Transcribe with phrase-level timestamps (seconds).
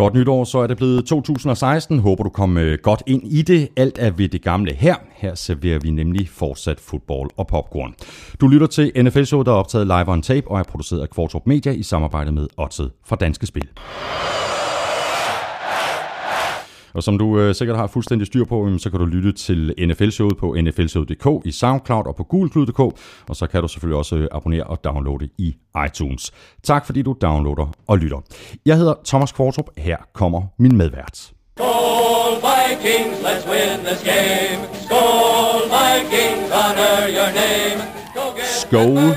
[0.00, 1.98] Godt nytår, så er det blevet 2016.
[1.98, 3.68] Håber du kom øh, godt ind i det.
[3.76, 4.94] Alt er ved det gamle her.
[5.12, 7.94] Her serverer vi nemlig fortsat fodbold og popcorn.
[8.40, 11.10] Du lytter til NFL Show, der er optaget live on tape og er produceret af
[11.10, 13.68] Kvartrup Media i samarbejde med Odset fra Danske Spil.
[16.94, 20.36] Og som du øh, sikkert har fuldstændig styr på, så kan du lytte til NFL-showet
[20.36, 22.80] på nflshowet.dk i SoundCloud og på gulklud.dk,
[23.28, 26.32] og så kan du selvfølgelig også øh, abonnere og downloade i iTunes.
[26.62, 28.18] Tak fordi du downloader og lytter.
[28.66, 29.70] Jeg hedder Thomas Kvartrup.
[29.78, 31.32] Her kommer min medvært.
[31.56, 34.60] Skål Vikings, let's win this game.
[34.84, 37.90] Skål Vikings, honor your name.
[38.60, 39.14] Skål.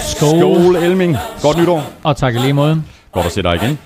[0.00, 0.40] Skål.
[0.40, 1.16] Skål Elming.
[1.42, 1.82] Godt nytår.
[2.02, 2.82] Og tak lige måde.
[3.12, 3.78] Godt at se dig igen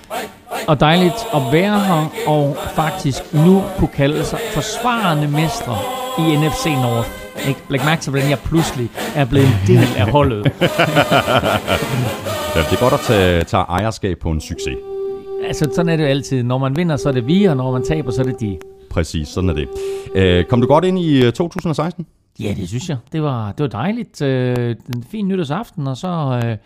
[0.67, 5.77] og dejligt at være her, og faktisk nu kunne kalde sig forsvarende mestre
[6.19, 7.09] i NFC North.
[7.47, 7.59] Ikke?
[7.69, 10.45] Læg mærke til, hvordan jeg pludselig er blevet en del af holdet.
[12.55, 14.77] ja, det er godt at tage, tage ejerskab på en succes.
[15.47, 16.43] Altså, sådan er det jo altid.
[16.43, 18.57] Når man vinder, så er det vi, og når man taber, så er det de.
[18.89, 19.67] Præcis, sådan er det.
[20.15, 22.05] Øh, kom du godt ind i 2016?
[22.39, 22.97] Øh, ja, det synes jeg.
[23.11, 24.21] Det var, det var dejligt.
[24.21, 26.41] Øh, en fin nytårsaften, og så...
[26.45, 26.57] Øh,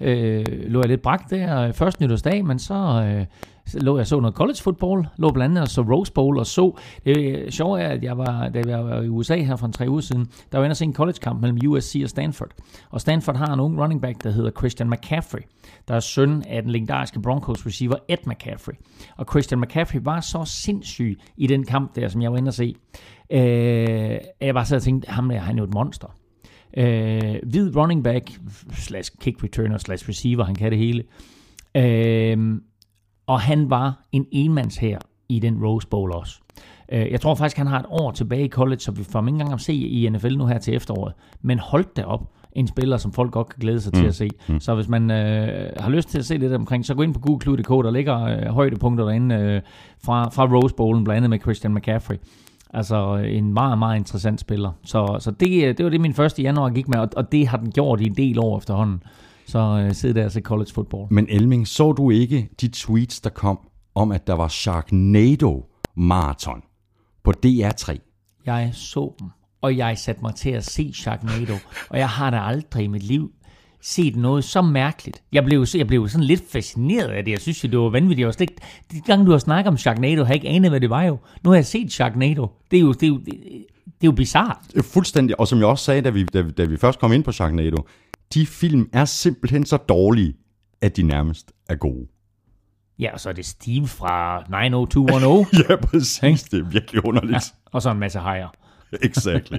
[0.00, 3.26] øh, lå jeg lidt bragt der øh, først nytårsdag, men så, øh,
[3.66, 6.46] så lå jeg så noget college football, lå blandt andet og så Rose Bowl og
[6.46, 6.78] så.
[7.04, 9.72] Det øh, sjove er, at jeg var, da jeg var i USA her for en
[9.72, 12.10] tre uger siden, der var jeg inde og se en college kamp mellem USC og
[12.10, 12.50] Stanford.
[12.90, 15.42] Og Stanford har en ung running back, der hedder Christian McCaffrey,
[15.88, 18.74] der er søn af den legendariske Broncos receiver Ed McCaffrey.
[19.16, 22.54] Og Christian McCaffrey var så sindssyg i den kamp der, som jeg var inde og
[22.54, 22.74] se.
[23.30, 26.08] Øh, jeg var så og tænkte, ham der, han jo et monster.
[26.76, 28.40] Øh, hvid running back,
[28.72, 31.02] slash kick returner, slash receiver, han kan det hele.
[31.74, 32.60] Øh,
[33.26, 36.40] og han var en enmands her i den Rose Bowl også.
[36.92, 39.28] Øh, jeg tror faktisk, han har et år tilbage i college, så vi får ham
[39.28, 41.14] ikke engang at se i NFL nu her til efteråret.
[41.42, 44.00] Men holdt op en spiller, som folk godt kan glæde sig mm.
[44.00, 44.28] til at se.
[44.48, 44.60] Mm.
[44.60, 47.20] Så hvis man øh, har lyst til at se lidt omkring, så gå ind på
[47.20, 49.60] google.dk, der ligger øh, højdepunkter derinde øh,
[50.04, 52.16] fra, fra Rose Bowlen, blandt andet med Christian McCaffrey.
[52.74, 54.72] Altså en meget, meget interessant spiller.
[54.84, 57.56] Så, så det, det var det, min første januar gik med, og, og det har
[57.56, 59.02] den gjort i en del år efterhånden.
[59.46, 61.06] Så øh, sidde der og se college football.
[61.10, 63.58] Men Elming, så du ikke de tweets, der kom
[63.94, 66.62] om, at der var Sharknado Marathon
[67.24, 67.96] på DR3?
[68.46, 69.28] Jeg så dem,
[69.60, 71.54] og jeg satte mig til at se Sharknado,
[71.90, 73.30] og jeg har da aldrig i mit liv
[73.86, 75.22] set noget så mærkeligt.
[75.32, 77.32] Jeg blev, jeg blev sådan lidt fascineret af det.
[77.32, 78.18] Jeg synes det var vanvittigt.
[78.18, 78.50] Jeg var slet,
[78.92, 81.18] de gange, du har snakket om Sharknado, har jeg ikke anet, hvad det var jo.
[81.42, 82.48] Nu har jeg set Sharknado.
[82.70, 83.34] Det er jo, det er jo, det,
[83.84, 84.58] det er jo bizart.
[84.82, 85.40] Fuldstændig.
[85.40, 87.76] Og som jeg også sagde, da vi, da, da vi først kom ind på Sharknado,
[88.34, 90.34] de film er simpelthen så dårlige,
[90.80, 92.06] at de nærmest er gode.
[92.98, 95.56] Ja, og så er det Steve fra 90210.
[95.68, 96.42] ja, præcis.
[96.42, 97.34] Det er virkelig underligt.
[97.34, 98.48] Ja, og så en masse hajer.
[99.02, 99.56] exactly.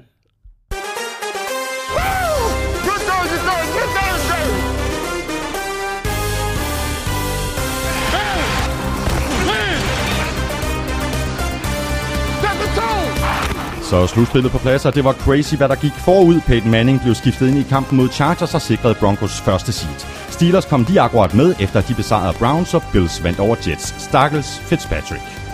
[13.89, 16.41] Så slutspillet på plads, og det var crazy, hvad der gik forud.
[16.41, 19.99] Peyton Manning blev skiftet ind i kampen mod Chargers og sikrede Broncos første seed.
[20.29, 24.03] Steelers kom lige akkurat med, efter de besejrede Browns, og Bills vandt over Jets.
[24.03, 25.46] Stakkels Fitzpatrick.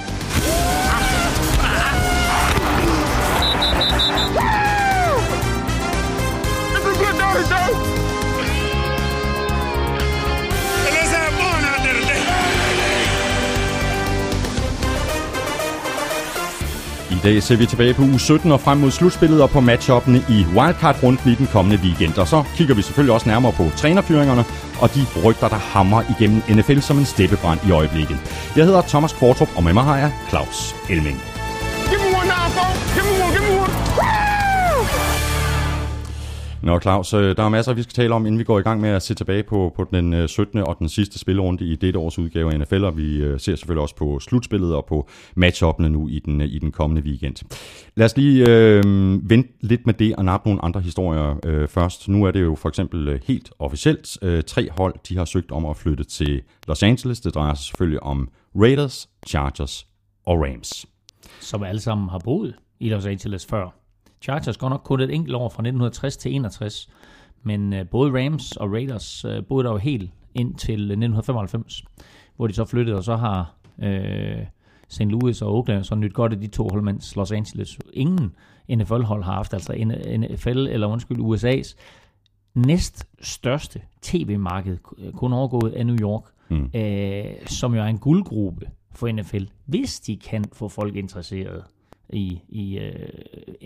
[17.23, 20.45] Dag ser vi tilbage på uge 17 og frem mod slutspillet og på matchuppene i
[20.55, 22.17] wildcard-runden i den kommende weekend.
[22.17, 24.43] Og så kigger vi selvfølgelig også nærmere på trænerfyringerne
[24.81, 28.17] og de rygter, der hammer igennem NFL som en steppebrand i øjeblikket.
[28.55, 31.32] Jeg hedder Thomas Kvartrup, og med mig har jeg Claus Elming.
[36.63, 38.81] Nå Claus, øh, der er masser, vi skal tale om, inden vi går i gang
[38.81, 40.59] med at se tilbage på, på den øh, 17.
[40.59, 43.81] Og den sidste spillerunde i dette års udgave af NFL, og vi øh, ser selvfølgelig
[43.81, 47.35] også på slutspillet og på matchuppene nu i den, i den kommende weekend.
[47.95, 48.83] Lad os lige øh,
[49.29, 52.07] vente lidt med det og nappe nogle andre historier øh, først.
[52.07, 54.17] Nu er det jo for eksempel helt officielt.
[54.21, 57.21] Øh, tre hold de har søgt om at flytte til Los Angeles.
[57.21, 59.87] Det drejer sig selvfølgelig om Raiders, Chargers
[60.25, 60.85] og Rams.
[61.39, 63.82] Som alle sammen har boet i Los Angeles før.
[64.23, 66.89] Chargers går nok kun et enkelt år fra 1960 til 61,
[67.43, 71.83] men øh, både Rams og Raiders øh, boede der jo helt ind til 1995,
[72.35, 74.45] hvor de så flyttede, og så har øh,
[74.87, 75.01] St.
[75.01, 78.35] Louis og Oakland så nyt godt af de to hold, mens Los Angeles ingen
[78.69, 79.73] NFL-hold har haft, altså
[80.17, 81.75] NFL, eller undskyld, USA's
[82.55, 84.77] næst største tv-marked,
[85.13, 86.69] kun overgået af New York, mm.
[86.75, 91.63] øh, som jo er en guldgruppe for NFL, hvis de kan få folk interesseret
[92.13, 92.79] i, i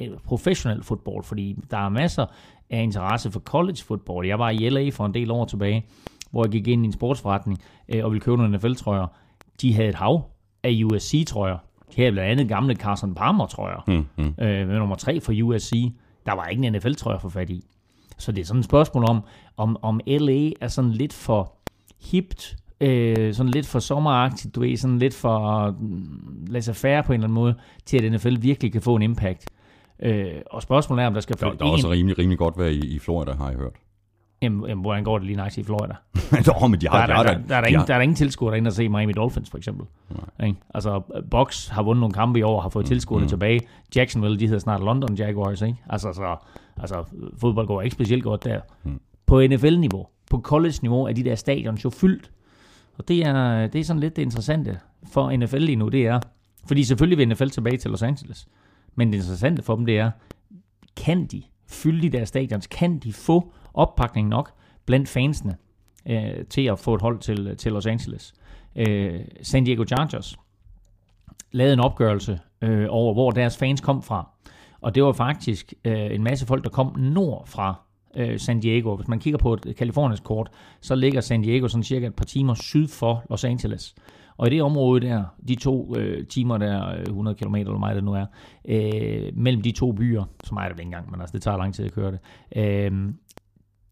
[0.02, 2.26] uh, professionel fodbold, fordi der er masser
[2.70, 4.28] af interesse for college football.
[4.28, 5.86] Jeg var i LA for en del år tilbage,
[6.32, 7.60] hvor jeg gik ind i en sportsforretning
[7.96, 9.08] uh, og ville købe nogle NFL-trøjer.
[9.62, 10.22] De havde et hav
[10.64, 11.58] af USC-trøjer.
[11.96, 13.84] Her er blandt andet gamle Carson Palmer-trøjer.
[13.88, 14.34] Mm, mm.
[14.46, 15.72] Øh, med nummer 3 for USC.
[16.26, 17.64] Der var ikke en NFL-trøjer for fat i.
[18.18, 19.22] Så det er sådan et spørgsmål om,
[19.58, 21.54] om, om LA er sådan lidt for
[22.12, 27.20] hipt, øh, sådan lidt for sommeragtigt, du ved, sådan lidt for mm, laissez-faire på en
[27.20, 29.46] eller anden måde, til at NFL virkelig kan få en impact.
[30.00, 31.94] Øh, og spørgsmålet er, om der skal Der, flytte der er også en...
[31.94, 33.72] rimelig, rimelig godt vejr i, i Florida, har jeg hørt.
[34.42, 35.94] Jamen, jamen, hvordan går det lige nøjagtigt i Florida?
[36.62, 37.94] Nå, men de Der har, er, de der, der, der, er der, de ingen, der
[37.94, 39.86] er der ingen tilskuere derinde at se Miami Dolphins, for eksempel.
[40.44, 40.56] Ikke?
[40.74, 41.02] Altså,
[41.32, 43.62] Box har vundet nogle kampe i år, har fået Mm, tilskuerne tilbage.
[43.96, 45.78] Jacksonville, de hedder snart London Jaguars, ikke?
[45.90, 46.36] Altså, så,
[46.82, 47.04] altså
[47.38, 48.60] fodbold går ikke specielt godt der.
[48.84, 49.00] Mm.
[49.26, 52.32] På NFL-niveau, på college-niveau, er de der stadions jo fyldt.
[52.98, 56.20] Og det er, det er sådan lidt det interessante for NFL lige nu, det er,
[56.68, 58.48] fordi selvfølgelig vil NFL tilbage til Los Angeles.
[58.96, 60.12] Men det interessante for dem, det er,
[60.96, 62.68] kan de fylde de der stadions?
[62.68, 64.52] Kan de få oppakning nok
[64.86, 65.58] blandt fansene
[66.10, 68.34] øh, til at få et hold til, til Los Angeles?
[68.76, 70.38] Øh, San Diego Chargers
[71.52, 74.30] lavede en opgørelse øh, over, hvor deres fans kom fra.
[74.82, 78.96] Og det var faktisk øh, en masse folk, der kom nord fra øh, San Diego.
[78.96, 80.50] Hvis man kigger på et Kaliforniens kort,
[80.82, 83.96] så ligger San Diego sådan cirka et par timer syd for Los Angeles.
[84.38, 87.96] Og i det område der, de to øh, timer der, øh, 100 km eller meget
[87.96, 88.26] det nu er,
[88.66, 91.74] øh, mellem de to byer, som er det ikke engang, men altså det tager lang
[91.74, 92.20] tid at køre det,
[92.56, 92.92] øh,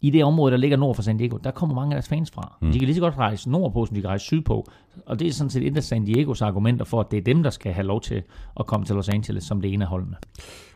[0.01, 2.31] i det område, der ligger nord for San Diego, der kommer mange af deres fans
[2.31, 2.57] fra.
[2.62, 2.71] Mm.
[2.71, 4.68] De kan lige så godt rejse nordpå, som de kan rejse sydpå.
[5.06, 7.44] Og det er sådan set et af San Diegos argumenter for, at det er dem,
[7.44, 8.24] der skal have lov til
[8.59, 10.15] at komme til Los Angeles som det ene af holdene.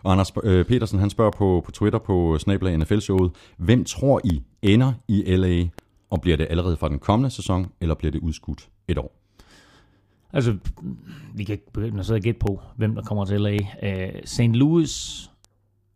[0.03, 4.43] Og Anders øh, Petersen, han spørger på, på Twitter på Snablag NFL-showet, hvem tror I
[4.61, 5.67] ender i LA,
[6.09, 9.15] og bliver det allerede fra den kommende sæson, eller bliver det udskudt et år?
[10.33, 10.57] Altså,
[11.35, 13.53] vi kan ikke begynde at sidde og gætte på, hvem der kommer til LA.
[13.53, 14.41] Uh, St.
[14.41, 15.29] Louis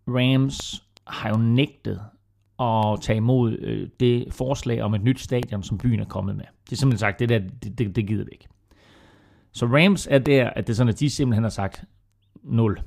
[0.07, 1.99] Rams har jo nægtet
[2.63, 6.45] at tage imod øh, det forslag om et nyt stadion, som byen er kommet med.
[6.65, 8.47] Det er simpelthen sagt, det der, det, det, det gider vi ikke.
[9.51, 11.83] Så Rams er der, at det er sådan, at de simpelthen har sagt
[12.43, 12.81] 0.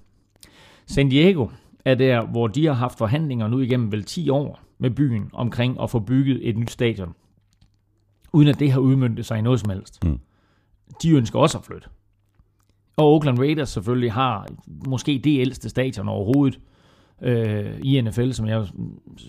[0.87, 1.49] San Diego
[1.85, 5.81] er der, hvor de har haft forhandlinger nu igennem vel 10 år med byen omkring
[5.81, 7.15] at få bygget et nyt stadion.
[8.33, 10.05] Uden at det har udmyndtet sig i noget som helst.
[10.05, 10.19] Mm.
[11.03, 11.89] De ønsker også at flytte.
[12.97, 14.49] Og Oakland Raiders selvfølgelig har
[14.89, 16.61] måske det ældste stadion overhovedet
[17.23, 18.67] øh, i NFL, som jeg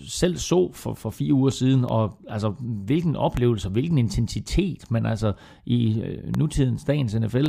[0.08, 5.32] selv så for, for fire uger siden, og altså hvilken oplevelse, hvilken intensitet, men altså
[5.66, 7.46] i øh, nutidens dagens NFL,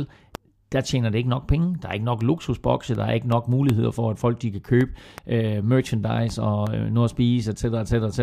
[0.72, 3.48] der tjener det ikke nok penge, der er ikke nok luksusbokse, der er ikke nok
[3.48, 4.92] muligheder for, at folk de kan købe
[5.26, 8.20] øh, merchandise og øh, noget at spise, etc., etc., etc.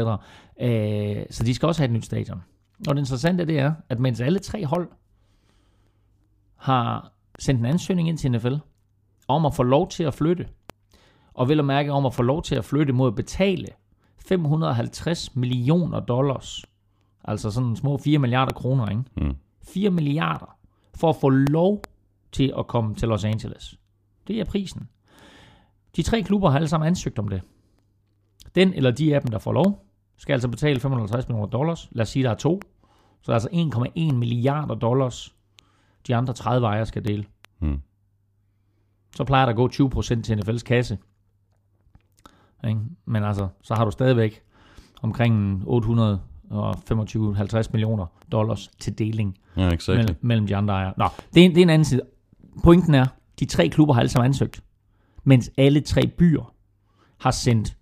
[0.62, 2.42] Øh, så de skal også have et nyt stadion.
[2.88, 4.90] Og det interessante det er, at mens alle tre hold
[6.56, 8.56] har sendt en ansøgning ind til NFL
[9.28, 10.48] om at få lov til at flytte,
[11.38, 13.68] og vil at mærke om at få lov til at flytte mod at betale
[14.28, 16.66] 550 millioner dollars,
[17.24, 19.04] altså sådan små 4 milliarder kroner, ikke?
[19.18, 19.36] Mm.
[19.68, 20.57] 4 milliarder,
[20.95, 21.81] for at få lov
[22.31, 23.80] til at komme til Los Angeles.
[24.28, 24.89] Det er prisen.
[25.95, 27.42] De tre klubber har alle sammen ansøgt om det.
[28.56, 29.86] Den eller de af dem, der får lov,
[30.18, 31.89] skal altså betale 550 millioner dollars.
[31.92, 32.62] Lad os sige, der er to.
[33.22, 35.36] Så altså 1,1 milliarder dollars,
[36.07, 37.25] de andre 30 ejere skal dele.
[37.60, 37.81] Mm.
[39.16, 40.98] Så plejer der at gå 20% til NFL's kasse.
[42.68, 42.80] Ikke?
[43.06, 44.42] Men altså, så har du stadigvæk
[45.02, 45.64] omkring
[46.52, 49.98] 825-50 millioner dollars til deling Ja, exactly.
[50.00, 50.94] mellem, mellem de andre ejere.
[50.98, 52.02] Nå, det er, det er en anden side.
[52.64, 53.06] Pointen er,
[53.40, 54.62] de tre klubber har alle sammen ansøgt,
[55.24, 56.54] mens alle tre byer
[57.20, 57.78] har sendt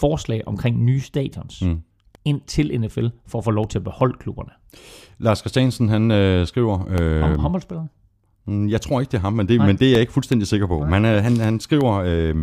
[0.00, 1.80] forslag omkring nye stadions Mm.
[2.24, 4.50] ind til NFL for at få lov til at beholde klubberne.
[5.18, 6.86] Lars Christiansen, han øh, skriver...
[7.00, 7.88] Øh, Om håndboldspillere?
[8.46, 9.66] Mm, Jeg tror ikke, det er ham, men det, Nej.
[9.66, 10.84] men det er jeg ikke fuldstændig sikker på.
[10.86, 12.36] Men øh, han, han skriver, øh,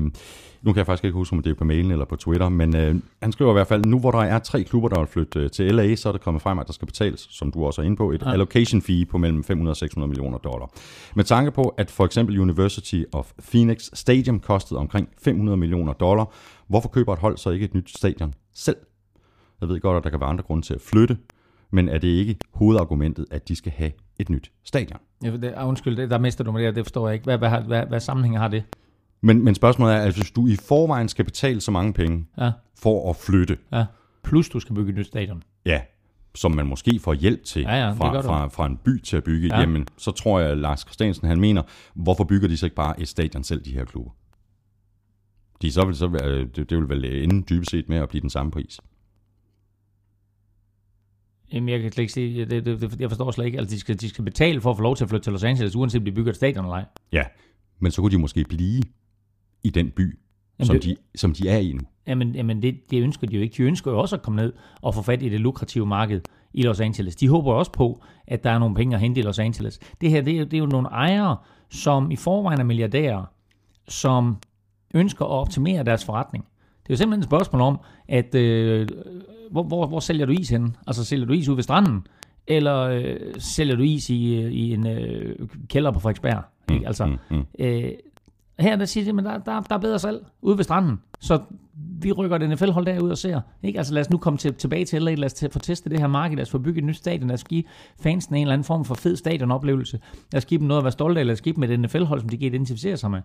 [0.62, 2.76] nu kan jeg faktisk ikke huske, om det er på mailen eller på Twitter, men
[2.76, 5.40] øh, han skriver i hvert fald, nu hvor der er tre klubber, der vil flytte
[5.40, 7.82] øh, til LA, så er det kommet frem, at der skal betales, som du også
[7.82, 8.32] er inde på, et Ja.
[8.32, 10.70] allocation fee på mellem 500 og 600 millioner dollar.
[11.16, 16.32] Med tanke på, at for eksempel University of Phoenix Stadium kostede omkring 500 millioner dollar,
[16.68, 18.78] hvorfor køber et hold så ikke et nyt stadion selv?
[19.62, 21.18] Jeg ved godt, at der kan være andre grunde til at flytte,
[21.72, 25.00] men er det ikke hovedargumentet, at de skal have et nyt stadion?
[25.24, 27.24] Ja, det, undskyld, det, der mister du mig der, det forstår jeg ikke.
[27.24, 28.64] Hvad, hvad, hvad, hvad, hvad sammenhæng har det?
[29.22, 32.52] Men, men spørgsmålet er, at hvis du i forvejen skal betale så mange penge Ja,
[32.80, 33.86] for at flytte, ja.
[34.24, 35.44] Plus du skal bygge et nyt stadion.
[35.66, 35.82] ja,
[36.36, 39.24] som man måske får hjælp til Ja, ja, fra, fra, fra en by til at
[39.24, 39.56] bygge, Ja.
[39.56, 39.60] ja.
[39.62, 41.62] jamen så tror jeg, at Lars Christiansen han mener,
[41.94, 44.12] hvorfor bygger de så ikke bare et stadion selv, de her klubber?
[45.62, 46.08] De så vil, så,
[46.56, 48.80] det, det vil vel ende dybest set med at blive den samme pris.
[51.54, 53.80] Jamen, jeg kan slet ikke se, det, det, det, jeg forstår slet ikke, altså de
[53.80, 56.00] skal, de skal betale for at få lov til at flytte til Los Angeles, uanset
[56.02, 56.86] om de bygger et stadion eller ej.
[57.12, 57.24] Ja,
[57.80, 58.82] men så kunne de måske blive
[59.64, 60.20] i den by,
[60.60, 61.80] Jamen, som, det- de, som de er i nu.
[62.08, 63.54] Jamen, jamen det, det ønsker de jo ikke.
[63.58, 66.22] De ønsker jo også at komme ned og få fat i det lukrative marked
[66.54, 67.16] i Los Angeles.
[67.16, 69.80] De håber også på, at der er nogle penge at hente i Los Angeles.
[70.02, 71.38] Det her, det er, det er jo nogle ejere,
[71.70, 73.26] som i forvejen er milliardærer,
[73.88, 74.38] som
[74.94, 76.46] ønsker at optimere deres forretning.
[76.92, 78.88] Det er jo simpelthen et spørgsmål om, at øh,
[79.52, 80.76] hvor, hvor, hvor sælger du is hen?
[80.88, 82.08] Altså sælger du is ude ved stranden?
[82.48, 85.36] Eller øh, sælger du is i, i en øh,
[85.70, 86.44] kælder på Frederiksberg?
[86.70, 86.88] Mm, ikke?
[86.88, 87.46] Altså, mm, mm.
[87.60, 87.92] Øh,
[88.60, 91.00] her der siger de, at der, der, der er bedre salg ude ved stranden.
[91.20, 91.40] Så
[92.02, 93.42] vi rykker et NFL-hold derud og ser.
[93.64, 93.78] Ikke?
[93.78, 96.08] Altså lad os nu komme til, tilbage til LA, lad os få testet det her
[96.08, 97.64] marked, lad os få bygget et nyt stadion, lad os give
[98.02, 100.00] fansene en eller anden form for fed stadionoplevelse.
[100.32, 102.20] Lad os give dem noget at være stolte af, lad os give dem et NFL-hold,
[102.20, 103.22] som de kan identificere sig med.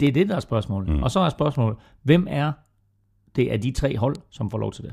[0.00, 0.88] Det er det, der er spørgsmålet.
[0.88, 1.02] Mm.
[1.02, 2.52] Og så er spørgsmålet, hvem er
[3.36, 4.92] det af de tre hold, som får lov til det?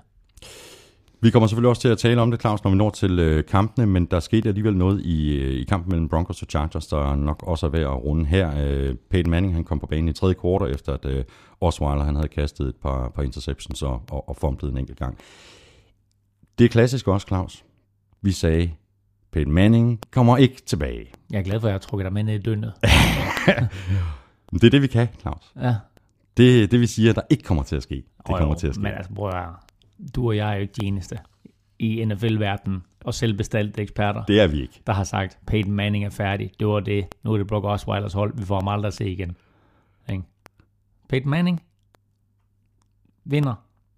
[1.22, 3.46] Vi kommer selvfølgelig også til at tale om det, Claus, når vi når til øh,
[3.46, 7.16] kampene, men der skete alligevel noget i, øh, i kampen mellem Broncos og Chargers, der
[7.16, 8.52] nok også er værd at runde her.
[8.58, 11.24] Øh, Peyton Manning han kom på banen i tredje kvartal, efter at øh,
[11.62, 15.18] Osweiler han havde kastet et par, par interceptions og, og, og fumblet en enkelt gang.
[16.58, 17.64] Det er klassisk også, Claus.
[18.22, 18.72] Vi sagde,
[19.32, 21.12] Peyton Manning kommer ikke tilbage.
[21.32, 22.74] Jeg er glad for, at jeg har trukket dig med ned i døgnet.
[24.54, 25.54] det er det, vi kan, Claus.
[25.62, 25.76] Ja.
[26.38, 27.96] Det, det vi siger, der ikke kommer til at ske.
[28.28, 28.84] Det kommer til at ske.
[28.84, 29.64] Men altså, bror,
[30.16, 31.20] du og jeg er jo ikke de eneste
[31.80, 34.24] i NFL-verdenen og selvbestaltede eksperter.
[34.24, 34.82] Det er vi ikke.
[34.88, 36.52] Der har sagt, Peyton Manning er færdig.
[36.60, 37.06] Det var det.
[37.24, 38.34] Nu er det Brock Osweilers hold.
[38.38, 39.38] Vi får ham aldrig at se igen.
[40.12, 40.24] Ikke?
[41.10, 41.64] Peyton Manning
[43.26, 43.54] vinder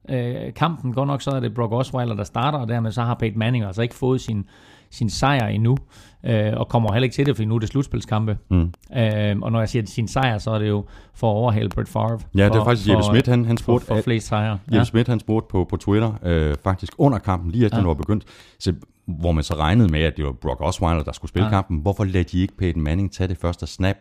[0.10, 0.93] øh, kampen.
[0.93, 3.65] Godt nok så er det Brock Osweiler, der starter, og dermed så har Peyton Manning
[3.65, 4.46] altså ikke fået sin,
[4.89, 5.77] sin sejr endnu,
[6.25, 8.38] øh, og kommer heller ikke til det, for nu er det slutspilskampe.
[8.50, 8.74] Mm.
[8.98, 11.89] Øh, og når jeg siger sin sejr, så er det jo for at overhale Brett
[11.89, 12.19] Favre.
[12.36, 14.51] Ja, det er faktisk Jeppe Schmidt, han, han spurgte, for, for flest sejre.
[14.51, 14.84] Jeppe ja.
[14.84, 17.81] Schmidt, han spurgte på, på Twitter, øh, faktisk under kampen, lige efter ja.
[17.81, 18.24] den var begyndt,
[18.60, 18.74] så,
[19.05, 21.51] hvor man så regnede med, at det var Brock Osweiler, der skulle spille ja.
[21.51, 21.77] kampen.
[21.77, 23.96] Hvorfor lader de ikke Peyton Manning tage det første snap?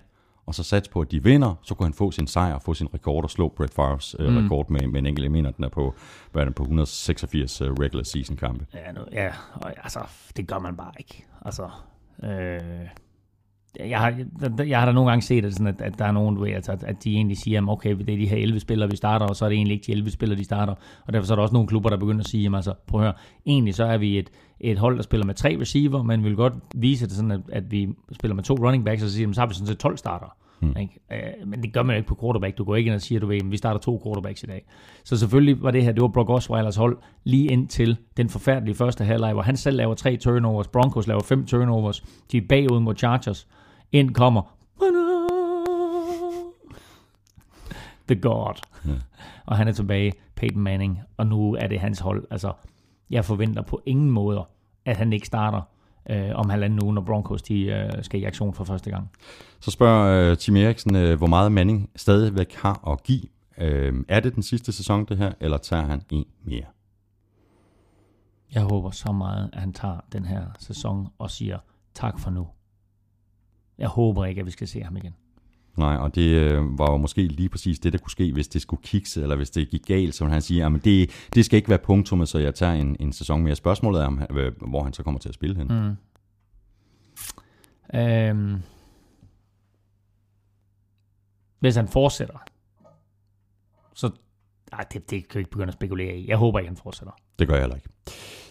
[0.48, 2.74] og så sats på, at de vinder, så kunne han få sin sejr og få
[2.74, 4.36] sin rekord og slå Brett Favre's øh, mm.
[4.36, 5.24] rekord med, med en enkelt.
[5.24, 5.94] Jeg mener, den er på,
[6.32, 8.66] hvad er den, på 186 uh, øh, regular season kampe.
[8.74, 10.00] Ja, nu, ja og, altså,
[10.36, 11.24] det gør man bare ikke.
[11.48, 11.68] Altså,
[12.22, 12.88] øh,
[13.88, 14.14] jeg har,
[14.64, 16.52] jeg har da nogle gange set, at, sådan, at, at der er nogen, du ved,
[16.52, 18.96] altså, at, at de egentlig siger, at okay, det er de her 11 spillere, vi
[18.96, 20.74] starter, og så er det egentlig ikke de 11 spillere, de starter.
[21.06, 23.00] Og derfor så er der også nogle klubber, der begynder at sige, jamen, altså, prøv
[23.00, 23.14] at høre,
[23.46, 26.36] egentlig så er vi et, et hold, der spiller med tre receiver, men vi vil
[26.36, 29.32] godt vise det sådan, at, at vi spiller med to running backs, og så siger,
[29.32, 30.36] så har vi sådan set 12 starter.
[30.60, 30.76] Hmm.
[30.80, 31.00] Ikke?
[31.12, 32.58] Øh, men det gør man ikke på quarterback.
[32.58, 34.66] Du går ikke ind og siger, du ved, vi starter to quarterbacks i dag.
[35.04, 38.74] Så selvfølgelig var det her, det var Brock Osweilers hold lige ind til den forfærdelige
[38.74, 42.80] første halvleg, hvor han selv laver tre turnovers, Broncos laver fem turnovers, de er bagud
[42.80, 43.48] mod Chargers.
[43.92, 44.58] Ind kommer
[48.08, 48.54] The God.
[48.86, 48.90] Ja.
[49.46, 52.24] Og han er tilbage, Peyton Manning, og nu er det hans hold.
[52.30, 52.52] Altså,
[53.10, 54.50] jeg forventer på ingen måder,
[54.84, 55.62] at han ikke starter
[56.08, 59.10] øh, om halvanden uge, når Broncos de, øh, skal i aktion for første gang.
[59.60, 63.22] Så spørger øh, Tim Eriksen, øh, hvor meget Manning stadigvæk har at give.
[63.58, 66.64] Øh, er det den sidste sæson, det her, eller tager han en mere?
[68.54, 71.58] Jeg håber så meget, at han tager den her sæson og siger
[71.94, 72.46] tak for nu.
[73.78, 75.14] Jeg håber ikke, at vi skal se ham igen.
[75.78, 78.62] Nej, og det øh, var jo måske lige præcis det, der kunne ske, hvis det
[78.62, 81.68] skulle kikse, eller hvis det gik galt, som han siger, at det, det skal ikke
[81.68, 83.54] være punktummet, så jeg tager en, en sæson mere.
[83.54, 84.20] Spørgsmålet er, om,
[84.68, 85.66] hvor han så kommer til at spille hen.
[85.68, 85.96] Mm.
[87.98, 88.62] Øhm.
[91.60, 92.38] Hvis han fortsætter,
[93.94, 94.10] så
[94.72, 96.28] ej, det, det kan jeg ikke begynde at spekulere i.
[96.28, 97.12] Jeg håber ikke, han fortsætter.
[97.38, 97.88] Det gør jeg heller ikke.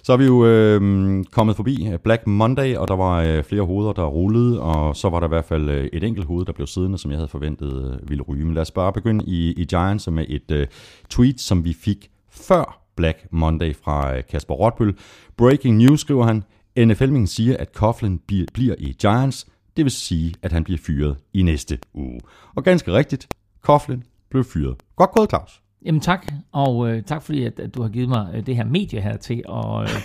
[0.07, 3.61] Så er vi jo øh, kommet forbi øh, Black Monday, og der var øh, flere
[3.61, 6.51] hoveder, der rullede, og så var der i hvert fald øh, et enkelt hoved, der
[6.51, 8.45] blev siddende, som jeg havde forventet øh, ville ryge.
[8.45, 10.67] Men lad os bare begynde i, i Giants med et øh,
[11.09, 14.97] tweet, som vi fik før Black Monday fra øh, Kasper Rotbøl.
[15.37, 16.43] Breaking news, skriver han.
[16.85, 18.19] nfl siger, at Coughlin
[18.53, 19.47] bliver i Giants.
[19.77, 22.19] Det vil sige, at han bliver fyret i næste uge.
[22.55, 23.27] Og ganske rigtigt,
[23.61, 24.75] Coughlin blev fyret.
[24.95, 25.61] Godt gået, Claus.
[25.87, 28.65] Jamen tak, og øh, tak fordi, at, at du har givet mig øh, det her
[28.65, 30.01] medie her til at øh,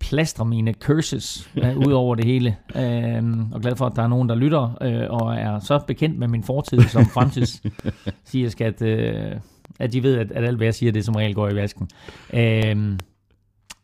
[0.00, 2.56] plastre mine curses øh, ud over det hele.
[2.76, 6.18] Øh, og glad for, at der er nogen, der lytter øh, og er så bekendt
[6.18, 7.62] med min fortid som fremtids
[8.24, 9.32] siger, at, øh,
[9.78, 11.88] at de ved, at, at alt hvad jeg siger, det som regel går i vasken.
[12.32, 12.98] Øh,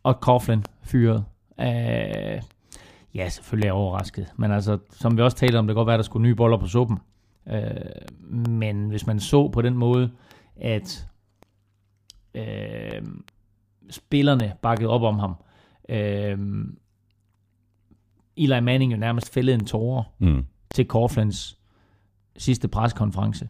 [0.03, 1.23] og Coughlin fyret.
[1.59, 2.41] Øh,
[3.15, 4.27] ja, selvfølgelig er jeg overrasket.
[4.37, 6.35] Men altså, som vi også talte om, det kan godt være, at der skulle nye
[6.35, 6.97] boller på suppen.
[7.51, 7.71] Øh,
[8.49, 10.09] men hvis man så på den måde,
[10.61, 11.08] at
[12.39, 13.01] øh,
[13.89, 15.35] spillerne bakkede op om ham.
[15.89, 16.37] Øh,
[18.37, 20.45] Eli Manning jo nærmest fældede en tårer mm.
[20.73, 21.59] til Coughlins
[22.37, 23.49] sidste preskonference.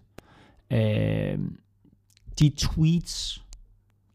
[0.71, 1.39] Øh,
[2.39, 3.45] de tweets,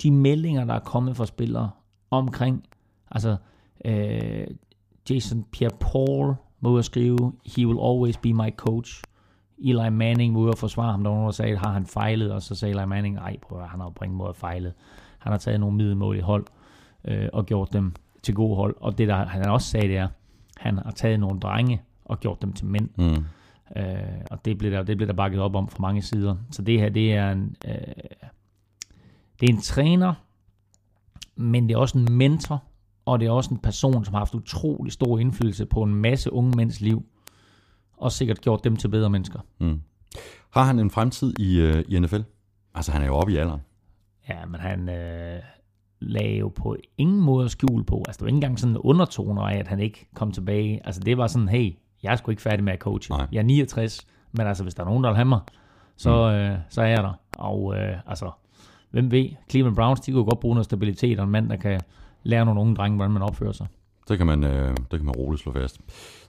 [0.02, 1.70] de meldinger, der er kommet fra spillere
[2.10, 2.64] omkring,
[3.10, 3.36] altså
[3.84, 4.46] øh,
[5.10, 9.02] Jason Pierre-Paul må ud skrive, he will always be my coach.
[9.64, 11.02] Eli Manning var ude og forsvare ham.
[11.02, 12.32] Der var nogen, der sagde, har han fejlet?
[12.32, 14.72] Og så sagde Eli Manning, nej, prøv han har på ingen måde fejlet.
[15.18, 16.46] Han har taget nogle middelmål i hold
[17.04, 18.76] øh, og gjort dem til gode hold.
[18.80, 20.08] Og det, der han også sagde, det er,
[20.56, 22.88] han har taget nogle drenge og gjort dem til mænd.
[22.96, 23.24] Mm.
[23.76, 26.36] Øh, og det blev, der, det blev der bakket op om fra mange sider.
[26.50, 27.74] Så det her, det er en, øh,
[29.40, 30.14] det er en træner,
[31.36, 32.62] men det er også en mentor,
[33.04, 36.32] og det er også en person, som har haft utrolig stor indflydelse på en masse
[36.32, 37.06] unge mænds liv,
[37.96, 39.38] og sikkert gjort dem til bedre mennesker.
[39.60, 39.80] Mm.
[40.50, 42.20] Har han en fremtid i, øh, i NFL?
[42.74, 43.60] Altså, han er jo oppe i alderen.
[44.28, 45.42] Ja, men han øh,
[46.00, 48.04] lagde jo på ingen måde skjul på.
[48.08, 50.80] Altså, det var ikke engang sådan en undertoner af, at han ikke kom tilbage.
[50.84, 53.16] Altså, det var sådan, hey, jeg er sgu ikke færdig med at coache.
[53.16, 53.26] Nej.
[53.32, 55.40] Jeg er 69, men altså, hvis der er nogen, der vil have mig,
[55.96, 56.34] så, mm.
[56.34, 57.12] øh, så er jeg der.
[57.38, 58.30] Og øh, altså,
[58.90, 61.80] hvem ved, Cleveland Browns, de kunne godt bruge noget stabilitet, og en mand, der kan
[62.22, 63.66] lære nogle unge drenge, hvordan man opfører sig.
[64.08, 65.80] Det kan man, øh, det kan man roligt slå fast.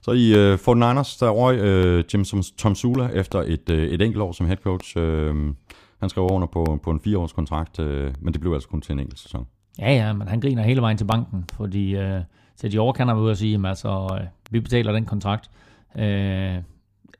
[0.02, 2.24] Så i øh, 49ers, der røg øh, Jim
[2.58, 4.98] Tom Sula efter et, øh, et enkelt år som head coach.
[4.98, 5.54] Øh,
[6.00, 8.92] han skrev under på, på en fireårs kontrakt, øh, men det blev altså kun til
[8.92, 9.46] en enkelt sæson.
[9.78, 12.20] Ja, ja, men han griner hele vejen til banken, fordi øh,
[12.56, 15.50] til de år kan han ud og sige, at altså, øh, vi betaler den kontrakt.
[15.98, 16.56] Øh,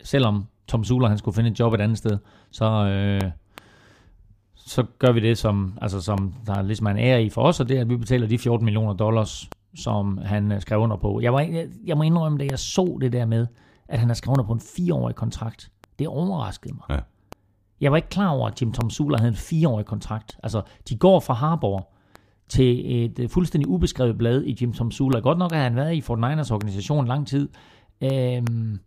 [0.05, 2.19] selvom Tom Sula han skulle finde et job et andet sted,
[2.51, 3.31] så, øh,
[4.55, 7.61] så gør vi det, som, altså, som der ligesom er en ære i for os,
[7.61, 10.97] og det er, at vi betaler de 14 millioner dollars, som han øh, skrev under
[10.97, 11.21] på.
[11.21, 13.47] Jeg, var, jeg, jeg må indrømme, da jeg så det der med,
[13.89, 16.97] at han har skrevet under på en fireårig kontrakt, det overraskede mig.
[16.97, 17.01] Ja.
[17.81, 20.39] Jeg var ikke klar over, at Jim Tom Sula havde en fireårig kontrakt.
[20.43, 21.89] Altså, de går fra Harbour
[22.49, 25.19] til et øh, fuldstændig ubeskrevet blad i Jim Tom Sula.
[25.19, 27.49] Godt nok har han været i Fort Niners organisation lang tid.
[28.01, 28.79] Øhm,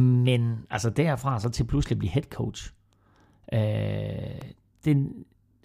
[0.00, 2.72] men altså derfra så til pludselig at blive head coach.
[3.52, 3.60] Øh,
[4.84, 5.12] det,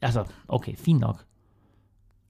[0.02, 1.26] altså, okay, fint nok.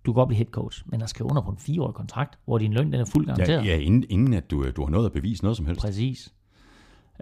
[0.05, 2.57] Du kan godt blive head coach, men at skrive under på en fireårig kontrakt, hvor
[2.57, 3.65] din løn den er fuldt garanteret.
[3.65, 5.81] Ja, ja inden, inden at du, du har noget at bevise noget som helst.
[5.81, 6.33] Præcis.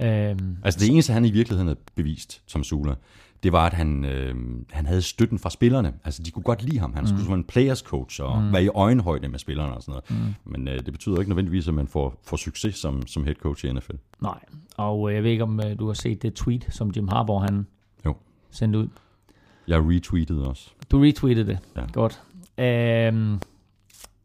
[0.01, 2.95] Øhm, Altså det eneste, han i virkeligheden havde bevist som Sula,
[3.43, 4.35] det var, at han, øh,
[4.69, 5.93] han havde støtten fra spillerne.
[6.03, 6.93] Altså de kunne godt lide ham.
[6.93, 8.53] Han skulle være en players coach og mm.
[8.53, 10.35] være i øjenhøjde med spillerne og sådan noget.
[10.45, 10.51] Mm.
[10.51, 13.65] Men øh, det betyder ikke nødvendigvis, at man får, får succes som, som head coach
[13.65, 13.91] i NFL.
[14.21, 14.39] nej,
[14.77, 17.43] og øh, jeg ved ikke, om øh, du har set det tweet, som Jim Harbaugh
[17.43, 17.67] han
[18.05, 18.15] Jo.
[18.51, 18.87] sendte ud.
[19.67, 20.69] Jeg retweetede også.
[20.91, 21.59] Du retweetede det.
[21.75, 21.81] Ja.
[21.93, 22.21] Godt.
[22.59, 23.39] Øh,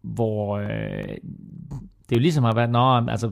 [0.02, 1.16] hvor øh,
[2.08, 3.30] det jo ligesom har været, nå, altså,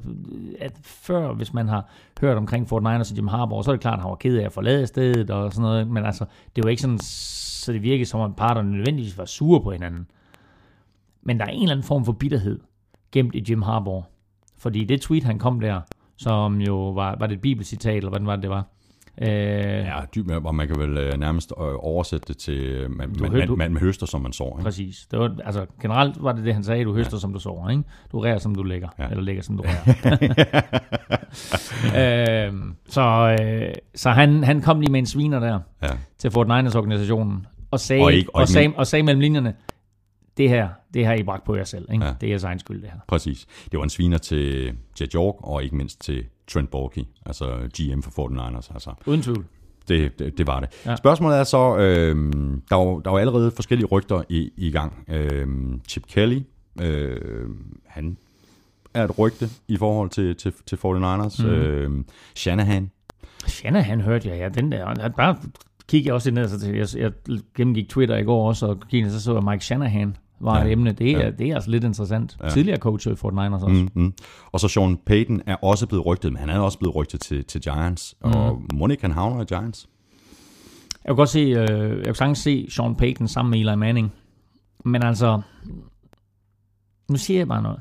[0.61, 1.89] at før, hvis man har
[2.21, 4.39] hørt omkring Fort Niners og Jim Harbaugh, så er det klart, at han var ked
[4.39, 6.25] af at forlade stedet og sådan noget, men altså,
[6.57, 10.07] det var ikke sådan, så det virkede som om parterne nødvendigvis var sure på hinanden.
[11.23, 12.61] Men der er en eller anden form for bitterhed
[13.13, 14.05] gemt i Jim Harbaugh.
[14.59, 15.81] Fordi det tweet, han kom der,
[16.17, 18.67] som jo var, var det et bibelcitat, eller hvordan var det, det var?
[19.21, 23.15] Øh, Ja, dyb, og man kan vel øh, nærmest øh, oversætte det til, øh, man,
[23.21, 24.59] man, hø- man, man, man høster, som man sår.
[24.59, 24.65] Ikke?
[24.65, 25.07] Præcis.
[25.11, 27.21] Det var, altså, generelt var det det, han sagde, du høster, ja.
[27.21, 27.83] som du sover, ikke?
[28.13, 28.89] Du rærer, som du lægger.
[28.99, 29.09] Ja.
[29.09, 30.63] Eller lægger, som du rærer.
[32.49, 35.89] øhm, så øh, så han, han kom lige med en sviner der Ja.
[36.19, 39.21] til Fort Niners organisationen og sagde, Og og, ikke- og og, sagde, og sagde mellem
[39.21, 39.55] linjerne,
[40.37, 41.89] det her, det har I bragt på jer selv.
[41.93, 42.05] Ikke?
[42.05, 42.13] Ja.
[42.21, 42.99] Det er jeres egen skyld, det her.
[43.09, 43.47] Præcis.
[43.71, 47.47] Det var en sviner til Jet York, og ikke mindst til Trent Borky, altså
[47.79, 48.75] GM for 49ers.
[48.75, 49.45] Altså, Uden tvivl.
[49.89, 50.69] det, det, det var det.
[50.87, 50.97] Ja.
[50.97, 52.17] Spørgsmålet er så, øh,
[52.71, 55.05] der, var, der var allerede forskellige rygter i, i gang.
[55.09, 55.47] Øh,
[55.89, 56.41] Chip Kelly,
[56.81, 57.51] øh,
[57.87, 58.17] han
[58.95, 61.43] er et rygte i forhold til, til, til 49ers.
[61.47, 61.51] Mm.
[61.51, 62.91] Øh, Shanahan,
[63.47, 64.87] Shanahan hørte jeg, ja, den der.
[64.87, 65.37] Han bare
[65.89, 69.21] kiggede jeg også ned, så jeg, jeg gennemgik Twitter i går også, og kiggede, så
[69.21, 70.65] så jeg Mike Shanahan var Ja.
[70.65, 70.93] et emne.
[70.93, 71.31] Det er, Ja.
[71.31, 72.37] det er altså lidt interessant.
[72.43, 72.49] Ja.
[72.51, 73.75] Tidligere coach i Fort Niners også.
[73.75, 73.89] Mm.
[73.95, 74.15] mm, mm.
[74.53, 77.45] og så Sean Payton er også blevet rygtet, men han er også blevet rygtet til,
[77.45, 78.15] til Giants.
[78.25, 78.31] Mm.
[78.31, 79.89] Og Monik, han havner i Giants.
[81.05, 84.13] Jeg kan godt se, øh, jeg kan sagtens se Sean Payton sammen med Eli Manning.
[84.85, 85.41] Men altså,
[87.11, 87.81] nu siger jeg bare noget.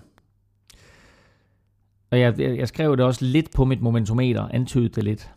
[2.12, 5.30] Og jeg, jeg, jeg skrev det også lidt på mit momentometer, antydede det lidt.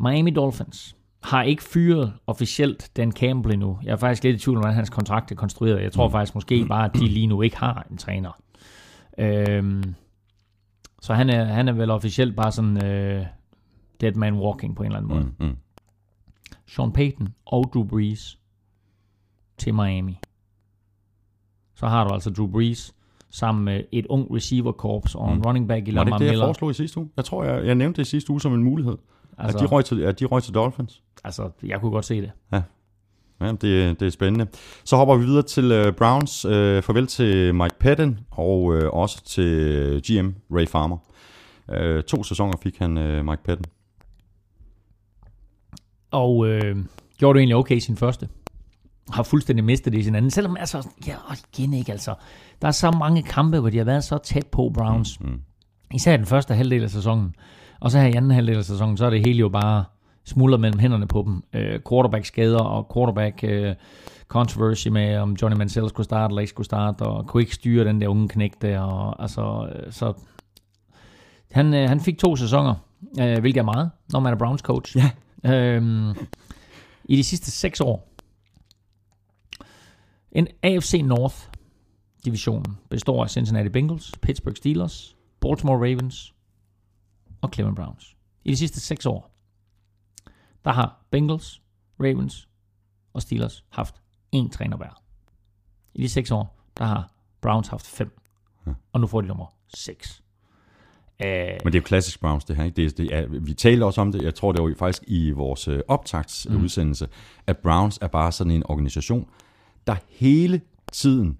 [0.00, 3.78] Miami Dolphins har ikke fyret officielt Dan Campbell endnu.
[3.82, 5.82] Jeg er faktisk lidt i tvivl om, hvordan hans kontrakt er konstrueret.
[5.82, 6.12] Jeg tror Mm.
[6.12, 8.40] faktisk måske bare, at de lige nu ikke har en træner.
[9.18, 9.94] Øhm,
[11.02, 13.26] så han er, han er vel officielt bare sådan øh,
[14.00, 15.24] dead man walking på en eller anden måde.
[15.40, 15.56] Mm, mm.
[16.66, 18.38] Sean Payton og Drew Brees
[19.58, 20.18] til Miami.
[21.74, 22.94] Så har du altså Drew Brees
[23.30, 25.42] sammen med et ung receiver corps og en Mm.
[25.46, 26.46] running back i Var det Lamar ikke det, jeg Miller.
[26.46, 27.10] foreslog i sidste uge?
[27.16, 28.96] Jeg tror, jeg, jeg nævnte det i sidste uge som en mulighed.
[29.40, 31.02] Altså, de røg til, at de røg til Dolphins.
[31.24, 32.30] altså, jeg kunne godt se det.
[33.40, 34.46] Ja, det, det er spændende.
[34.84, 36.44] Så hopper vi videre til uh, Browns.
[36.44, 40.96] Uh, farvel til Mike Patton og uh, også til GM Ray Farmer.
[41.68, 43.64] Uh, to sæsoner fik han uh, Mike Patton.
[46.10, 46.76] Og øh,
[47.18, 48.28] gjorde det egentlig okay i sin første.
[49.10, 50.30] Har fuldstændig mistet det i sin anden.
[50.30, 51.14] Selvom, altså, ja,
[51.56, 52.14] igen ikke, altså.
[52.62, 55.20] Der er så mange kampe, hvor de har været så tæt på Browns.
[55.20, 55.40] Mm.
[55.94, 57.34] Især den første halvdel af sæsonen.
[57.80, 59.84] Og så her i anden halvdel af sæsonen, så er det hele jo bare
[60.24, 61.42] smuldret mellem hænderne på dem.
[61.52, 63.74] Øh, quarterback skader og quarterback øh,
[64.28, 67.84] controversy med, om Johnny Mansell skulle starte eller ikke skulle starte, og kunne ikke styre
[67.84, 68.80] den der unge knæk der.
[68.80, 70.12] Og, altså, øh, så
[71.50, 72.74] han, øh, han fik to sæsoner,
[73.20, 74.96] øh, hvilket er meget, når man er Browns coach.
[74.96, 75.10] Ja.
[75.44, 76.10] Øhm,
[77.04, 78.08] I de sidste seks år.
[80.32, 81.36] En AFC North
[82.24, 86.34] divisionen består af Cincinnati Bengals, Pittsburgh Steelers, Baltimore Ravens
[87.40, 88.16] og Cleveland Browns.
[88.44, 89.30] I de sidste seks år,
[90.64, 91.62] der har Bengals,
[92.00, 92.48] Ravens
[93.12, 93.94] og Steelers haft
[94.36, 95.02] én træner hver.
[95.94, 98.18] I de seks år, der har Browns haft fem.
[98.66, 98.72] Ja.
[98.92, 100.22] Og nu får de nummer 6.
[101.24, 102.64] Uh, Men det er jo klassisk Browns, det her.
[102.64, 102.76] Ikke?
[102.76, 105.02] Det, er- det er, vi talte også om det, jeg tror det var jo faktisk
[105.06, 107.12] i vores øh, optagsudsendelse, mm.
[107.46, 109.28] at Browns er bare sådan en organisation,
[109.86, 110.60] der hele
[110.92, 111.38] tiden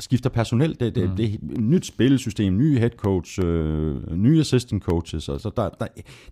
[0.00, 0.80] skifter personel.
[0.80, 1.16] Det, det, mm.
[1.16, 5.86] det er et nyt spillesystem, nye head coach, øh, nye assistant coaches, altså der, der,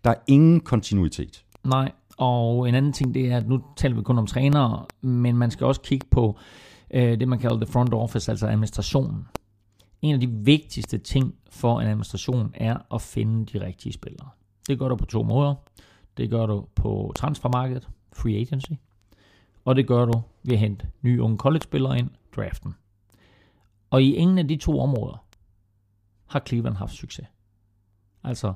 [0.05, 1.45] der er ingen kontinuitet.
[1.65, 5.37] Nej, og en anden ting, det er, at nu taler vi kun om trænere, men
[5.37, 6.39] man skal også kigge på
[6.91, 9.27] øh, det, man kalder the front office, altså administrationen.
[10.03, 14.29] En af de vigtigste ting for en administration er at finde de rigtige spillere.
[14.69, 15.55] Det gør du på to måder.
[16.17, 18.73] Det gør du på transfermarkedet, free agency,
[19.65, 22.75] og det gør du ved at hente nye unge college-spillere ind, draften.
[23.91, 25.25] Og i ingen af de to områder
[26.27, 27.27] har Cleveland haft succes.
[28.25, 28.53] Altså,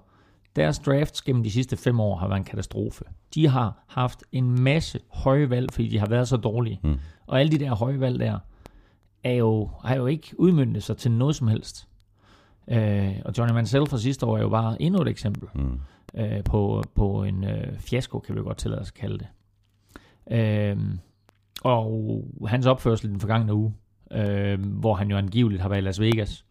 [0.57, 3.05] deres drafts gennem de sidste fem år har været en katastrofe.
[3.35, 6.81] De har haft en masse høje valg, fordi de har været så dårlige.
[6.85, 6.99] Mm.
[7.27, 8.39] Og alle de der høje valg der,
[9.25, 11.89] er jo, har jo ikke udmyndtet sig til noget som helst.
[12.69, 15.81] Øh, og Johnny Mansell fra sidste år er jo bare endnu et eksempel Mm.
[16.15, 19.27] øh, på, på en øh, fiasko, kan vi godt tillade os at kalde det.
[20.31, 20.79] Øh,
[21.65, 23.75] og hans opførsel den forgangne uge,
[24.15, 26.45] øh, hvor han jo angiveligt har været i Las Vegas,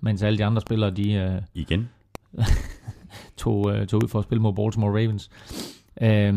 [0.00, 1.88] mens alle de andre spillere, de øh, Igen.
[3.36, 5.30] tog, øh, tog ud for at spille mod Baltimore Ravens.
[6.00, 6.34] Øh,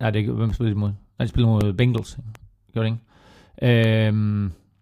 [0.00, 0.88] nej, det hvem spillede de mod?
[1.18, 2.18] Nej, de spillede mod Bengals.
[2.72, 2.94] Gjorde det
[3.62, 4.08] ikke?
[4.08, 4.12] Øh,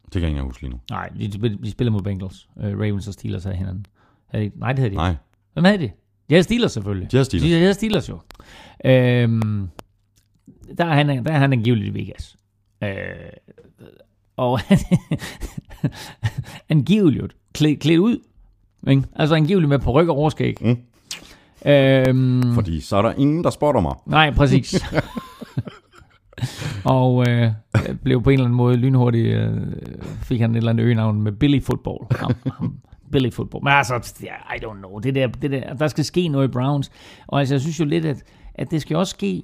[0.05, 0.81] Det kan jeg ikke huske lige nu.
[0.90, 1.29] nej, de,
[1.62, 2.48] de spillede mod Bengals.
[2.61, 3.87] Øh, Ravens og Steelers havde hinanden.
[4.26, 4.96] Havde de, nej, det havde de.
[4.96, 5.16] Nej,
[5.53, 5.90] Hvem havde de?
[6.29, 7.12] De havde Steelers selvfølgelig.
[7.12, 7.48] de har Steelers.
[7.50, 8.20] De havde Steelers jo.
[8.85, 9.68] Øhm,
[10.79, 12.37] der, er han, der er han angiveligt i Vegas.
[12.82, 12.88] Øh,
[14.36, 14.60] og
[16.68, 18.18] angiveligt klædt, klædt ud.
[18.88, 19.02] Ikke?
[19.16, 20.56] Altså angiveligt med på ryg og overskæg.
[20.60, 20.78] Mm.
[21.66, 23.94] Øhm, Fordi så er der ingen, der spotter mig.
[24.06, 24.84] Nej, præcis.
[26.84, 27.52] og øh,
[28.02, 29.50] blev på en eller anden måde lynhurtigt, øh,
[30.22, 31.98] fik han et eller andet øgenavn med Billy Football.
[32.16, 32.74] Ham, ham,
[33.12, 33.64] Billy Football.
[33.64, 33.94] Men altså,
[34.56, 34.98] I don't know.
[34.98, 36.90] Det der, det der, der skal ske noget i Browns.
[37.26, 38.22] Og altså, jeg synes jo lidt, at,
[38.54, 39.42] at det skal også ske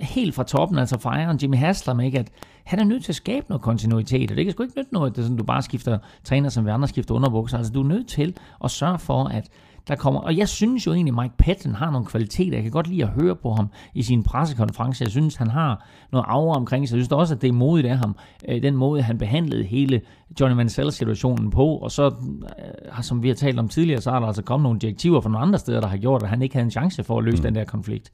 [0.00, 2.18] helt fra toppen, altså fra ejeren Jimmy Haslam, ikke?
[2.18, 2.30] at
[2.64, 5.10] han er nødt til at skabe noget kontinuitet, og det kan sgu ikke nytte noget,
[5.10, 7.58] at det er sådan, du bare skifter træner, som vi andre skifter underbukser.
[7.58, 9.48] Altså, du er nødt til at sørge for, at
[9.88, 12.56] der kommer, og jeg synes jo egentlig, Mike Patton har nogle kvaliteter.
[12.56, 15.04] Jeg kan godt lide at høre på ham i sin pressekonference.
[15.04, 16.96] Jeg synes, han har noget aura omkring sig.
[16.96, 18.16] Jeg synes også, at det er modigt af ham.
[18.48, 20.00] Øh, Den måde, han behandlede hele
[20.40, 21.66] Johnny Mansell-situationen på.
[21.76, 24.78] Og så, øh, som vi har talt om tidligere, så er der altså kommet nogle
[24.78, 27.18] direktiver fra nogle andre steder, der har gjort, at han ikke havde en chance for
[27.18, 27.42] at løse mm.
[27.42, 28.12] den der konflikt.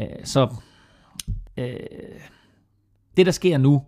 [0.00, 0.48] Øh, Så
[1.56, 1.76] øh,
[3.16, 3.82] det, der sker nu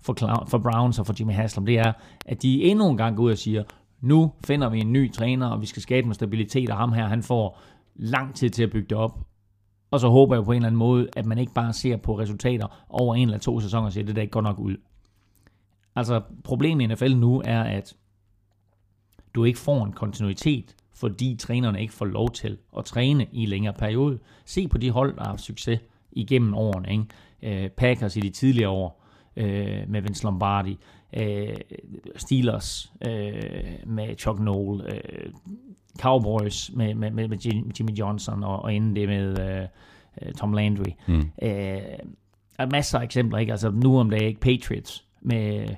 [0.00, 1.92] for, Clown, for Browns og for Jimmy Haslam, det er,
[2.26, 3.64] at de endnu en gang går ud og siger,
[4.00, 7.06] nu finder vi en ny træner, og vi skal skabe noget stabilitet, og ham her,
[7.06, 7.60] han får
[7.94, 9.18] lang tid til at bygge det op.
[9.90, 12.18] Og så håber jeg på en eller anden måde, at man ikke bare ser på
[12.18, 14.76] resultater over en eller to sæsoner og siger, det der ikke går nok ud.
[15.96, 17.96] Altså, problemet i NFL nu er, at
[19.34, 23.72] du ikke får en kontinuitet, fordi trænerne ikke får lov til at træne i længere
[23.72, 24.18] periode.
[24.44, 25.80] Se på de hold, der har haft succes
[26.16, 26.90] igennem årene.
[26.90, 27.64] Ikke?
[27.64, 29.04] Øh, Packers i de tidligere år
[29.36, 30.78] øh, med Vince Lombardi,
[31.16, 31.56] øh,
[32.16, 33.42] Steelers øh,
[33.86, 35.32] med Chuck Noll, øh,
[36.00, 37.38] Cowboys med, med, med, med
[37.78, 39.66] Jimmy Johnson, og, og inden det med øh,
[40.22, 40.90] øh, Tom Landry.
[41.08, 41.18] Mm.
[41.42, 41.80] Øh,
[42.58, 43.52] er masser af eksempler, ikke?
[43.52, 44.36] Altså nu om dagen?
[44.36, 45.68] Patriots med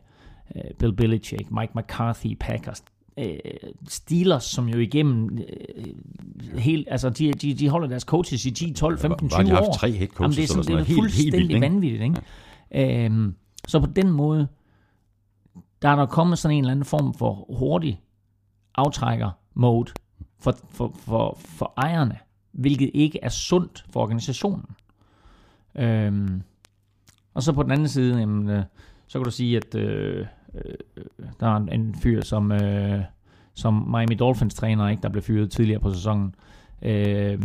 [0.56, 2.84] øh, Bill Belichick, Mike McCarthy, Packers,
[3.18, 3.38] øh,
[3.88, 8.72] Steelers, som jo igennem øh, helt, altså de, de, de holder deres coaches i 10,
[8.72, 9.74] 12, 15, 20 Bare de har haft år.
[9.74, 10.86] tre head Jamen, coaches, det er, sådan, det er noget.
[10.86, 13.04] fuldstændig helt, helt vildt, vanvittigt, ikke?
[13.04, 13.34] Øhm,
[13.68, 14.48] så på den måde,
[15.82, 18.00] der er der kommet sådan en eller anden form for hurtig
[18.74, 19.92] aftrækker-mode
[20.40, 22.18] for, for, for, for ejerne,
[22.52, 24.64] hvilket ikke er sundt for organisationen.
[25.74, 26.42] Øhm,
[27.34, 28.62] og så på den anden side, jamen, øh,
[29.06, 31.04] så kan du sige, at øh, øh,
[31.40, 33.00] der er en, fyr, som, øh,
[33.54, 36.34] som Miami Dolphins træner, ikke, der blev fyret tidligere på sæsonen,
[36.82, 37.38] øh,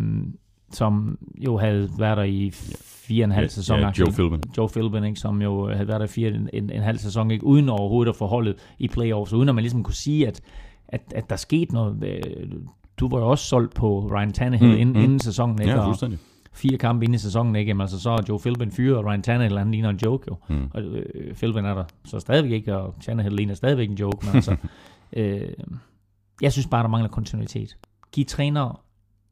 [0.72, 3.80] som jo havde været der i fire og en halv sæson.
[3.80, 4.42] Ja, Joe Philbin.
[4.58, 7.32] Joe Philbin, ikke, som jo havde været der i fire en, en, en halv sæson,
[7.32, 10.42] ikke, uden overhovedet at få holdet i playoffs, uden at man ligesom kunne sige, at,
[10.88, 12.04] at, at der skete noget.
[12.04, 12.52] Øh,
[13.00, 15.04] Du var jo også solgt på Ryan Tannehill Mm, inden, mm.
[15.04, 15.72] inden sæsonen, ikke?
[15.74, 16.20] Ja, og, fuldstændig.
[16.54, 17.70] Fire kampe inde i sæsonen, ikke?
[17.70, 20.38] Jamen, altså, så er Joe Philbin fyret, og Ryan Tannehill, han ligner en joke jo.
[20.50, 20.70] Mm.
[20.74, 24.36] Og øh, Philbin er der så stadigvæk ikke, og Tannehill ligner stadigvæk en joke, men
[24.36, 24.56] altså,
[25.18, 25.50] øh,
[26.42, 27.78] jeg synes bare, der mangler kontinuitet.
[28.12, 28.84] Giv træner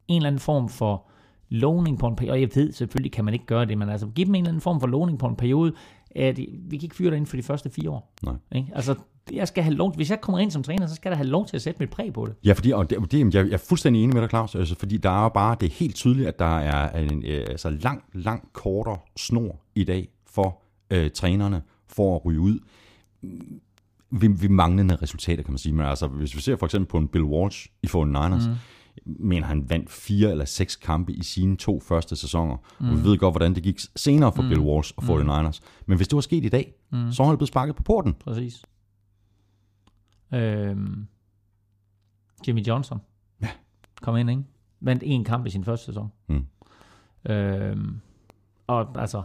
[0.07, 1.07] en eller anden form for
[1.49, 4.07] lovning på en periode, og jeg ved selvfølgelig kan man ikke gøre det, men altså
[4.07, 5.73] giv dem en eller anden form for lovning på en periode,
[6.15, 8.13] at vi kan ikke fyre dig ind for de første fire år.
[8.23, 8.33] Nej.
[8.51, 8.71] Ikke?
[8.75, 8.95] Altså,
[9.33, 11.45] jeg skal have lov, hvis jeg kommer ind som træner, så skal jeg have lov
[11.47, 12.35] til at sætte mit præg på det.
[12.45, 15.09] Ja, fordi, og det, det, jeg er fuldstændig enig med dig, Claus, altså, fordi der
[15.09, 18.49] er jo bare, det er helt tydeligt, at der er en øh, altså, lang, lang
[18.53, 22.59] kortere snor i dag for øh, trænerne for at ryge ud
[24.11, 25.73] ved, ved manglende resultater, kan man sige.
[25.73, 28.55] Men altså, hvis vi ser for eksempel på en Bill Walsh i 49ers, mm
[29.05, 32.57] men han vandt fire eller seks kampe i sine to første sæsoner.
[32.79, 32.89] Mm.
[32.89, 34.49] Og vi ved godt, hvordan det gik senere for mm.
[34.49, 35.59] Bill Walsh og 49ers.
[35.59, 35.65] Mm.
[35.85, 37.11] Men hvis det var sket i dag, mm.
[37.11, 38.13] så var han blevet sparket på porten.
[38.13, 38.61] Præcis.
[40.33, 41.07] Øhm,
[42.47, 43.01] Jimmy Johnson.
[43.41, 43.49] Ja.
[44.01, 44.43] Kom ind, ikke?
[44.79, 46.11] Vandt en kamp i sin første sæson.
[46.27, 46.45] Mm.
[47.31, 48.01] Øhm,
[48.67, 49.23] og altså,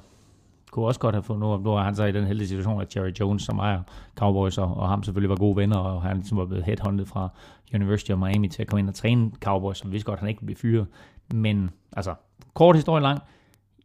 [0.71, 2.97] kunne også godt have fået nu, nu er han så i den heldige situation, at
[2.97, 3.83] Jerry Jones, som ejer
[4.15, 7.29] Cowboys, og, og ham selvfølgelig var gode venner, og han ligesom var blevet headhunted fra
[7.75, 10.29] University of Miami til at komme ind og træne Cowboys, som vidste godt, at han
[10.29, 10.87] ikke blive fyret.
[11.35, 12.15] Men altså,
[12.55, 13.21] kort historie lang,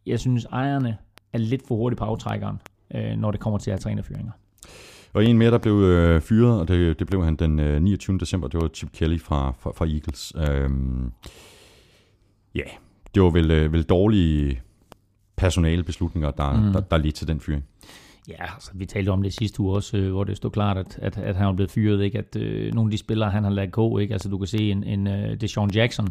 [0.06, 0.98] jeg synes, ejerne
[1.34, 2.62] er lidt for hurtigt på aftrækkeren,
[2.96, 4.32] øh, når det kommer til at træne fyringer.
[5.14, 8.18] Og en mere, der blev øh, fyret, og det, det blev han den øh, 29.
[8.18, 10.34] december, det var Chip Kelly fra, fra, fra Eagles.
[10.36, 11.12] Øhm,
[12.56, 12.70] ja, yeah,
[13.16, 14.62] det var vel, øh, vel dårlige
[15.36, 16.74] personalebeslutninger, der, mm.
[16.74, 17.64] der, der ledte til den fyring.
[18.30, 21.00] Ja, altså, vi talte om det sidste uge også, øh, hvor det stod klart, at,
[21.02, 22.18] at, at han var blevet fyret, ikke?
[22.18, 24.14] at øh, nogle af de spillere, han har ladet gå, ikke?
[24.14, 26.08] altså du kan se en, en uh, Deshaun Jackson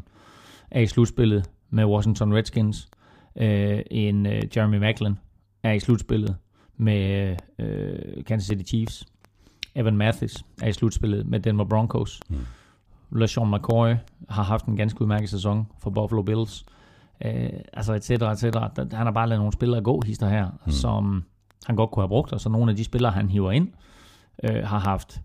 [0.71, 2.89] er i slutspillet med Washington Redskins,
[3.35, 3.45] uh,
[3.91, 5.15] en uh, Jeremy Macklin
[5.63, 6.37] er i slutspillet
[6.81, 9.07] med uh, Kansas City Chiefs,
[9.75, 12.37] Evan Mathis er i slutspillet med Denver Broncos, mm.
[13.13, 13.95] LaShawn McCoy
[14.29, 16.65] har haft en ganske udmærket sæson for Buffalo Bills,
[17.25, 18.71] øh, altså et cetera, et cetera.
[18.77, 20.73] Han har bare lavet nogle spillere gå hister her, mm.
[20.73, 21.25] som
[21.67, 23.69] han godt kunne have brugt, og så nogle af de spillere, han hiver ind,
[24.43, 25.21] øh, har haft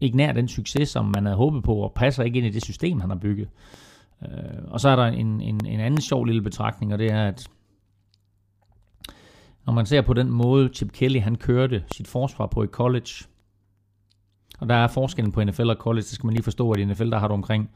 [0.00, 2.64] ikke nær den succes, som man havde håbet på, og passer ikke ind i det
[2.64, 3.48] system, han har bygget.
[4.22, 4.28] Øh,
[4.68, 7.48] og så er der en, en, en anden sjov lille betragtning, og det er, at
[9.66, 13.10] når man ser på den måde, Chip Kelly han kørte sit forsvar på i college,
[14.60, 16.84] og der er forskellen på NFL og college, det skal man lige forstå, at i
[16.84, 17.70] NFL der har du omkring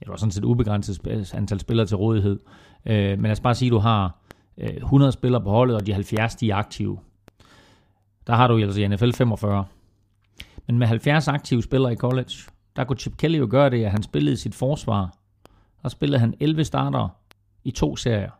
[0.00, 2.40] det var sådan set ubegrænset øh, antal spillere til rådighed.
[2.86, 4.18] Øh, men lad os bare sige, at du har
[4.58, 6.98] øh, 100 spillere på holdet, og de 70 de er aktive.
[8.26, 9.64] Der har du altså i NFL 45.
[10.66, 12.32] Men med 70 aktive spillere i college,
[12.76, 15.14] der kunne Chip Kelly jo gøre det, at han spillede sit forsvar.
[15.82, 17.08] Og spillede han 11 starter
[17.64, 18.30] i to serier.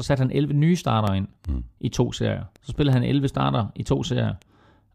[0.00, 1.64] Så satte han 11 nye starter ind mm.
[1.80, 2.44] i to serier.
[2.62, 4.34] Så spillede han 11 starter i to serier,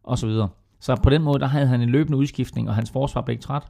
[0.02, 0.48] og så videre.
[0.80, 3.42] Så på den måde, der havde han en løbende udskiftning, og hans forsvar blev ikke
[3.42, 3.62] træt.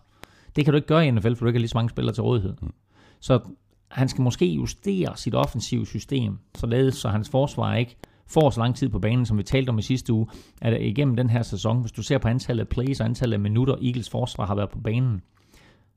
[0.56, 2.14] Det kan du ikke gøre i NFL, for du ikke har lige så mange spillere
[2.14, 2.54] til rådighed.
[2.62, 2.72] Mm.
[3.20, 3.40] Så
[3.88, 7.96] han skal måske justere sit offensive system, således så hans forsvar ikke
[8.26, 10.26] får så lang tid på banen, som vi talte om i sidste uge,
[10.62, 13.40] at igennem den her sæson, hvis du ser på antallet af plays og antallet af
[13.40, 15.22] minutter, Eagles forsvar har været på banen,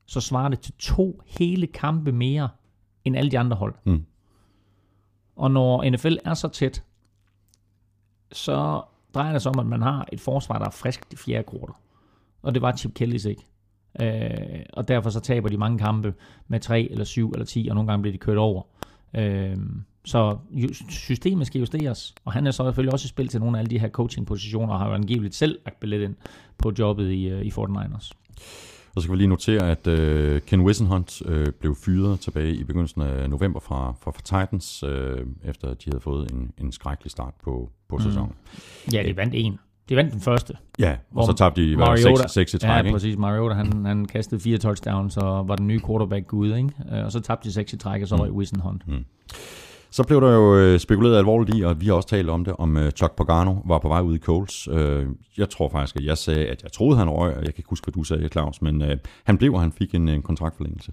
[0.06, 2.48] så svarer det til to hele kampe mere
[3.04, 3.74] end alle de andre hold.
[3.84, 4.04] Mm.
[5.40, 6.82] Og når NFL er så tæt,
[8.32, 8.82] så
[9.14, 11.74] drejer det sig om, at man har et forsvar, der er frisk i fjerde kvartal.
[12.42, 13.46] Og det var Chip Kellys ikke.
[14.00, 16.14] Øh, og derfor så taber de mange kampe
[16.48, 18.62] med 3 eller 7 eller 10, og nogle gange bliver de kørt over.
[19.16, 19.56] Øh,
[20.04, 20.38] så
[20.88, 23.70] systemet skal justeres, og han er så selvfølgelig også i spil til nogle af alle
[23.70, 26.16] de her coaching-positioner, og har jo angiveligt selv lagt billet ind
[26.58, 28.10] på jobbet i, øh, i 49ers.
[28.94, 32.64] Og så kan vi lige notere, at uh, Ken Wisenhunt uh, blev fyret tilbage i
[32.64, 34.90] begyndelsen af november fra, fra, fra Titans, uh,
[35.44, 38.02] efter de havde fået en, en skrækkelig start på, på mm.
[38.02, 38.32] sæsonen.
[38.92, 39.58] Ja, de vandt en.
[39.88, 40.54] De vandt den første.
[40.78, 42.90] Ja, og så tabte de Mariota, 6, 6 i træk, Ja, ikke?
[42.90, 43.16] præcis.
[43.16, 46.70] Mariota, han, han kastede fire touchdowns, og var den nye quarterback ude, ikke?
[46.92, 48.22] Øh, og så tabte de 6 i træk, og så mm.
[48.22, 48.88] var Wissen Hunt.
[48.88, 49.04] Mm.
[49.90, 52.54] Så blev der jo øh, spekuleret alvorligt i, og vi har også talt om det,
[52.58, 54.68] om uh, Chuck Pagano var på vej ud i Coles.
[54.68, 55.06] Uh,
[55.38, 57.70] jeg tror faktisk, at jeg sagde, at jeg troede, han røg, og jeg kan ikke
[57.70, 58.88] huske, hvad du sagde, Claus, men uh,
[59.24, 60.92] han blev, og han fik en, en kontraktforlængelse.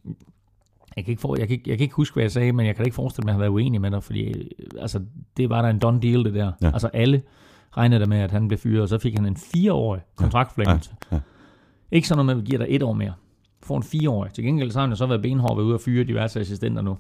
[0.95, 2.65] Jeg kan, ikke for, jeg, kan ikke, jeg kan ikke huske, hvad jeg sagde, men
[2.65, 5.01] jeg kan ikke forestille mig, at jeg har været uenig med dig, fordi altså,
[5.37, 6.51] det var da en done deal, det der.
[6.61, 6.67] Ja.
[6.67, 7.21] Altså alle
[7.77, 10.91] regnede der med, at han blev fyret, og så fik han en fireårig kontraktforlængelse.
[11.11, 11.21] Ja, ja,
[11.91, 11.95] ja.
[11.95, 13.13] Ikke sådan noget med, at vi giver dig et år mere.
[13.63, 14.33] Får en fireårig.
[14.33, 16.81] Til gengæld så har han jo så været benhård ved ude og fyre diverse assistenter
[16.81, 16.97] nu.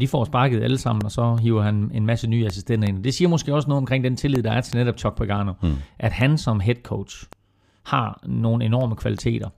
[0.00, 3.04] De får sparket alle sammen, og så hiver han en masse nye assistenter ind.
[3.04, 5.52] Det siger måske også noget omkring den tillid, der er til netop Chuck Pagano.
[5.62, 5.72] Mm.
[5.98, 7.26] At han som head coach
[7.82, 9.48] har nogle enorme kvaliteter.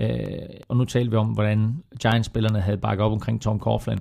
[0.00, 0.10] Øh,
[0.68, 3.98] og nu taler vi om, hvordan Giants-spillerne havde bakket op omkring Tom Coughlin.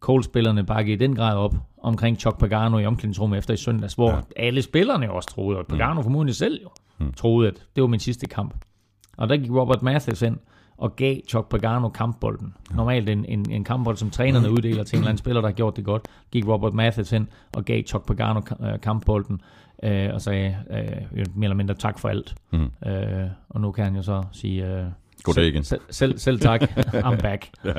[0.00, 4.10] Cole-spillerne bakkede i den grad op omkring Chuck Pagano i omklædningsrummet efter i søndags, hvor
[4.10, 4.20] ja.
[4.36, 5.66] alle spillerne også troede, og.
[5.66, 6.02] Pagano mm.
[6.02, 7.12] formodentlig selv jo, mm.
[7.12, 8.54] troede, at det var min sidste kamp.
[9.16, 10.36] Og der gik Robert Mathis ind
[10.78, 12.54] og gav Chuck Pagano kampbolden.
[12.74, 15.54] Normalt en, en, en kampbold, som trænerne uddeler til en eller anden spiller, der har
[15.54, 19.40] gjort det godt, gik Robert Mathis hen og gav Chuck Pagano øh, kampbolden,
[19.82, 20.76] øh, og sagde øh,
[21.14, 22.34] mere eller mindre tak for alt.
[22.52, 22.88] Mm.
[22.88, 24.66] Øh, og nu kan han jo så sige...
[24.66, 24.84] Øh,
[25.22, 25.64] Goddag igen.
[25.64, 26.62] Selv, selv, selv tak,
[27.06, 27.50] I'm back.
[27.64, 27.72] ja.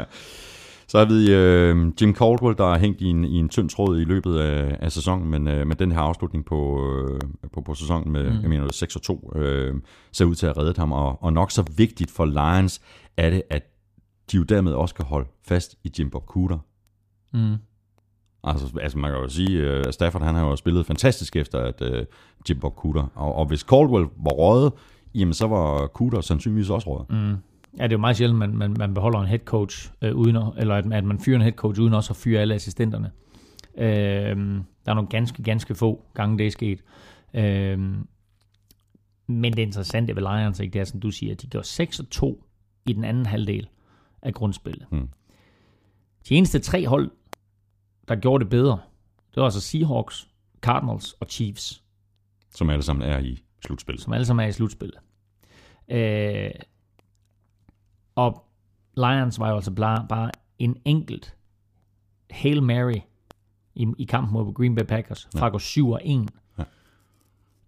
[0.88, 4.00] Så har vi øh, Jim Caldwell, der er hængt i en, i en tynd tråd
[4.00, 7.21] i løbet af, af sæsonen, men øh, med den her afslutning på, øh,
[7.54, 8.41] på, på sæsonen med mm.
[8.41, 9.76] jeg mener, 6 og 2, øh,
[10.12, 10.91] ser ud til at redde ham.
[10.91, 12.82] Og, og nok så vigtigt for Lions
[13.17, 13.63] er det, at
[14.32, 16.58] de jo dermed også kan holde fast i Jim Bob Cooter.
[17.34, 17.56] Mm.
[18.43, 21.60] Altså, altså man kan jo sige, at uh, Stafford han har jo spillet fantastisk efter
[21.60, 22.06] at uh,
[22.50, 23.08] Jim Bob Cooter.
[23.15, 24.73] Og, og hvis Caldwell var røget,
[25.15, 27.10] jamen så var Cooter sandsynligvis også røget.
[27.10, 27.38] Mm.
[27.78, 30.36] Ja, det er jo meget sjældent, man, man, man beholder en head coach, øh, uden
[30.36, 33.12] at, eller at, at man fyrer en head coach, uden også at fyre alle assistenterne.
[33.78, 34.36] Øh,
[34.86, 36.84] der er nogle ganske, ganske få gange, det er sket.
[37.34, 37.80] Øh,
[39.28, 42.00] men det interessante ved Lions, ikke, det er, som du siger, at de gør 6
[42.00, 42.44] og 2
[42.86, 43.68] i den anden halvdel
[44.22, 44.86] af grundspillet.
[44.92, 45.10] Hmm.
[46.30, 47.12] De eneste tre hold,
[48.08, 48.80] der gjorde det bedre,
[49.38, 50.28] det var altså Seahawks,
[50.62, 51.84] Cardinals og Chiefs.
[52.56, 54.04] Som alle sammen er i slutspillet.
[54.04, 55.00] Som alle sammen er i slutspillet.
[55.92, 56.52] Øh,
[58.17, 58.43] og
[58.95, 61.36] Lions var jo altså bare, bare en enkelt
[62.32, 62.99] Hail Mary
[63.75, 66.63] i, i kampen mod Green Bay Packers, fra at gå 7 og 1 ja.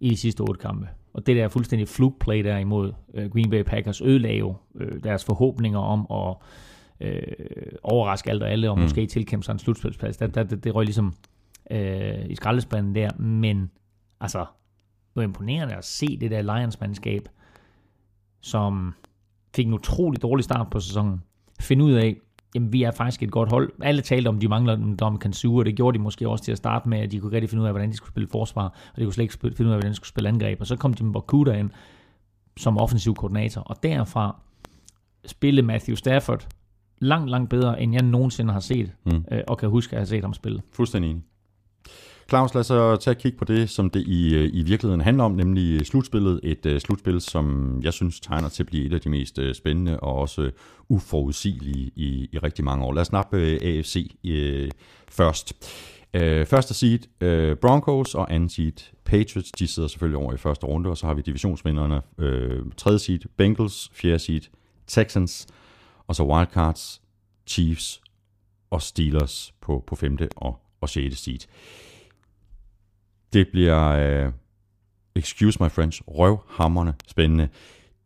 [0.00, 0.88] i de sidste otte kampe.
[1.12, 4.86] Og det der fuldstændig fluke play der imod uh, Green Bay Packers ødelagde jo uh,
[5.04, 6.36] deres forhåbninger om at
[7.08, 8.82] uh, overraske alt og alle, og mm.
[8.82, 10.16] måske tilkæmpe sig en slutspilsplads.
[10.16, 11.14] Det, det, det, det røg ligesom
[11.70, 13.70] uh, i skraldespanden der, men
[14.20, 17.28] altså, det var imponerende at se det der Lions-mandskab,
[18.40, 18.94] som
[19.54, 21.22] fik en utrolig dårlig start på sæsonen,
[21.60, 22.16] finde ud af,
[22.54, 23.72] jamen vi er faktisk et godt hold.
[23.82, 26.52] Alle talte om, de mangler en Dom Kansu, og det gjorde de måske også til
[26.52, 28.64] at starte med, at de kunne rigtig finde ud af, hvordan de skulle spille forsvar,
[28.64, 30.60] og de kunne slet ikke finde ud af, hvordan de skulle spille angreb.
[30.60, 31.70] Og så kom de med Bakuda ind
[32.56, 34.36] som offensiv koordinator, og derfra
[35.26, 36.48] spille Matthew Stafford
[36.98, 39.24] langt, langt bedre, end jeg nogensinde har set, mm.
[39.32, 40.62] øh, og kan huske, at jeg har set ham spille.
[40.72, 41.24] Fuldstændig enig.
[42.30, 45.00] Claus, lad os så tage et kig på det, som det i, øh, i virkeligheden
[45.00, 46.40] handler om, nemlig slutspillet.
[46.42, 49.52] Et uh, slutspil, som jeg synes tegner til at blive et af de mest uh,
[49.52, 50.48] spændende og også uh,
[50.88, 52.92] uforudsigelige i, i rigtig mange år.
[52.92, 54.70] Lad os snappe uh, AFC uh,
[55.08, 55.52] først.
[56.16, 60.66] Uh, første seed uh, Broncos og anden seed Patriots, de sidder selvfølgelig over i første
[60.66, 64.42] runde, og så har vi divisionsvinderne uh, tredje seed Bengals, fjerde seed
[64.86, 65.46] Texans,
[66.06, 67.02] og så wildcards
[67.46, 68.00] Chiefs
[68.70, 71.40] og Steelers på, på femte og, og sjette seed.
[73.32, 74.32] Det bliver, uh,
[75.14, 77.48] excuse my French, røvhammerne spændende.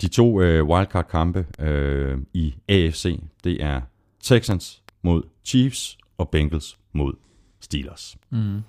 [0.01, 3.81] De to uh, wildcard-kampe uh, i AFC, det er
[4.21, 7.15] Texans mod Chiefs og Bengals mod
[7.61, 8.17] Steelers.
[8.31, 8.63] Mm.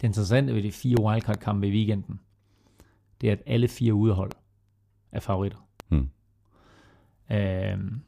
[0.00, 2.20] Det interessante ved de fire wildcard-kampe i weekenden,
[3.20, 4.32] det er, at alle fire udehold
[5.12, 5.68] er favoritter.
[5.88, 6.10] Mm.
[7.30, 7.98] Uh,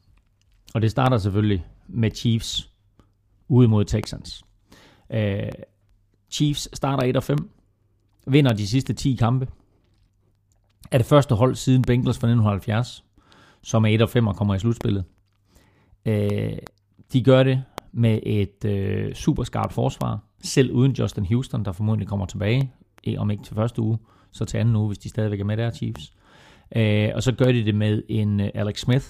[0.75, 2.71] og det starter selvfølgelig med Chiefs
[3.49, 4.45] ude mod Texans.
[5.11, 5.19] Uh,
[6.31, 7.51] Chiefs starter 1 og 5,
[8.27, 9.49] vinder de sidste 10 kampe.
[10.90, 13.05] Er det første hold siden Bengals fra 1970,
[13.62, 15.05] som er 1 og 5 og kommer i slutspillet.
[16.07, 16.59] Øh,
[17.12, 22.09] de gør det med et øh, super skarpt forsvar, selv uden Justin Houston, der formodentlig
[22.09, 22.73] kommer tilbage,
[23.19, 23.99] om ikke til første uge,
[24.33, 26.12] så til anden uge, hvis de stadigvæk er med der, Chiefs.
[26.77, 29.07] Øh, og så gør de det med en øh, Alex Smith,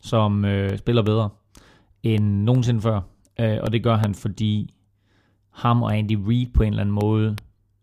[0.00, 1.30] som øh, spiller bedre
[2.02, 3.00] end nogensinde før.
[3.40, 4.74] Øh, og det gør han, fordi
[5.58, 7.36] ham og Andy Reid på en eller anden måde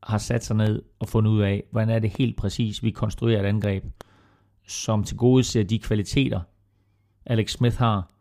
[0.04, 3.40] har sat sig ned og fundet ud af, hvordan er det helt præcis, vi konstruerer
[3.40, 3.84] et angreb,
[4.68, 6.42] som til gode ser de kvaliteter,
[7.26, 8.12] Alex Smith har,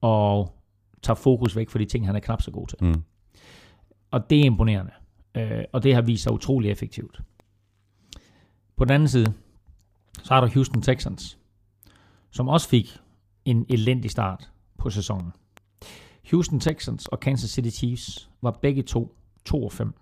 [0.00, 0.54] og
[1.02, 2.78] tager fokus væk fra de ting, han er knap så god til.
[2.80, 3.02] Mm.
[4.10, 4.92] Og det er imponerende.
[5.34, 7.20] Øh, og det har vist sig utrolig effektivt.
[8.76, 9.32] På den anden side,
[10.22, 11.38] så har der Houston Texans,
[12.30, 12.98] som også fik
[13.44, 15.32] en elendig start på sæsonen.
[16.30, 19.94] Houston Texans og Kansas City Chiefs var begge to 2 og 5.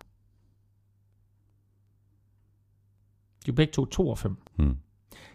[3.47, 4.37] De er begge to 2 og 5.
[4.57, 4.77] Hmm.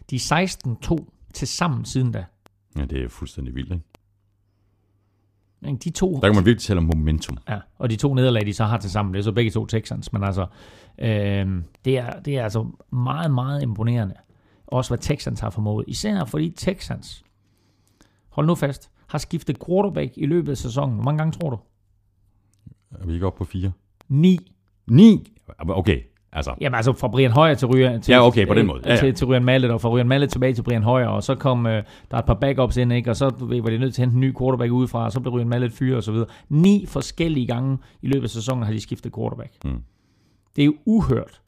[0.09, 0.47] De er
[0.83, 2.25] 16-2 til sammen siden da.
[2.77, 3.85] Ja, det er fuldstændig vildt, ikke?
[5.83, 7.37] De to, der kan man virkelig tale om momentum.
[7.49, 9.65] Ja, og de to nederlag, de så har til sammen, det er så begge to
[9.65, 10.47] Texans, men altså,
[10.99, 14.15] øh, det, er, det er altså meget, meget imponerende.
[14.67, 15.85] Også hvad Texans har formået.
[15.87, 17.23] Især fordi Texans,
[18.29, 20.95] hold nu fast, har skiftet quarterback i løbet af sæsonen.
[20.95, 21.59] Hvor mange gange tror du?
[22.99, 23.71] Er vi ikke oppe på fire?
[24.09, 24.37] Ni.
[24.87, 25.31] Ni?
[25.59, 26.01] Okay,
[26.33, 26.55] Altså.
[26.61, 28.81] Jamen altså fra Brian Højer til Ryan til, ja, okay, på den måde.
[28.85, 28.99] Ja, ja.
[28.99, 31.65] Til, til Ryan Mallet, og fra Ryan Mallet tilbage til Brian Højer, og så kom
[31.65, 33.09] øh, der et par backups ind, ikke?
[33.09, 35.33] og så var de nødt til at hente en ny quarterback udefra, og så blev
[35.33, 36.27] Ryan Mallet fyret og så videre.
[36.49, 39.65] Ni forskellige gange i løbet af sæsonen har de skiftet quarterback.
[39.65, 39.83] Mm.
[40.55, 41.41] Det er jo uhørt,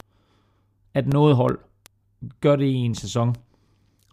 [0.94, 1.58] at noget hold
[2.40, 3.36] gør det i en sæson,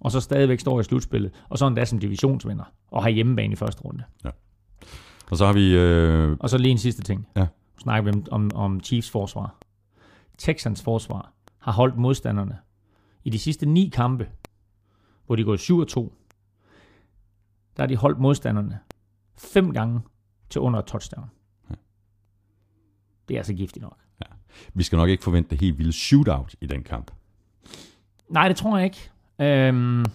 [0.01, 3.55] og så stadigvæk står i slutspillet, og så endda som divisionsvinder, og har hjemmebane i
[3.55, 4.03] første runde.
[4.25, 4.29] Ja.
[5.31, 5.75] Og så har vi...
[5.77, 6.37] Øh...
[6.39, 7.27] Og så lige en sidste ting.
[7.35, 7.41] Ja.
[7.41, 9.55] Nu snakker vi om, om, om Chiefs forsvar.
[10.37, 12.57] Texans forsvar har holdt modstanderne
[13.23, 14.29] i de sidste ni kampe,
[15.25, 16.11] hvor de går 7-2,
[17.77, 18.79] der har de holdt modstanderne
[19.37, 20.01] fem gange
[20.49, 21.29] til under et touchdown.
[21.69, 21.75] Ja.
[23.27, 23.97] Det er altså giftigt nok.
[24.21, 24.35] Ja.
[24.73, 27.11] Vi skal nok ikke forvente det helt vilde shootout i den kamp.
[28.29, 29.11] Nej, det tror jeg ikke.
[29.39, 30.05] Øhm,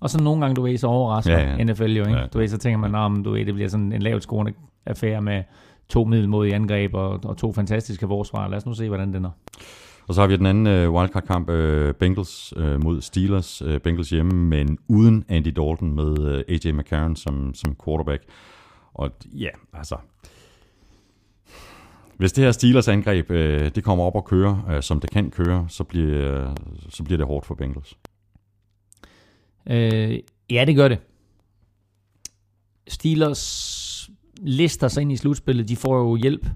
[0.00, 1.64] og så nogle gange, du ved, så overrasker ja, ja.
[1.64, 2.18] NFL jo, ikke?
[2.18, 2.26] Ja.
[2.26, 4.52] Du ved, så tænker man, om du ved, det bliver sådan en lavt scorende
[4.86, 5.42] affære med
[5.88, 8.48] to middelmodige angreb og, og to fantastiske forsvar.
[8.48, 9.30] Lad os nu se, hvordan den er.
[10.08, 13.62] Og så har vi den anden uh, wildcard-kamp, uh, Bengals uh, mod Steelers.
[13.62, 18.22] Uh, Bengals hjemme, men uden Andy Dalton med uh, AJ McCarron som, som quarterback.
[18.94, 19.96] Og ja, altså...
[22.16, 25.30] Hvis det her Steelers angreb, uh, det kommer op og køre, uh, som det kan
[25.30, 26.54] køre, så bliver, uh,
[26.88, 27.96] så bliver det hårdt for Bengals.
[29.66, 30.18] Øh,
[30.50, 30.98] ja, det gør det.
[32.88, 34.10] Steelers
[34.40, 35.68] lister sig ind i slutspillet.
[35.68, 36.46] De får jo hjælp,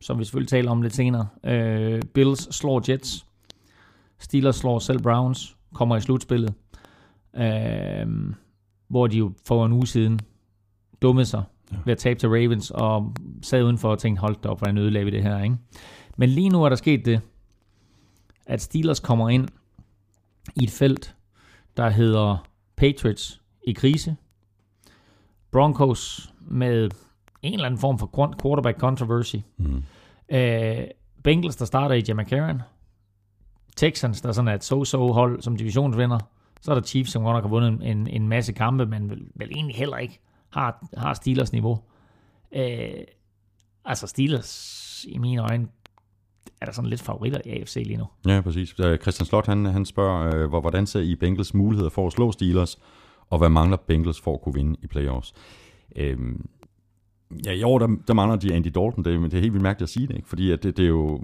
[0.00, 1.28] som vi selvfølgelig taler om lidt senere.
[1.44, 3.26] Øh, Bills slår Jets.
[4.18, 5.56] Steelers slår selv Browns.
[5.74, 6.54] Kommer i slutspillet.
[7.36, 8.06] Øh,
[8.88, 10.20] hvor de jo for en uge siden
[11.02, 11.42] dummede sig
[11.72, 11.76] ja.
[11.84, 15.04] ved at tabe til Ravens, og sad udenfor og tænkte, hold da op, hvordan ødelagde
[15.04, 15.56] vi det her, ikke?
[16.16, 17.20] Men lige nu er der sket det,
[18.46, 19.48] at Steelers kommer ind
[20.56, 21.14] i et felt,
[21.78, 24.16] der hedder Patriots i krise,
[25.50, 26.90] Broncos med
[27.42, 29.84] en eller anden form for quarterback controversy, mm.
[30.34, 30.84] uh,
[31.24, 32.62] Bengals, der starter i Jim McCarron,
[33.76, 36.18] Texans, der sådan er et so-so hold som divisionsvinder,
[36.60, 39.28] så er der Chiefs, som godt nok har vundet en, en masse kampe, men vel,
[39.34, 40.20] vel egentlig heller ikke
[40.50, 41.82] har, har Steelers niveau.
[42.56, 43.02] Uh,
[43.84, 45.68] altså Steelers, i mine øjne,
[46.60, 48.04] er der sådan lidt favoritter i AFC lige nu.
[48.26, 48.68] Ja, præcis.
[49.02, 52.78] Christian Slot, han, han spørger, øh, hvordan ser I Bengals muligheder for at slå Steelers,
[53.30, 55.34] og hvad mangler Bengals for at kunne vinde i playoffs?
[55.96, 56.48] Øhm,
[57.46, 59.04] ja, i år, der, der mangler de Andy Dalton.
[59.04, 60.28] Det, det er helt vildt mærkeligt at sige det, ikke?
[60.28, 61.20] fordi at det, det er jo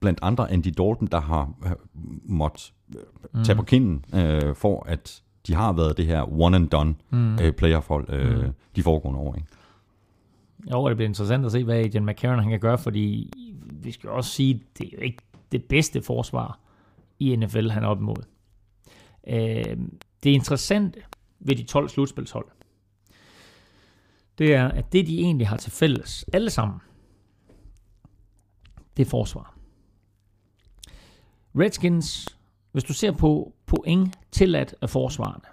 [0.00, 1.52] blandt andre Andy Dalton, der har
[2.24, 2.72] måttet
[3.34, 3.44] mm.
[3.44, 7.34] tage på kinden øh, for, at de har været det her one and done mm.
[7.34, 8.52] øh, playerfolk øh, mm.
[8.76, 9.34] de foregående år.
[9.34, 9.46] Ikke?
[10.72, 13.32] Jo, det bliver interessant at se, hvad Agent McCarron han kan gøre, fordi
[13.84, 15.22] vi skal også sige, det er jo ikke
[15.52, 16.60] det bedste forsvar
[17.18, 18.22] i NFL, han er op imod.
[19.26, 19.76] Øh,
[20.22, 21.02] det interessante
[21.38, 22.46] ved de 12 slutspilshold,
[24.38, 26.80] det er, at det de egentlig har til fælles, alle sammen,
[28.96, 29.56] det er forsvar.
[31.54, 32.38] Redskins,
[32.72, 35.44] hvis du ser på point tilladt af forsvarene,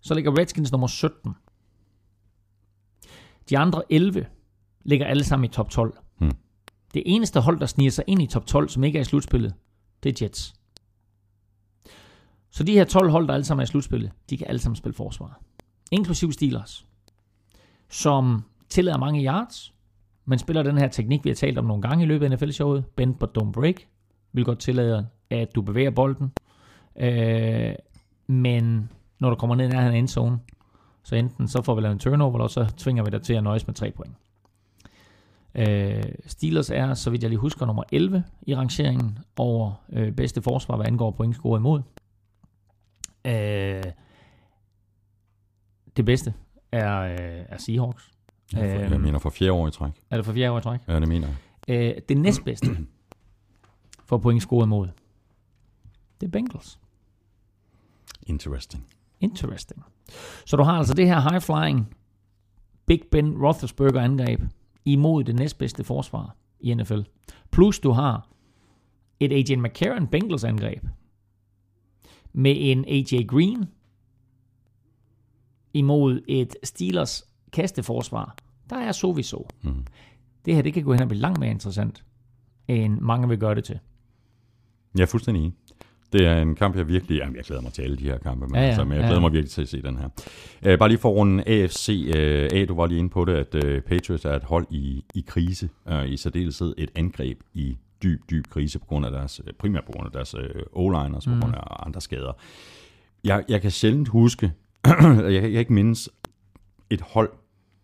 [0.00, 1.34] så ligger Redskins nummer 17.
[3.50, 4.26] De andre 11
[4.84, 5.98] ligger alle sammen i top 12.
[6.96, 9.54] Det eneste hold, der sniger sig ind i top 12, som ikke er i slutspillet,
[10.02, 10.54] det er Jets.
[12.50, 14.76] Så de her 12 hold, der alle sammen er i slutspillet, de kan alle sammen
[14.76, 15.40] spille forsvar.
[15.90, 16.86] Inklusiv Steelers,
[17.90, 19.74] som tillader mange yards,
[20.24, 22.84] men spiller den her teknik, vi har talt om nogle gange i løbet af NFL-showet,
[22.86, 23.76] bend but don't break,
[24.32, 26.32] vil godt tillade, at du bevæger bolden,
[27.00, 27.74] øh,
[28.26, 28.90] men
[29.20, 30.38] når du kommer ned i nærheden af endzone,
[31.02, 33.44] så enten så får vi lavet en turnover, eller så tvinger vi dig til at
[33.44, 34.14] nøjes med tre point.
[35.58, 40.42] Øh, Steelers er, så vidt jeg lige husker, nummer 11 i rangeringen over øh, bedste
[40.42, 41.82] forsvar, hvad angår point score imod.
[43.24, 43.92] Øh,
[45.96, 46.34] det bedste
[46.72, 48.10] er, øh, er Seahawks.
[48.52, 49.92] Ja, for, jeg øhm, mener for fjerde år i træk.
[50.10, 50.80] Er det for fjerde år i træk?
[50.88, 51.96] Ja, det mener jeg.
[51.96, 52.66] Øh, det næstbedste
[54.08, 54.88] for point score imod,
[56.20, 56.78] det er Bengals.
[58.26, 58.86] Interesting.
[59.20, 59.84] Interesting.
[60.46, 61.94] Så du har altså det her high-flying
[62.86, 64.40] Big Ben Roethlisberger angreb
[64.86, 67.00] imod det næstbedste forsvar i NFL.
[67.50, 68.28] Plus du har
[69.20, 70.84] et AJ McCarron Bengals angreb
[72.32, 73.64] med en AJ Green
[75.74, 78.36] imod et Steelers kasteforsvar.
[78.70, 79.46] Der er så vi så.
[79.62, 79.86] Mm.
[80.44, 82.04] Det her det kan gå hen og blive langt mere interessant,
[82.68, 83.78] end mange vil gøre det til.
[84.94, 85.56] Jeg er fuldstændig enig.
[86.12, 87.18] Det er en kamp, jeg virkelig...
[87.18, 89.00] Jamen, jeg glæder mig til alle de her kampe, men, ja, ja, altså, men jeg
[89.00, 89.20] glæder ja.
[89.20, 90.08] mig virkelig til at se den her.
[90.72, 93.54] Uh, bare lige for runden AFC øh, A, du var lige inde på det, at
[93.54, 98.20] uh, Patriots er et hold i, i krise, uh, i særdeleshed et angreb i dyb,
[98.30, 100.40] dyb krise, på grund af deres, primært på grund af deres uh,
[100.72, 101.32] O-line, og mm.
[101.32, 102.32] på grund af andre skader.
[103.24, 104.52] Jeg, jeg kan sjældent huske,
[104.86, 106.08] jeg, jeg kan ikke mindes
[106.90, 107.30] et hold,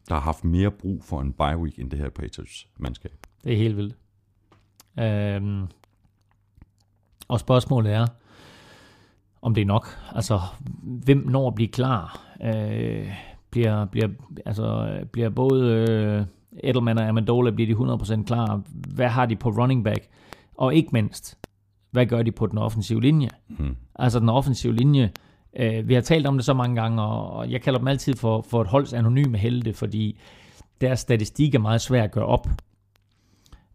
[0.09, 3.13] der har haft mere brug for en bye week, end det her Patriots mandskab.
[3.45, 3.95] Det er helt vildt.
[5.01, 5.67] Øhm,
[7.33, 8.07] og spørgsmålet er,
[9.43, 9.87] om det er nok.
[10.15, 10.41] Altså,
[10.83, 12.21] hvem når at blive klar?
[12.45, 13.09] Øh,
[13.51, 14.09] bliver, bliver,
[14.47, 16.25] altså, bliver både øh,
[16.65, 18.61] Edelman og Amendola, bliver de 100% klar?
[18.95, 20.09] Hvad har de på running back?
[20.55, 21.39] Og ikke mindst,
[21.91, 23.29] hvad gør de på den offensive linje?
[23.49, 23.77] Mm.
[23.95, 25.11] Altså den offensive linje,
[25.57, 28.43] øh, vi har talt om det så mange gange, og jeg kalder dem altid for,
[28.51, 30.21] for et holds anonyme helte, fordi
[30.81, 32.49] deres statistik er meget svær at gøre op.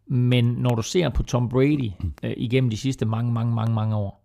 [0.10, 1.92] Men når du ser på Tom Brady
[2.24, 4.24] øh, igennem de sidste mange, mange, mange, mange år,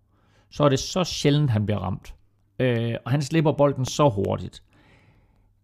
[0.51, 2.14] så er det så sjældent, han bliver ramt.
[2.59, 4.62] Øh, og han slipper bolden så hurtigt.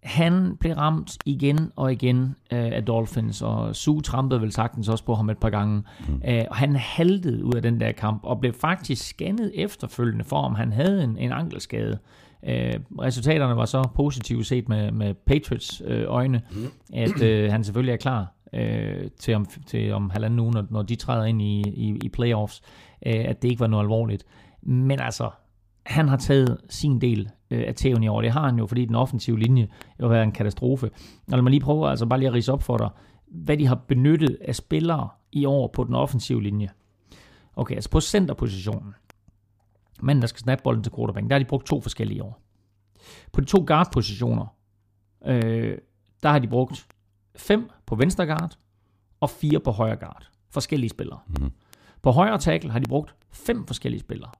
[0.02, 5.04] Han blev ramt igen og igen øh, af Dolphins, og Sue trampede vel sagtens også
[5.04, 5.82] på ham et par gange.
[6.08, 6.22] Mm.
[6.28, 10.36] Øh, og han haltede ud af den der kamp, og blev faktisk scannet efterfølgende for,
[10.36, 11.98] om han havde en, en ankelskade.
[12.48, 16.66] Øh, resultaterne var så positive set med, med Patriots øh, øjne, mm.
[16.92, 20.82] at øh, han selvfølgelig er klar øh, til, om, til om halvanden uge, når, når
[20.82, 22.62] de træder ind i, i, i playoffs,
[23.06, 24.24] øh, at det ikke var noget alvorligt.
[24.62, 25.30] Men altså,
[25.86, 28.22] han har taget sin del øh, af tæven i år.
[28.22, 29.68] Det har han jo, fordi den offensive linje
[30.00, 30.86] jo har været en katastrofe.
[31.32, 32.88] Og lad mig lige prøve altså bare lige at rise op for dig,
[33.26, 36.68] hvad de har benyttet af spillere i år på den offensive linje.
[37.56, 38.94] Okay, altså på centerpositionen.
[40.02, 42.40] Manden, der skal snappe bolden til quarterback, der har de brugt to forskellige år.
[43.32, 44.46] På de to guard-positioner,
[45.26, 45.78] øh,
[46.22, 46.86] der har de brugt
[47.36, 48.58] fem på venstre guard
[49.20, 50.30] og fire på højre guard.
[50.50, 51.18] Forskellige spillere.
[51.26, 51.50] Mm.
[52.02, 54.30] På højre tackle har de brugt fem forskellige spillere.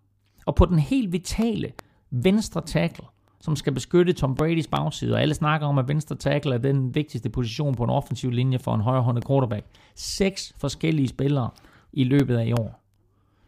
[0.47, 1.73] Og på den helt vitale
[2.11, 3.05] venstre tackle,
[3.41, 6.95] som skal beskytte Tom Brady's bagside, og alle snakker om, at venstre tackle er den
[6.95, 9.67] vigtigste position på en offensiv linje for en højrehåndet quarterback.
[9.95, 11.51] Seks forskellige spillere
[11.93, 12.81] i løbet af i år.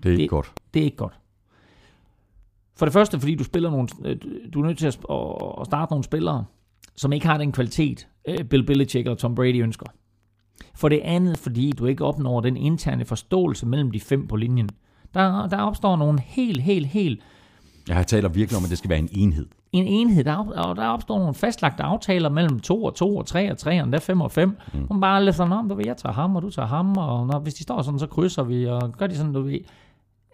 [0.02, 0.52] Det er ikke det, godt.
[0.74, 1.18] Det er ikke godt.
[2.76, 4.16] For det første, fordi du spiller nogle, øh,
[4.52, 4.94] du er nødt til at
[5.66, 6.44] starte nogle spillere,
[7.00, 9.86] som ikke har den kvalitet, øh, Bill Belichick og Tom Brady ønsker.
[10.74, 14.70] For det andet, fordi du ikke opnår den interne forståelse mellem de fem på linjen.
[15.14, 17.20] Der, der opstår nogle helt, helt, helt...
[17.88, 19.46] Jeg taler virkelig om, at det skal være en enhed.
[19.72, 20.24] En enhed.
[20.24, 23.80] Der, og der opstår nogle fastlagte aftaler mellem 2 og 2 og 3 og 3
[23.80, 24.48] og endda 5 og 5.
[24.48, 24.86] Mm.
[24.90, 27.38] Man bare lidt sådan, du ved, jeg tager ham, og du tager ham, og når,
[27.38, 29.58] hvis de står sådan, så krydser vi, og gør de sådan, du ved.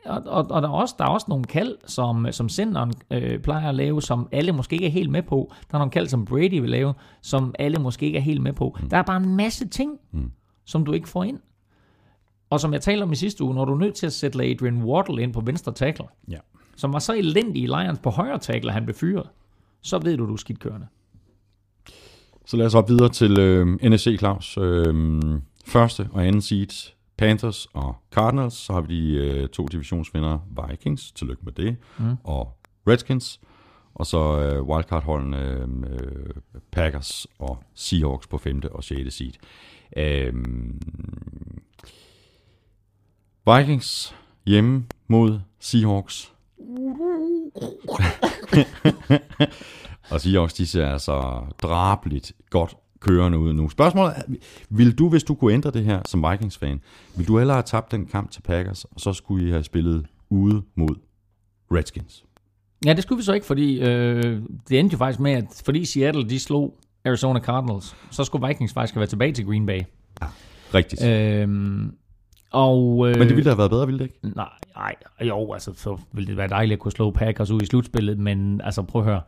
[0.08, 3.38] Og, og, og der, er også, der er også nogle kald, som, som senderen øh,
[3.38, 5.52] plejer at lave, som alle måske ikke er helt med på.
[5.70, 8.52] Der er nogle kald, som Brady vil lave, som alle måske ikke er helt med
[8.52, 8.76] på.
[8.80, 8.88] Mm.
[8.88, 10.30] Der er bare en masse ting, mm.
[10.64, 11.38] som du ikke får ind.
[12.50, 14.44] Og som jeg talte om i sidste uge, når du er nødt til at sætte
[14.44, 16.38] Adrian Waddle ind på venstre tackle, ja.
[16.76, 19.28] som var så elendig i Lions på højre tackle, han blev fyret,
[19.82, 20.86] så ved du, du er skidt kørende.
[22.46, 24.58] Så lad os op videre til øh, NFC, Claus.
[24.58, 24.94] Øh,
[25.66, 28.54] første og anden seed, Panthers og Cardinals.
[28.54, 32.16] Så har vi de øh, to divisionsvindere, Vikings, tillykke med det, mm.
[32.24, 32.58] og
[32.88, 33.40] Redskins.
[33.94, 35.38] Og så øh, wildcard-holdene
[35.88, 36.08] øh,
[36.72, 38.62] Packers og Seahawks på 5.
[38.70, 39.14] og 6.
[39.14, 39.32] seed.
[39.96, 40.34] Øh,
[43.56, 44.14] Vikings
[44.46, 46.32] hjemme mod Seahawks.
[50.10, 53.68] og Seahawks, de ser altså drabligt godt kørende ud nu.
[53.68, 54.22] Spørgsmålet er,
[54.70, 56.80] vil du, hvis du kunne ændre det her som Vikings-fan,
[57.16, 60.06] vil du hellere have tabt den kamp til Packers, og så skulle I have spillet
[60.30, 60.94] ude mod
[61.72, 62.24] Redskins?
[62.84, 65.84] Ja, det skulle vi så ikke, fordi øh, det endte jo faktisk med, at fordi
[65.84, 69.80] Seattle de slog Arizona Cardinals, så skulle Vikings faktisk have været tilbage til Green Bay.
[70.22, 70.26] Ja,
[70.74, 71.04] rigtigt.
[71.04, 71.48] Øh,
[72.50, 74.36] og, øh, men det ville have været bedre, ville det ikke?
[74.36, 74.94] Nej, nej,
[75.28, 78.60] jo, altså så ville det være dejligt at kunne slå Packers ud i slutspillet, men
[78.60, 79.20] altså prøv at høre.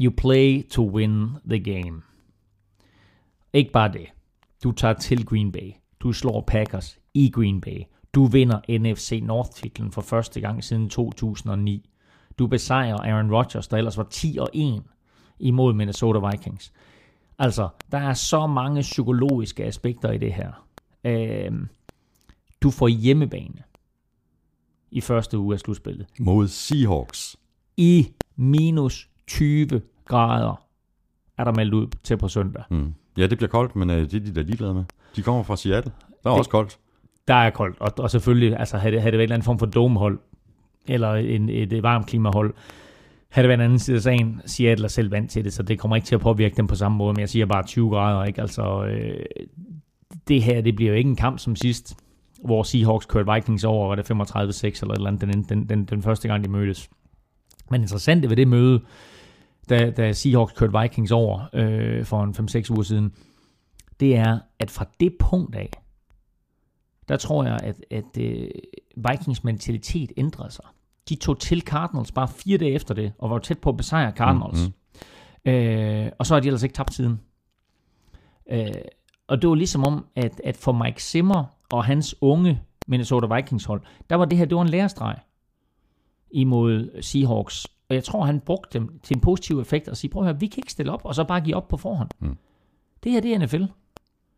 [0.00, 2.02] You play to win the game.
[3.56, 4.06] Ikke bare det.
[4.64, 5.72] Du tager til Green Bay.
[6.00, 7.82] Du slår Packers i Green Bay.
[8.14, 11.90] Du vinder NFC North-titlen for første gang siden 2009.
[12.38, 14.82] Du besejrer Aaron Rodgers, der ellers var 10 og 1
[15.38, 16.72] imod Minnesota Vikings.
[17.38, 20.66] Altså, der er så mange psykologiske aspekter i det her.
[21.04, 21.52] Øh,
[22.62, 23.62] du får hjemmebane
[24.90, 26.06] i første uge af slutspillet.
[26.20, 27.36] Mod Seahawks.
[27.76, 30.66] I minus 20 grader
[31.38, 32.64] er der meldt ud til på søndag.
[32.70, 32.94] Mm.
[33.16, 34.84] Ja, det bliver koldt, men uh, det er de der ligeglade med.
[35.16, 35.92] De kommer fra Seattle.
[36.22, 36.78] Der er det, også koldt.
[37.28, 39.44] Der er koldt, og, og selvfølgelig, altså havde det, havde det været en eller anden
[39.44, 40.18] form for domehold,
[40.88, 42.54] eller en, et, et varmt klimahold,
[43.28, 45.62] havde det været en anden side af sagen, Seattle er selv vant til det, så
[45.62, 47.90] det kommer ikke til at påvirke dem på samme måde, men jeg siger bare 20
[47.90, 48.40] grader, ikke?
[48.40, 49.24] Altså, øh,
[50.28, 51.96] det her, det bliver jo ikke en kamp som sidst,
[52.44, 54.14] hvor Seahawks kørte Vikings over, var det 35-6
[54.82, 56.90] eller et eller andet, den, den, den, den første gang, de mødtes.
[57.70, 58.80] Men interessant ved det møde,
[59.68, 63.12] da, da Seahawks kørte Vikings over øh, for en 5-6 uger siden,
[64.00, 65.70] det er, at fra det punkt af,
[67.08, 68.48] der tror jeg, at, at øh,
[68.96, 70.64] Vikings mentalitet ændrede sig.
[71.08, 74.12] De tog til Cardinals bare fire dage efter det, og var tæt på at besejre
[74.16, 74.60] Cardinals.
[74.60, 75.52] Mm-hmm.
[75.52, 77.20] Øh, og så har de ellers ikke tabt siden.
[78.50, 78.72] Øh,
[79.26, 83.64] og det var ligesom om, at, at for Mike Zimmer og hans unge Minnesota Vikings
[83.64, 85.18] hold, der var det her, det var en lærestreg
[86.30, 87.66] imod Seahawks.
[87.88, 90.40] Og jeg tror, han brugte dem til en positiv effekt og sige, prøv at høre,
[90.40, 92.10] vi kan ikke stille op, og så bare give op på forhånd.
[92.18, 92.36] Mm.
[93.04, 93.64] Det her, det er NFL.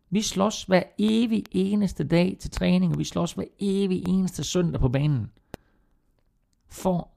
[0.09, 4.81] Vi slås hver evig eneste dag til træning, og vi slås hver evig eneste søndag
[4.81, 5.31] på banen.
[6.67, 7.09] For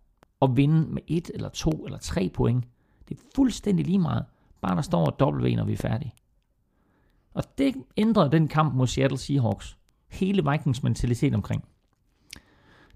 [0.43, 2.65] at vinde med et eller to eller tre point.
[3.09, 4.25] Det er fuldstændig lige meget.
[4.61, 6.15] Bare der står W, når vi er færdige.
[7.35, 9.79] Og det ændrede den kamp mod Seattle Seahawks.
[10.09, 11.65] Hele Vikings mentalitet omkring.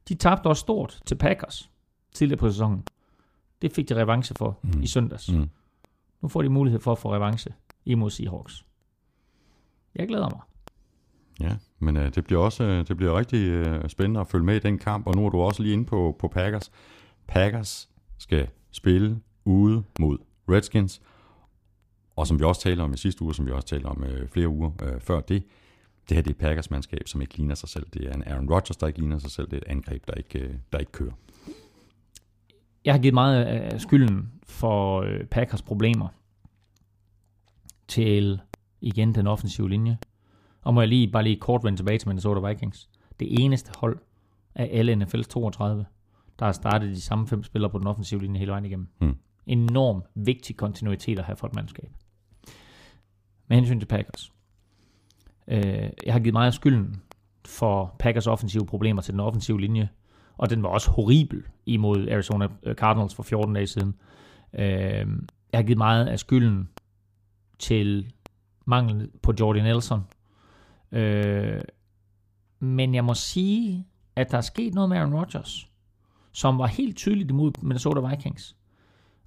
[0.09, 1.71] De tabte også stort til Packers
[2.13, 2.85] tidligere på sæsonen.
[3.63, 4.83] Det fik de revanche for mm.
[4.83, 5.33] i søndags.
[5.33, 5.49] Mm.
[6.23, 7.55] Nu får de mulighed for at få revanche
[7.85, 8.65] imod Seahawks.
[9.95, 10.41] Jeg glæder mig.
[11.41, 14.57] Ja, men øh, det bliver også øh, det bliver rigtig øh, spændende at følge med
[14.57, 16.71] i den kamp, og nu er du også lige inde på, på Packers.
[17.27, 17.89] Packers
[18.19, 20.19] skal spille ude mod
[20.51, 21.03] Redskins,
[22.17, 24.29] og som vi også talte om i sidste uge, som vi også talte om øh,
[24.29, 25.43] flere uger øh, før det,
[26.09, 27.87] det her det er Packers mandskab, som ikke ligner sig selv.
[27.95, 29.47] Det er en Aaron Rodgers, der ikke ligner sig selv.
[29.51, 31.13] Det er et angreb, der ikke, øh, der ikke kører.
[32.87, 36.09] Jeg har givet meget af skylden for øh, Packers problemer
[37.89, 38.41] til
[38.81, 39.99] igen den offensive linje.
[40.63, 42.89] Og må jeg lige bare lige kort vende tilbage til Minnesota Vikings.
[43.21, 43.99] Det eneste hold
[44.55, 45.87] af alle NFL's 32,
[46.39, 48.89] der har startet de samme fem spillere på den offensive linje hele vejen igennem.
[49.01, 49.17] Mm.
[49.47, 51.91] Enorm vigtig kontinuitet at have for et mandskab.
[53.49, 54.33] Med hensyn til Packers.
[55.49, 57.03] Øh, jeg har givet meget af skylden
[57.45, 59.89] for Packers offensive problemer til den offensive linje,
[60.39, 63.95] og den var også horribel imod Arizona øh, Cardinals for 14 dage siden.
[64.55, 65.07] Øh,
[65.53, 66.69] jeg har givet meget af skylden
[67.59, 68.13] til
[68.65, 70.05] manglen på Jordan Nelson.
[70.93, 71.61] Øh,
[72.59, 75.69] men jeg må sige, at der er sket noget med Aaron Rodgers,
[76.33, 78.57] som var helt tydeligt imod Minnesota Vikings.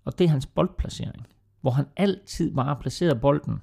[0.05, 1.27] Og det er hans boldplacering,
[1.61, 3.61] hvor han altid bare placerede bolden,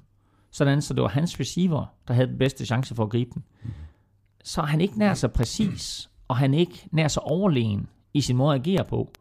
[0.51, 3.43] sådan så det var hans receiver, der havde den bedste chance for at gribe den.
[4.43, 8.21] Så er han ikke nær så præcis, og han er ikke nær så overlegen i
[8.21, 9.11] sin måde at agere på,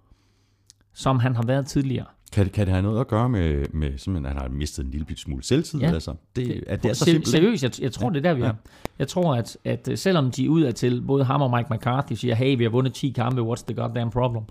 [0.95, 2.07] som han har været tidligere.
[2.33, 4.85] Kan det, kan det have noget at gøre med, med simpelthen, at han har mistet
[4.85, 5.81] en lille smule selvtid?
[5.81, 5.93] Ja.
[5.93, 6.15] Altså?
[6.37, 7.29] Det, er det er så simpelt?
[7.29, 8.11] Seriøst, jeg, jeg tror, ja.
[8.11, 8.55] det er der, vi er.
[8.99, 12.35] Jeg tror, at, at øh, selvom de ud til, både ham og Mike McCarthy siger,
[12.35, 14.45] hey, vi har vundet 10 kampe, what's the goddamn problem?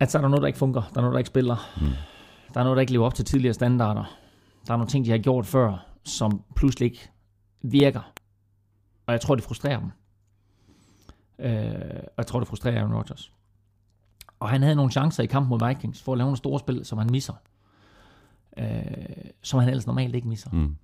[0.00, 0.90] At så er der noget, der ikke fungerer.
[0.94, 1.70] Der er noget, der ikke spiller.
[1.80, 1.86] Mm.
[2.54, 4.04] Der er noget, der ikke lever op til tidligere standarder.
[4.66, 7.10] Der er nogle ting, de har gjort før, som pludselig ikke
[7.62, 8.12] virker.
[9.06, 9.90] Og jeg tror, det frustrerer dem.
[11.40, 13.32] Øh, og jeg tror, det frustrerer Aaron Rodgers.
[14.40, 16.84] Og han havde nogle chancer i kampen mod Vikings for at lave nogle store spil,
[16.84, 17.34] som han misser.
[18.58, 18.66] Øh,
[19.42, 20.50] som han ellers normalt ikke misser.
[20.50, 20.76] Mm.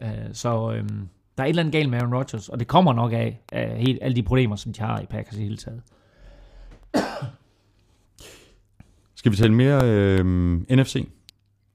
[0.00, 0.88] Øh, så øh,
[1.38, 3.78] der er et eller andet galt med Aaron Rodgers, og det kommer nok af, af
[3.78, 5.82] helt, alle de problemer, som de har i Packers i hele taget.
[9.14, 10.24] Skal vi tale mere øh,
[10.70, 11.08] NFC?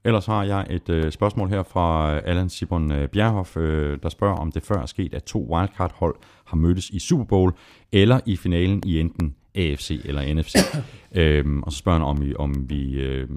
[0.05, 4.35] Ellers har jeg et øh, spørgsmål her fra Allan Sibon øh, Bjerhoff, øh, der spørger,
[4.35, 7.53] om det før er sket, at to wildcard-hold har mødtes i Super Bowl
[7.91, 10.55] eller i finalen i enten AFC eller NFC.
[11.21, 13.29] øhm, og så spørger han, om, vi, om vi øh,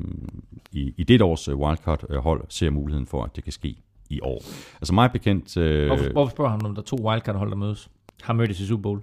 [0.72, 3.76] i, i det års wildcard-hold ser muligheden for, at det kan ske
[4.10, 4.42] i år.
[4.80, 5.56] Altså meget bekendt...
[5.56, 7.90] Øh, hvorfor, hvorfor spørger han, om der er to wildcard-hold, der mødes?
[8.22, 9.00] Har mødtes i Super Bowl?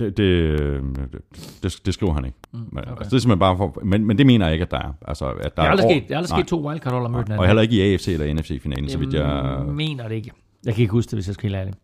[0.00, 1.22] Det, det,
[1.62, 2.38] det, det skriver han ikke.
[2.52, 2.90] Mm, okay.
[2.90, 4.92] altså, det er simpelthen bare for, men, men det mener jeg ikke, at der er.
[5.08, 7.26] Altså, at der det er aldrig, sket, det er aldrig sket to wildcard-hold, der mødt
[7.26, 7.40] hinanden.
[7.40, 9.62] Og heller ikke i AFC eller NFC-finalen, så vidt jeg...
[9.66, 10.30] mener det ikke.
[10.64, 11.78] Jeg kan ikke huske det, hvis jeg skal helt ærligt.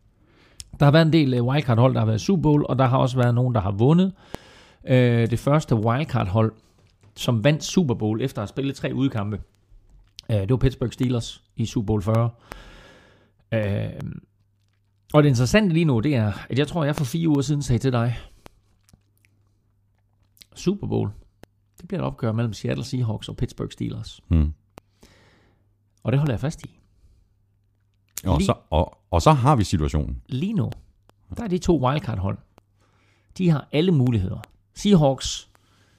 [0.80, 2.98] Der har været en del øh, wildcard-hold, der har været Super Bowl, og der har
[2.98, 4.12] også været nogen, der har vundet.
[4.88, 6.52] Øh, det første wildcard-hold,
[7.16, 9.40] som vandt Super Bowl efter at have spillet tre udkampe,
[10.30, 12.30] øh, det var Pittsburgh Steelers i Super Bowl 40.
[13.54, 13.60] Øh,
[15.16, 17.62] og det interessante lige nu, det er, at jeg tror, jeg for fire uger siden
[17.62, 18.18] sagde til dig,
[20.54, 21.10] Super Bowl,
[21.78, 24.20] det bliver et opgør mellem Seattle Seahawks og Pittsburgh Steelers.
[24.28, 24.52] Mm.
[26.02, 26.80] Og det holder jeg fast i.
[28.24, 30.22] Og, lige, så, og, og så har vi situationen.
[30.28, 30.70] Lige nu,
[31.36, 32.38] der er de to wildcard-hold.
[33.38, 34.40] De har alle muligheder.
[34.74, 35.50] Seahawks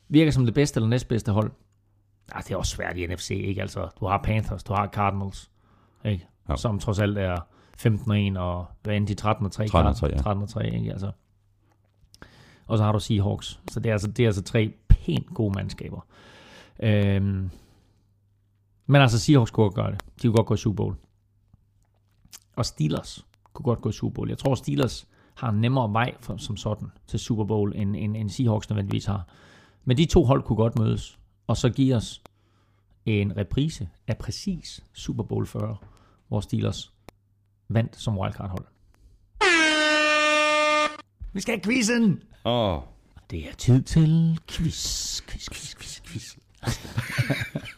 [0.07, 1.51] virker som det bedste eller næstbedste hold.
[2.35, 3.61] Ja, det er også svært i NFC, ikke?
[3.61, 5.51] Altså, du har Panthers, du har Cardinals,
[6.05, 6.27] ikke?
[6.49, 6.55] Ja.
[6.55, 7.37] Som trods alt er
[7.81, 9.67] 15-1 og hvad end de 13 3?
[9.67, 10.17] 13 ja.
[10.17, 10.91] 13 3, ikke?
[10.91, 11.11] Altså.
[12.67, 13.59] Og så har du Seahawks.
[13.71, 16.05] Så det er altså, det er altså tre pænt gode mandskaber.
[16.79, 17.49] Øhm,
[18.85, 20.01] men altså, Seahawks kunne gøre det.
[20.21, 20.95] De kunne godt gå i Super Bowl
[22.57, 24.29] og Steelers kunne godt gå i Super Bowl.
[24.29, 28.17] Jeg tror, Steelers har en nemmere vej for, som sådan til Super Bowl, end, end,
[28.17, 29.27] end Seahawks nødvendigvis har.
[29.85, 32.21] Men de to hold kunne godt mødes, og så give os
[33.05, 35.77] en reprise af præcis Super Bowl 40,
[36.27, 36.93] hvor Steelers
[37.69, 38.65] vandt som wildcard-hold.
[41.33, 42.23] Vi skal have quizzen!
[42.45, 42.75] Åh.
[42.75, 42.81] Oh.
[43.31, 46.35] Det er tid til quiz, quiz, quiz, quiz, quiz.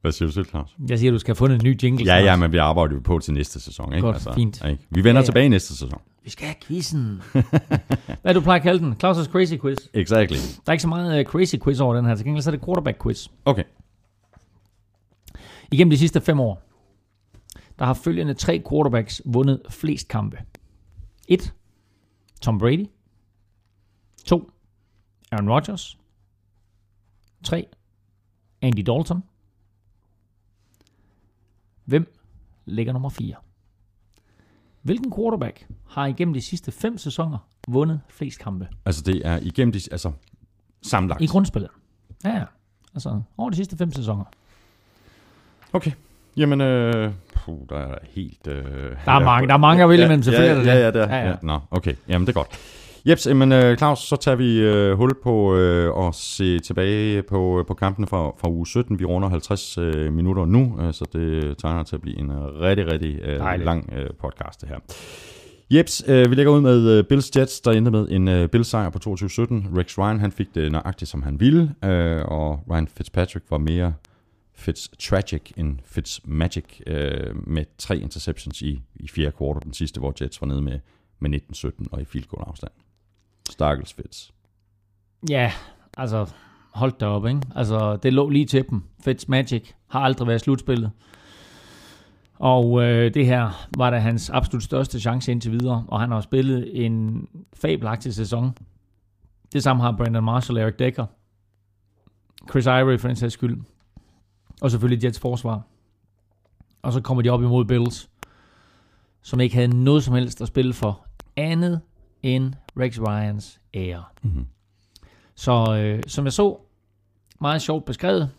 [0.00, 0.76] Hvad siger du selv, Claus?
[0.88, 2.14] Jeg siger, du skal have fundet en ny jingle.
[2.14, 3.92] Ja, ja, men vi arbejder jo på til næste sæson.
[3.92, 4.06] Ikke?
[4.06, 4.64] Godt, altså, fint.
[4.64, 4.86] Ikke?
[4.90, 5.24] Vi vender ja, ja.
[5.24, 6.00] tilbage næste sæson.
[6.24, 7.22] Vi skal have quizzen.
[8.22, 8.92] Hvad du plejer at kalde den?
[8.92, 9.78] Claus' Crazy Quiz.
[9.94, 10.36] Exactly.
[10.36, 12.14] Der er ikke så meget uh, crazy quiz over den her.
[12.14, 13.28] Til gengæld så er det quarterback quiz.
[13.44, 13.64] Okay.
[15.72, 16.62] Igennem de sidste fem år,
[17.78, 20.38] der har følgende tre quarterbacks vundet flest kampe.
[21.28, 21.54] 1.
[22.40, 22.86] Tom Brady.
[24.24, 24.50] 2.
[25.32, 25.98] Aaron Rodgers.
[27.44, 27.66] 3.
[28.62, 29.22] Andy Dalton.
[31.84, 32.14] Hvem
[32.64, 33.34] ligger nummer 4?
[34.82, 38.68] Hvilken quarterback har igennem de sidste fem sæsoner vundet flest kampe?
[38.84, 40.12] Altså det er igennem de, altså
[40.82, 41.20] sammenlagt.
[41.20, 41.70] I grundspillet.
[42.24, 42.44] Ja, ja.
[42.94, 44.24] Altså over de sidste fem sæsoner.
[45.72, 45.92] Okay.
[46.36, 48.46] Jamen, øh, puh, der er helt...
[48.48, 48.54] Øh,
[49.04, 50.66] Der er mange, der er mange at vælge imellem, ja, selvfølgelig.
[50.66, 50.94] ja, er ja, det.
[50.94, 51.34] ja, der, ja, ja.
[51.42, 51.94] Nå, okay.
[52.08, 52.48] Jamen, det er godt.
[53.06, 57.64] Jeps, men øh, Claus, så tager vi øh, hul på øh, at se tilbage på,
[57.68, 58.98] på kampene fra, fra uge 17.
[58.98, 62.60] Vi runder 50 øh, minutter nu, øh, så det tegner til at blive en øh,
[62.60, 63.64] rigtig, rigtig øh, Dejligt.
[63.64, 64.76] lang øh, podcast, det her.
[65.70, 68.68] Jeps, øh, vi lægger ud med øh, Bills Jets, der endte med en øh, Bills
[68.68, 69.08] sejr på 22-17.
[69.78, 73.92] Rex Ryan, han fik det nøjagtigt, som han ville, øh, og Ryan Fitzpatrick var mere
[74.54, 80.00] Fitz Tragic end Fitz Magic øh, med tre interceptions i, i fjerde kvartal, den sidste,
[80.00, 80.80] hvor Jets var nede med,
[81.18, 82.72] med 19-17 og i field goal afstand.
[83.50, 84.30] Stakkels Fitz.
[85.30, 85.52] Ja,
[85.96, 86.32] altså
[86.74, 87.40] hold da op, ikke?
[87.54, 88.82] Altså, det lå lige til dem.
[89.04, 90.90] Fitz Magic har aldrig været slutspillet.
[92.34, 96.20] Og øh, det her var da hans absolut største chance indtil videre, og han har
[96.20, 98.54] spillet en fabelagtig sæson.
[99.52, 101.06] Det samme har Brandon Marshall, Eric Decker,
[102.50, 103.56] Chris Ivory for den sags skyld,
[104.60, 105.62] og selvfølgelig Jets forsvar.
[106.82, 108.08] Og så kommer de op imod Bills,
[109.22, 111.80] som ikke havde noget som helst at spille for andet
[112.22, 114.04] end Rex Ryans ære.
[114.22, 114.46] Mm-hmm.
[115.34, 116.56] Så øh, som jeg så,
[117.40, 118.30] meget sjovt beskrevet,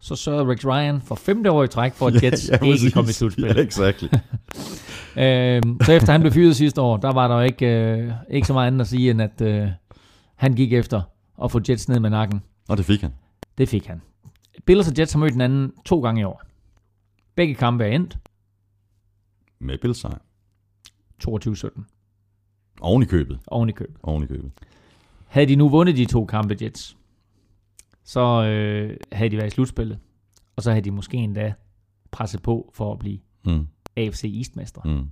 [0.00, 3.04] så sørgede Rex Ryan for femte år i træk for, at Jets ja, ikke kom
[3.04, 3.44] i slutspil.
[3.44, 4.08] Ja, exactly.
[5.24, 8.46] øhm, så efter han blev fyret sidste år, der var der jo ikke, øh, ikke
[8.46, 9.68] så meget andet at sige, end at øh,
[10.34, 11.02] han gik efter
[11.44, 12.42] at få Jets ned med nakken.
[12.68, 13.12] og det fik han.
[13.58, 14.02] Det fik han.
[14.64, 16.42] Bills og Jets har mødt hinanden to gange i år.
[17.34, 18.18] Begge kampe er endt
[19.58, 20.18] Med Bills sejr.
[21.28, 21.82] 22-17
[22.80, 23.40] Oven i købet.
[23.46, 23.96] oven i købet.
[24.02, 24.52] Oven i købet.
[25.26, 26.96] Havde de nu vundet de to kampe, Jets,
[28.04, 29.98] så øh, havde de været i slutspillet.
[30.56, 31.54] Og så havde de måske endda
[32.10, 33.66] presset på for at blive Mm.
[33.96, 34.80] AFC East-mester.
[34.84, 35.10] Mm.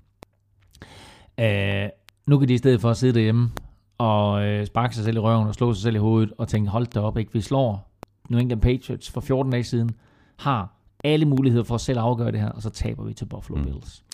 [1.45, 1.89] Øh,
[2.27, 3.51] nu kan de i stedet for at sidde derhjemme
[3.99, 6.71] og øh, sparke sig selv i røven og slå sig selv i hovedet og tænke,
[6.71, 7.33] hold da op, ikke?
[7.33, 7.90] vi slår
[8.31, 9.91] New England Patriots for 14 dage siden,
[10.39, 13.57] har alle muligheder for at selv afgøre det her, og så taber vi til Buffalo
[13.59, 13.65] Mm.
[13.65, 13.71] mm.
[13.73, 14.05] Bills.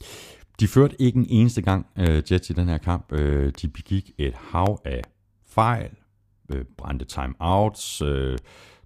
[0.61, 3.13] De førte ikke en eneste gang uh, Jets i den her kamp.
[3.13, 3.19] Uh,
[3.63, 5.03] de begik et hav af
[5.49, 5.91] fejl,
[6.55, 8.09] uh, brændte timeouts, uh,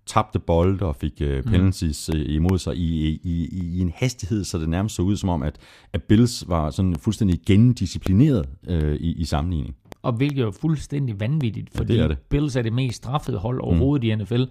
[0.07, 4.45] tabte bolde og fik uh, penalties uh, imod sig i, i, i, i en hastighed,
[4.45, 5.59] så det nærmest så ud som om, at,
[5.93, 9.76] at Bills var sådan fuldstændig gendisciplineret uh, i, i sammenligning.
[10.03, 12.18] Og hvilket er fuldstændig vanvittigt, Ja, fordi det er det.
[12.18, 14.20] Bills er det mest straffede hold overhovedet mm.
[14.20, 14.43] i NFL.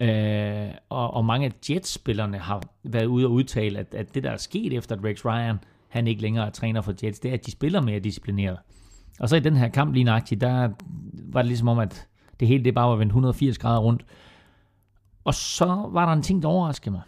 [0.00, 4.30] Øh, og, og mange af Jets-spillerne har været ude og udtale, at, at det, der
[4.30, 7.34] er sket efter, at Rex Ryan han ikke længere er træner for Jets, det er,
[7.34, 8.58] at de spiller mere disciplineret.
[9.20, 10.68] Og så i den her kamp lige nøjagtigt, der
[11.12, 12.08] var det ligesom om, at
[12.40, 14.06] det hele det bare var vendt 180 grader rundt.
[15.24, 17.02] Og så var der en ting, der overraskede mig.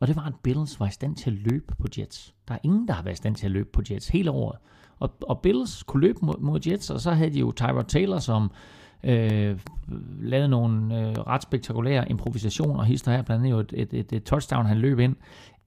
[0.00, 2.34] Og det var, at Bills var i stand til at løbe på Jets.
[2.48, 4.58] Der er ingen, der har været i stand til at løbe på Jets hele året.
[4.98, 8.18] Og, og Bills kunne løbe mod, mod Jets, og så havde de jo Tyrod Taylor,
[8.18, 8.50] som
[9.04, 9.58] øh,
[10.20, 14.12] lavede nogle øh, ret spektakulære improvisationer, og hister her blandt andet jo et, et, et,
[14.12, 15.16] et touchdown, han løb ind.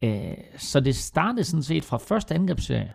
[0.03, 2.93] Øh, så det startede sådan set fra første angrebsserie,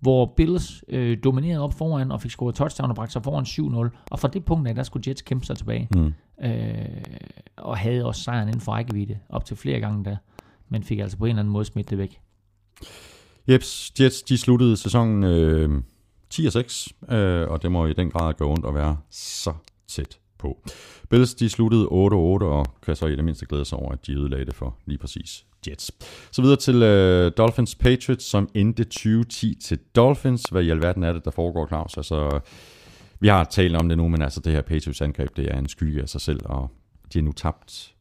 [0.00, 3.98] hvor Bills øh, dominerede op foran og fik scoret touchdown og bragte sig foran 7-0.
[4.10, 5.88] Og fra det punkt af, der skulle Jets kæmpe sig tilbage.
[5.94, 6.14] Mm.
[6.44, 6.84] Øh,
[7.56, 10.16] og havde også sejren inden for rækkevidde op til flere gange da.
[10.68, 12.20] Men fik altså på en eller anden måde smidt det væk.
[13.48, 15.82] Jeps, Jets de sluttede sæsonen øh,
[16.34, 19.52] 10-6, øh, og det må i den grad gå ondt at være så
[19.88, 20.58] tæt på.
[21.10, 24.12] Bills de sluttede 8-8 og kan så i det mindste glæde sig over, at de
[24.12, 25.90] ødelagde det for lige præcis Jets.
[26.30, 30.42] Så videre til øh, Dolphins Patriots, som endte 20-10 til Dolphins.
[30.50, 31.96] Hvad i alverden er det, der foregår, Claus?
[31.96, 32.40] Altså,
[33.20, 35.68] vi har talt om det nu, men altså det her Patriots angreb, det er en
[35.68, 36.70] skygge af sig selv, og
[37.12, 37.94] de har nu tabt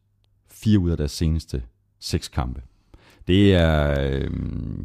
[0.51, 1.63] fire ud af deres seneste
[1.99, 2.61] seks kampe.
[3.27, 4.29] Det er, øh,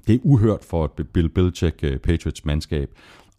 [0.06, 2.90] det er uhørt for et Bill Belichick øh, Patriots mandskab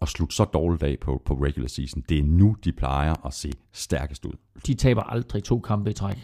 [0.01, 2.03] at slutte så dårligt af på, på regular season.
[2.09, 4.33] Det er nu, de plejer at se stærkest ud.
[4.67, 6.17] De taber aldrig to kampe i træk.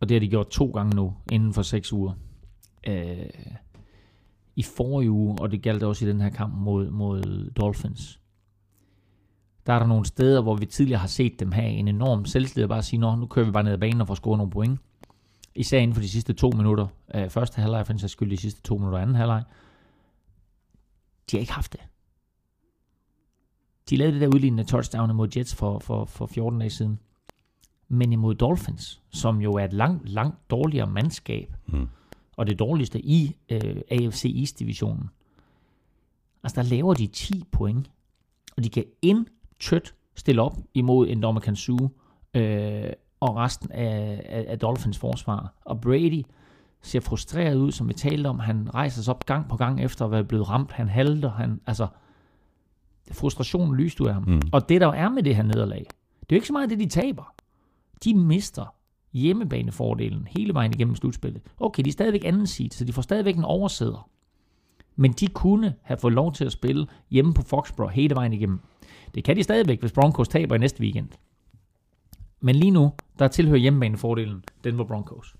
[0.00, 2.12] Og det har de gjort to gange nu, inden for seks uger.
[2.86, 3.26] Øh,
[4.56, 8.20] I forrige uge, og det galt også i den her kamp mod, mod Dolphins,
[9.66, 12.64] der er der nogle steder, hvor vi tidligere har set dem have en enorm selvtillid,
[12.64, 14.50] og bare sige, Nå, nu kører vi bare ned ad banen og får scoret nogle
[14.50, 14.80] point.
[15.54, 16.86] Især inden for de sidste to minutter.
[17.14, 19.42] Øh, første halvleg, for den sags skyld, de sidste to minutter anden halvleg.
[21.30, 21.80] De har ikke haft det.
[23.90, 26.98] De lavede det der udlignende touchdown mod Jets for, for, for 14 dage siden.
[27.88, 31.88] Men imod Dolphins, som jo er et langt, langt dårligere mandskab, Mm.
[32.36, 35.10] og det dårligste i øh, AFC East-divisionen.
[36.42, 37.90] Altså, der laver de 10 point,
[38.56, 41.78] og de kan intet stille op imod en Dommer Kansu
[42.34, 45.54] øh, og resten af, af, af Dolphins forsvar.
[45.64, 46.22] Og Brady
[46.82, 48.38] ser frustreret ud, som vi talte om.
[48.38, 50.72] Han rejser sig op gang på gang efter at være blevet ramt.
[50.72, 51.30] Han halter.
[51.30, 51.86] Han, altså,
[53.12, 54.24] frustrationen lyst ud af ham.
[54.26, 54.40] Mm.
[54.52, 55.86] Og det, der er med det her nederlag,
[56.20, 57.34] det er jo ikke så meget det, de taber.
[58.04, 58.74] De mister
[59.12, 61.42] hjemmebanefordelen hele vejen igennem slutspillet.
[61.60, 64.08] Okay, de er stadigvæk anden seed, så de får stadigvæk en oversæder.
[64.96, 68.60] Men de kunne have fået lov til at spille hjemme på Foxborough hele vejen igennem.
[69.14, 71.08] Det kan de stadigvæk, hvis Broncos taber i næste weekend.
[72.40, 75.34] Men lige nu, der tilhører hjemmebanefordelen Denver Broncos.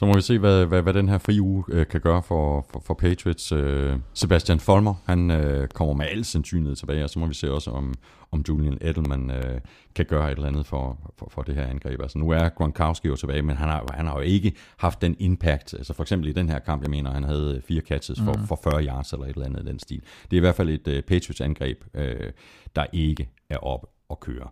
[0.00, 2.66] Så må vi se, hvad, hvad, hvad den her fri uge øh, kan gøre for,
[2.72, 3.52] for, for Patriots.
[3.52, 7.52] Øh, Sebastian Folmer, han øh, kommer med al sandsynlighed tilbage, og så må vi se
[7.52, 7.94] også, om,
[8.30, 9.60] om Julian Edelman øh,
[9.94, 12.00] kan gøre et eller andet for, for, for det her angreb.
[12.00, 15.16] Altså nu er Gronkowski jo tilbage, men han har, han har jo ikke haft den
[15.18, 15.74] impact.
[15.74, 18.46] Altså for eksempel i den her kamp, jeg mener, han havde fire catches for, mm.
[18.46, 20.02] for 40 yards eller et eller andet i den stil.
[20.24, 22.30] Det er i hvert fald et uh, Patriots angreb, øh,
[22.76, 24.48] der ikke er oppe at køre.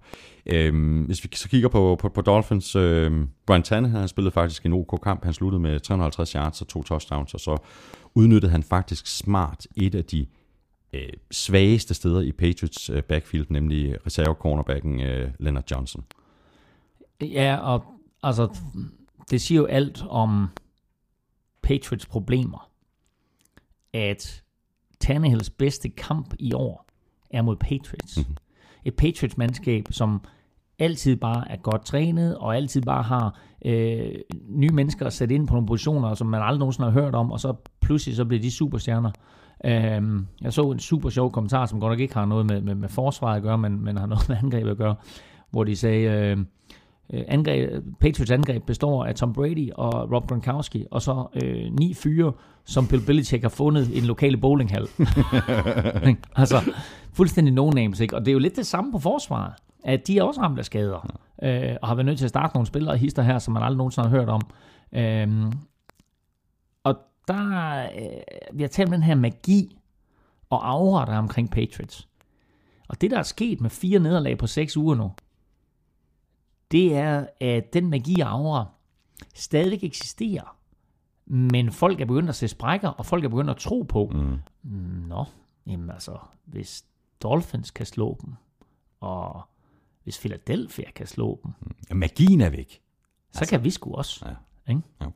[0.46, 4.66] Øhm, hvis vi så kigger på, på, på Dolphins, øh, Brian Tannehill, han spillede faktisk
[4.66, 5.24] en OK kamp.
[5.24, 7.58] Han sluttede med 350 yards og to touchdowns, og så
[8.14, 10.26] udnyttede han faktisk smart et af de
[10.92, 16.04] øh, svageste steder i Patriots øh, backfield, nemlig reserve-cornerbacken øh, Leonard Johnson.
[17.20, 17.84] Ja, og
[18.22, 18.58] altså,
[19.30, 20.48] det siger jo alt om
[21.62, 22.70] Patriots problemer,
[23.92, 24.42] at
[25.00, 26.86] Tannehills bedste kamp i år
[27.30, 28.16] er mod Patriots.
[28.16, 28.36] Mm-hmm
[28.84, 30.20] et Patriots-mandskab, som
[30.78, 34.14] altid bare er godt trænet, og altid bare har øh,
[34.48, 37.32] nye mennesker at sætte ind på nogle positioner, som man aldrig nogensinde har hørt om,
[37.32, 39.10] og så pludselig så bliver de superstjerner.
[39.64, 40.02] Øh,
[40.42, 42.88] jeg så en super sjov kommentar, som godt nok ikke har noget med, med, med
[42.88, 44.94] forsvaret at gøre, men, men har noget med angrebet at gøre,
[45.50, 46.44] hvor de sagde, øh, øh
[47.10, 52.32] angreb, Patriots angreb består af Tom Brady og Rob Gronkowski, og så øh, ni fyre,
[52.64, 54.88] som Bill Belichick har fundet i en lokale bowlinghal.
[56.36, 56.72] altså,
[57.12, 58.16] fuldstændig no-names, ikke?
[58.16, 59.52] Og det er jo lidt det samme på forsvaret,
[59.84, 62.54] at de er også ramt af skader, øh, og har været nødt til at starte
[62.54, 64.40] nogle spillere og hister her, som man aldrig nogensinde har hørt om.
[64.92, 65.52] Øhm,
[66.84, 66.96] og
[67.28, 69.78] der, øh, vi har talt om den her magi
[70.50, 70.58] og
[70.98, 72.08] er omkring Patriots.
[72.88, 75.12] Og det, der er sket med fire nederlag på seks uger nu,
[76.72, 78.66] det er, at den magi og aura
[79.34, 80.56] stadigvæk eksisterer.
[81.26, 84.38] Men folk er begyndt at se sprækker, og folk er begyndt at tro på, mm.
[85.08, 85.24] nå,
[85.66, 86.84] jamen altså, hvis
[87.22, 88.34] Dolphins kan slå dem,
[89.00, 89.42] og
[90.02, 91.52] hvis Philadelphia kan slå dem.
[91.90, 92.82] Ja, magien er væk.
[93.32, 94.28] Så altså, kan vi sgu også.
[94.28, 94.34] Ja.
[94.72, 94.82] Ikke?
[95.00, 95.06] Ja.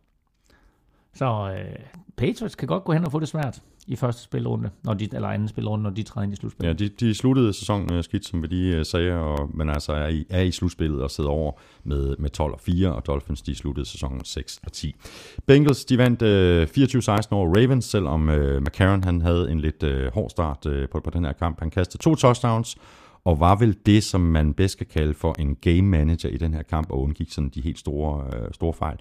[1.14, 1.76] Så øh,
[2.16, 5.28] Patriots kan godt gå hen og få det svært i første spilrunde, når de, eller
[5.28, 6.80] anden spilrunde, når de træder ind i slutspillet.
[6.80, 9.92] Ja, de, de sluttede sæsonen øh, skidt, som vi lige øh, sagde, og, men altså
[9.92, 11.52] er i, er i slutspillet og sidder over
[11.84, 14.94] med, med 12 og 4, og Dolphins de sluttede sæsonen 6 og 10.
[15.46, 20.12] Bengals de vandt øh, 24-16 over Ravens, selvom øh, McCarron han havde en lidt øh,
[20.14, 21.60] hård start øh, på, på den her kamp.
[21.60, 22.76] Han kastede to touchdowns,
[23.24, 26.54] og var vel det, som man bedst kan kalde for en game manager i den
[26.54, 28.96] her kamp, og undgik sådan de helt store, øh, store fejl.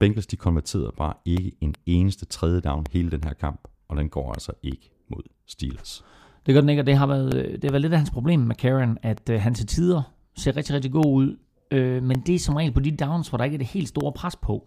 [0.00, 4.08] Bengals de konverterede bare ikke en eneste tredje down hele den her kamp, og den
[4.08, 6.04] går altså ikke mod Steelers.
[6.46, 8.10] Det gør den ikke, og det har været, øh, det har været lidt af hans
[8.10, 10.02] problem med Karen, at øh, han til tider
[10.36, 11.36] ser rigtig, rigtig god ud,
[11.70, 13.88] øh, men det er som regel på de downs, hvor der ikke er det helt
[13.88, 14.66] store pres på.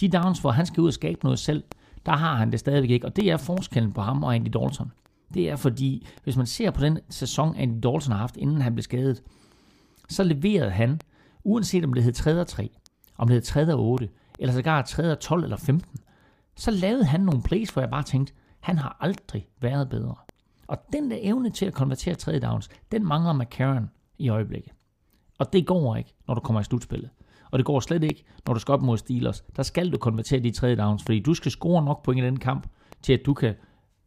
[0.00, 1.64] De downs, hvor han skal ud og skabe noget selv,
[2.06, 4.92] der har han det stadigvæk ikke, og det er forskellen på ham og Andy Dalton.
[5.34, 8.74] Det er fordi, hvis man ser på den sæson, Andy Dalton har haft, inden han
[8.74, 9.22] blev skadet,
[10.08, 11.00] så leverede han,
[11.44, 12.70] uanset om det hed 3 3,
[13.18, 14.08] om det hed 3 8,
[14.38, 16.00] eller sågar 3 12 eller 15,
[16.56, 20.14] så lavede han nogle plays, hvor jeg bare tænkte, han har aldrig været bedre.
[20.66, 24.72] Og den der evne til at konvertere tredje downs, den mangler McCarron i øjeblikket.
[25.38, 27.10] Og det går ikke, når du kommer i slutspillet.
[27.50, 29.44] Og det går slet ikke, når du skal op mod Steelers.
[29.56, 32.38] Der skal du konvertere de tredje downs, fordi du skal score nok point i den
[32.38, 32.66] kamp,
[33.02, 33.54] til at du kan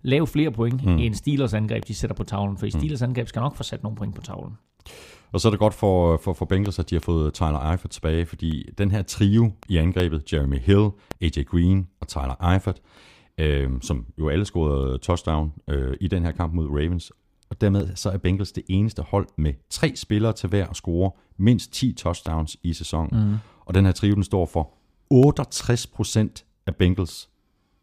[0.01, 0.97] lave flere point mm.
[0.97, 2.57] end Steelers angreb, de sætter på tavlen.
[2.57, 2.71] For mm.
[2.71, 4.57] Steelers angreb skal nok få sat nogle point på tavlen.
[5.32, 7.91] Og så er det godt for, for, for Bengals, at de har fået Tyler Eifert
[7.91, 10.89] tilbage, fordi den her trio i angrebet, Jeremy Hill,
[11.21, 12.82] AJ Green og Tyler Eifert,
[13.38, 17.11] øh, som jo alle scorede touchdown øh, i den her kamp mod Ravens,
[17.49, 21.11] og dermed så er Bengals det eneste hold med tre spillere til hver at score
[21.38, 23.30] mindst 10 touchdowns i sæsonen.
[23.30, 23.38] Mm.
[23.65, 24.73] Og den her trio, den står for
[25.13, 27.30] 68% af Bengals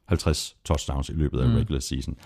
[0.05, 1.55] 50 touchdowns i løbet af mm.
[1.55, 2.17] regular season.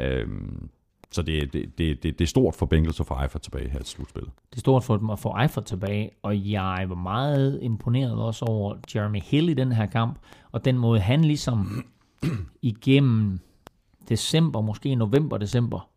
[0.00, 0.70] Øhm,
[1.16, 3.80] så det, det, det, det, det er stort for Bengals at få Eifert tilbage her
[3.80, 4.30] i slutspillet.
[4.50, 8.44] Det er stort for dem at få Eifert tilbage, og jeg var meget imponeret også
[8.44, 10.18] over Jeremy Hill i den her kamp,
[10.52, 11.84] og den måde han ligesom
[12.62, 13.40] igennem
[14.08, 15.88] december, måske november-december,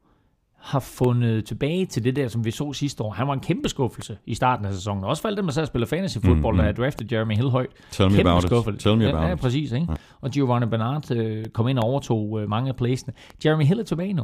[0.60, 3.12] har fundet tilbage til det der, som vi så sidste år.
[3.12, 5.04] Han var en kæmpe skuffelse i starten af sæsonen.
[5.04, 6.66] Også for alle dem, der sad og spiller fantasy football, mm, mm.
[6.66, 7.70] der draftede Jeremy Hill højt.
[7.92, 8.76] Tell me Kæmpe about skuffelse.
[8.76, 8.82] it.
[8.82, 9.72] Tell me about ja, ja, præcis.
[9.72, 9.86] Ikke?
[9.90, 9.96] Ja.
[10.22, 13.14] Og Giovanni Bernard øh, kom ind og overtog øh, mange af pladsene.
[13.46, 14.24] Jeremy Hill er tilbage nu.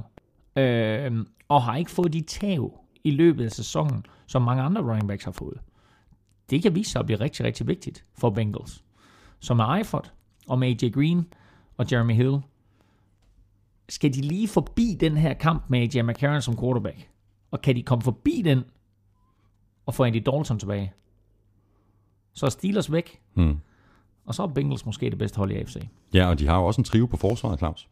[0.56, 2.60] Øh, og har ikke fået de tag
[3.04, 5.60] i løbet af sæsonen, som mange andre running backs har fået.
[6.50, 8.84] Det kan vise sig at blive rigtig, rigtig vigtigt for Bengals.
[9.40, 10.14] Så med Eifert
[10.48, 11.26] og med AJ Green
[11.78, 12.38] og Jeremy Hill,
[13.90, 17.10] skal de lige forbi den her kamp med AJ McCarron som quarterback?
[17.52, 18.64] Og kan de komme forbi den
[19.86, 20.94] og få Andy Dalton tilbage?
[22.34, 23.58] Så er Steelers væk, Hmm.
[24.26, 25.88] og så er Bengals måske det bedste hold i AFC.
[26.14, 27.90] Ja, og de har jo også en trio på forsvaret, Claus.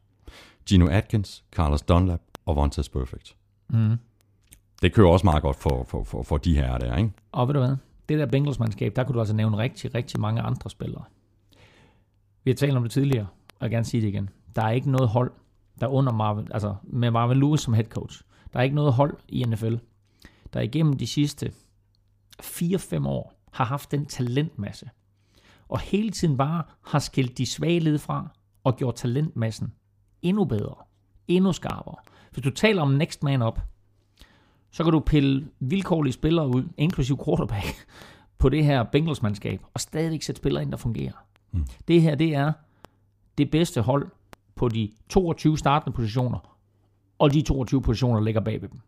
[0.69, 3.35] Gino Atkins, Carlos Dunlap og Vontaze Perfect.
[3.69, 3.97] Mm.
[4.81, 7.11] Det kører også meget godt for, for, for, for de her der, ikke?
[7.31, 7.75] Og ved du hvad?
[8.09, 11.03] Det der Bengals-mandskab, der kunne du altså nævne rigtig, rigtig mange andre spillere.
[12.43, 14.29] Vi har talt om det tidligere, og jeg vil gerne sige det igen.
[14.55, 15.31] Der er ikke noget hold,
[15.79, 18.21] der under Marvin, altså med Marvin Lewis som head coach.
[18.53, 19.75] Der er ikke noget hold i NFL,
[20.53, 21.53] der igennem de sidste
[22.41, 24.89] 4-5 år har haft den talentmasse,
[25.67, 28.27] og hele tiden bare har skilt de svage led fra
[28.63, 29.73] og gjort talentmassen
[30.21, 30.75] endnu bedre,
[31.27, 31.95] endnu skarpere.
[32.33, 33.59] Hvis du taler om next man up,
[34.71, 37.85] så kan du pille vilkårlige spillere ud, inklusive quarterback,
[38.39, 41.13] på det her Bengals-mandskab, og stadigvæk sætte spillere ind, der fungerer.
[41.51, 41.65] Mm.
[41.87, 42.51] Det her, det er
[43.37, 44.07] det bedste hold
[44.55, 46.57] på de 22 startende positioner,
[47.19, 48.79] og de 22 positioner ligger bag ved dem.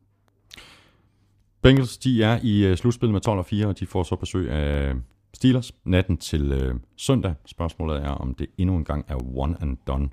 [1.62, 4.52] Bengals, de er i uh, slutspillet med 12 og 4, og de får så besøg
[4.52, 4.94] af
[5.34, 7.34] Steelers natten til uh, søndag.
[7.46, 10.10] Spørgsmålet er, om det endnu en gang er one and done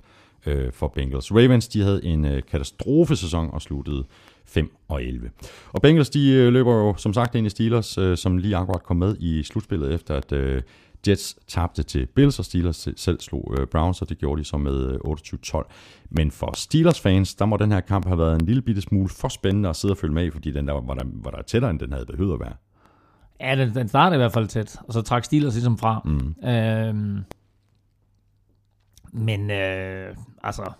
[0.47, 1.31] uh, for Bengals.
[1.31, 4.03] Ravens, de havde en uh, katastrofesæson og sluttede
[4.45, 5.29] 5 og 11.
[5.71, 8.83] Og Bengals, de uh, løber jo som sagt ind i Steelers, uh, som lige akkurat
[8.83, 10.61] kom med i slutspillet, efter at uh,
[11.07, 14.57] Jets tabte til Bills, og Steelers selv slog uh, Browns, og det gjorde de så
[14.57, 15.63] med uh, 28-12.
[16.09, 19.09] Men for Steelers fans, der må den her kamp have været en lille bitte smule
[19.09, 21.71] for spændende at sidde og følge med fordi den der var der, var der tættere,
[21.71, 22.53] end den havde behøvet at være.
[23.41, 26.01] Ja, den, den startede i hvert fald tæt, og så trak Steelers ligesom fra.
[26.05, 26.49] Mm.
[26.49, 27.19] Øhm,
[29.13, 30.71] men øh, altså,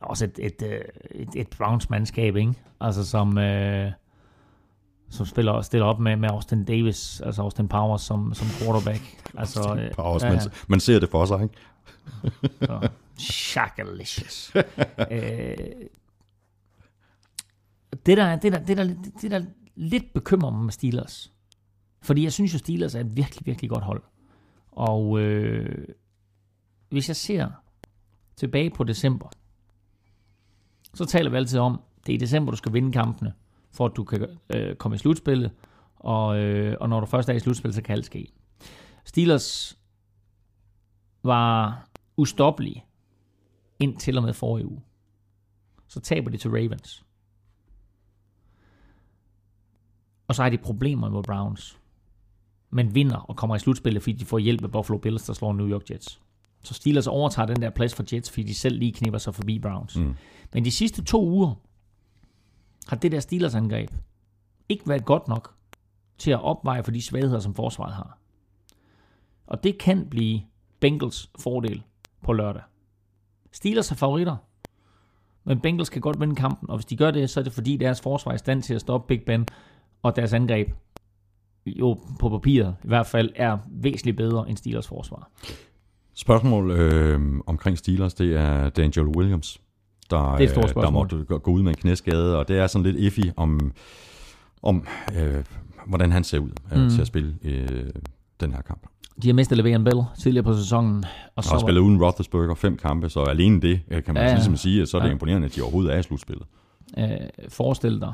[0.00, 0.80] også et, et, øh,
[1.10, 2.54] et, et Browns-mandskab, ikke?
[2.80, 3.92] Altså, som, øh,
[5.10, 9.02] som spiller, stiller op med, med Austin Davis, altså Austin Powers som, som quarterback.
[9.38, 11.54] Altså, øh, Powers, ja, man, man ser det for sig, ikke?
[12.60, 12.88] så,
[13.18, 14.52] shakalicious.
[15.10, 15.56] øh,
[18.06, 19.44] det, der, det, der, det, der, det, der
[19.74, 21.32] lidt bekymrer mig med Steelers,
[22.02, 24.02] fordi jeg synes jo, Steelers er et virkelig, virkelig godt hold.
[24.72, 25.88] Og øh,
[26.88, 27.48] hvis jeg ser
[28.36, 29.28] tilbage på december,
[30.94, 33.34] så taler vi altid om, det er i december, du skal vinde kampene,
[33.70, 35.50] for at du kan øh, komme i slutspillet,
[35.96, 38.32] og, øh, og når du først er i slutspillet, så kan alt ske.
[39.04, 39.78] Steelers
[41.22, 41.82] var
[42.16, 42.84] ustoppelige
[43.78, 44.82] ind til og med forrige uge.
[45.88, 47.04] Så taber de til Ravens.
[50.28, 51.78] Og så har de problemer med Browns.
[52.70, 55.52] Men vinder og kommer i slutspillet, fordi de får hjælp af Buffalo Bills, der slår
[55.52, 56.20] New York Jets.
[56.66, 59.58] Så Steelers overtager den der plads for Jets, fordi de selv lige knipper sig forbi
[59.58, 59.96] Browns.
[59.96, 60.14] Mm.
[60.52, 61.54] Men de sidste to uger
[62.86, 63.90] har det der Steelers angreb
[64.68, 65.54] ikke været godt nok
[66.18, 68.18] til at opveje for de svagheder, som forsvaret har.
[69.46, 70.40] Og det kan blive
[70.80, 71.82] Bengals fordel
[72.22, 72.62] på lørdag.
[73.52, 74.36] Steelers er favoritter,
[75.44, 77.76] men Bengals kan godt vinde kampen, og hvis de gør det, så er det fordi
[77.76, 79.46] deres forsvar er i stand til at stoppe Big Ben,
[80.02, 80.68] og deres angreb
[81.66, 85.30] jo på papiret i hvert fald er væsentligt bedre end Steelers forsvar.
[86.16, 89.60] Spørgsmål øh, omkring Steelers, det er Daniel Williams,
[90.10, 92.82] der, Det er øh, der måtte gå ud med en knæskade, og det er sådan
[92.92, 93.72] lidt iffy om,
[94.62, 94.86] om
[95.18, 95.44] øh,
[95.86, 96.90] hvordan han ser ud øh, Mm.
[96.90, 97.90] til at spille øh,
[98.40, 98.86] den her kamp.
[99.22, 101.04] De har mistet Le'Veon Bell tidligere på sæsonen,
[101.36, 104.34] og så har spillet uden Roethlisberger fem kampe, så alene det øh, kan man Ja,
[104.34, 105.12] ligesom sige, at så er det ja.
[105.12, 106.46] imponerende, at de overhovedet er i slutspillet.
[106.98, 107.06] øh,
[107.48, 108.12] forestil dig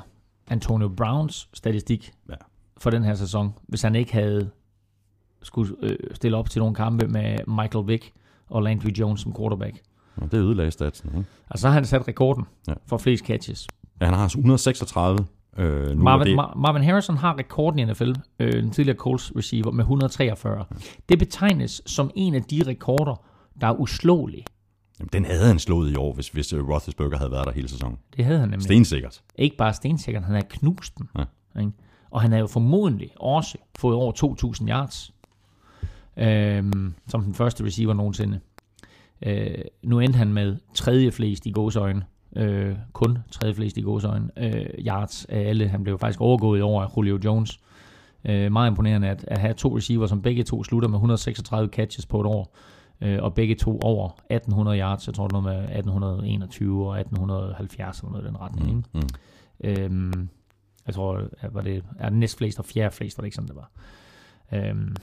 [0.48, 2.34] Antonio Browns statistik Ja.
[2.78, 4.50] for den her sæson, hvis han ikke havde
[5.42, 8.12] skulle øh, stille op til nogle kampe med Michael Vick
[8.50, 9.76] og Landry Jones som quarterback.
[10.16, 11.08] Og det ødelagde statsen.
[11.08, 11.28] Ikke?
[11.50, 12.72] Altså så har han sat rekorden Ja.
[12.86, 13.66] for flest catches.
[14.00, 15.26] Ja, han har altså 136
[15.58, 16.02] øh, nu.
[16.04, 19.84] Marvin, det, Mar- Marvin Harrison har rekorden i NFL, øh, den tidligere Colts receiver, med
[19.84, 20.64] 143.
[21.08, 23.14] Det betegnes som en af de rekorder,
[23.60, 24.44] der er uslåelige.
[25.00, 27.68] jamen, den havde han slået i år, hvis, hvis øh, Roethlisberger havde været der hele
[27.68, 27.98] sæsonen.
[28.16, 28.62] Det havde han nemlig.
[28.64, 29.22] Stensikkert.
[29.38, 31.08] Ikke bare stensikkert, han havde knust den.
[31.18, 31.60] Ja.
[31.60, 31.72] Ikke?
[32.10, 34.12] Og han havde jo formodentlig også fået over
[34.62, 35.11] 2.000 yards,
[36.16, 38.40] øhm, som den første receiver nogensinde.
[39.22, 42.02] Øh, nu endte han med tredje flest i gåsøjne,
[42.36, 45.68] øh, kun tredje flest i gåsøjne, øh, yards af alle.
[45.68, 47.60] Han blev faktisk overgået år af Julio Jones.
[48.24, 52.06] Øh, meget imponerende at, at have to receiver, som begge to slutter med 136 catches
[52.06, 52.56] på et år.
[53.00, 55.06] øh, og begge to over 1800 yards.
[55.06, 58.86] Jeg tror, det var med 1821 og 1870 eller noget i den retning.
[58.94, 59.00] Mm.
[59.00, 59.08] Mm.
[59.64, 60.28] Øhm,
[60.86, 63.70] jeg tror, var det er næstflest og fjerde flest, var det ikke sådan, det var.
[64.52, 64.96] Øhm,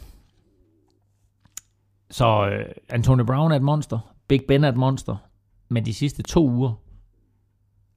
[2.10, 4.00] så øh, Antonio Brown er et monster.
[4.28, 5.16] Big Ben er et monster.
[5.70, 6.74] Men de sidste to uger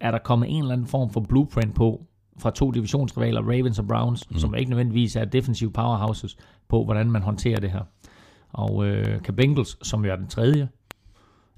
[0.00, 2.06] er der kommet en eller anden form for blueprint på
[2.38, 4.38] fra to divisionsrivaler, Ravens og Browns, mm.
[4.38, 6.36] som ikke nødvendigvis er defensive powerhouses
[6.68, 7.82] på, hvordan man håndterer det her.
[8.52, 10.68] Og øh, kan Bengals, som jo er den tredje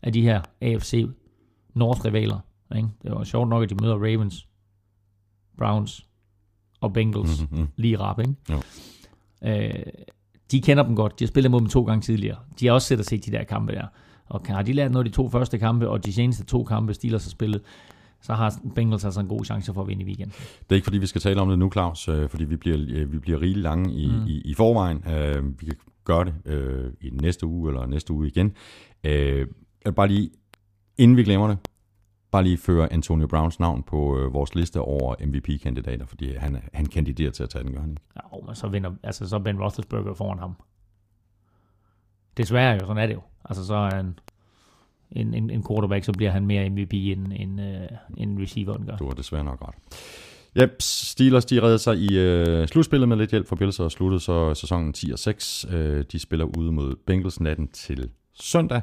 [0.03, 1.07] af de her AFC
[1.75, 2.39] North-rivaler,
[2.77, 2.89] ikke?
[3.03, 4.49] det var sjovt nok, at de møder Ravens,
[5.59, 6.07] Browns
[6.81, 7.69] og Bengals Mm-hmm.
[7.77, 8.35] lige rap, ikke?
[8.51, 8.63] Jo.
[9.45, 9.83] Øh,
[10.53, 11.19] de kender dem godt.
[11.19, 12.37] De har spillet mod dem to gange tidligere.
[12.61, 13.87] De har også set og set de der kampe der.
[14.27, 16.95] Og har de lært noget af de to første kampe, og de seneste to kampe,
[16.95, 17.63] Steelers har spillet,
[18.23, 20.33] så har Bengals altså en god chance for at vinde i weekenden.
[20.61, 22.77] Det er ikke fordi, vi skal tale om det nu, Claus, øh, fordi vi bliver,
[22.89, 24.27] øh, vi bliver rigeligt lange i, Mm.
[24.27, 25.05] i, i forvejen.
[25.13, 25.75] Øh, vi kan
[26.05, 28.53] gøre det øh, i næste uge eller næste uge igen.
[29.03, 30.31] Vil bare lige,
[30.99, 31.59] inden vi glemmer det,
[32.35, 36.87] bare lige føre Antonio Browns navn på øh, vores liste over MVP-kandidater, fordi han, han
[36.87, 38.03] kandiderer til at tage den, gør han ikke?
[38.17, 40.57] Ja, men så vinder, altså så er Ben Roethlisberger foran ham.
[42.37, 43.21] Desværre jo, sådan er det jo.
[43.45, 44.19] Altså så er han
[45.11, 47.67] en, en, en quarterback, så bliver han mere MVP end, end, uh,
[48.17, 48.97] end receiveren gør.
[48.97, 49.75] Du har desværre nok ret.
[50.63, 54.21] Yep, Steelers de redder sig i øh, slutspillet med lidt hjælp fra Bills og sluttede
[54.21, 55.67] så sæsonen 10 og 6.
[55.71, 58.83] Øh, de spiller ude mod Bengals natten til søndag.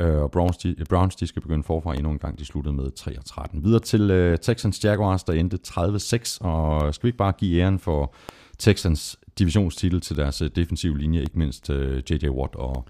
[0.00, 2.38] Øh, og Browns de, Browns de skal begynde forfra endnu en gang.
[2.38, 3.64] De sluttede med 3 og 13.
[3.64, 6.46] Videre til øh, Texans Jaguars, der endte 30-6.
[6.46, 8.14] Og skal vi ikke bare give æren for
[8.58, 12.28] Texans divisionstitel til deres øh, defensive linje, ikke mindst øh, J.J.
[12.28, 12.84] Watt og,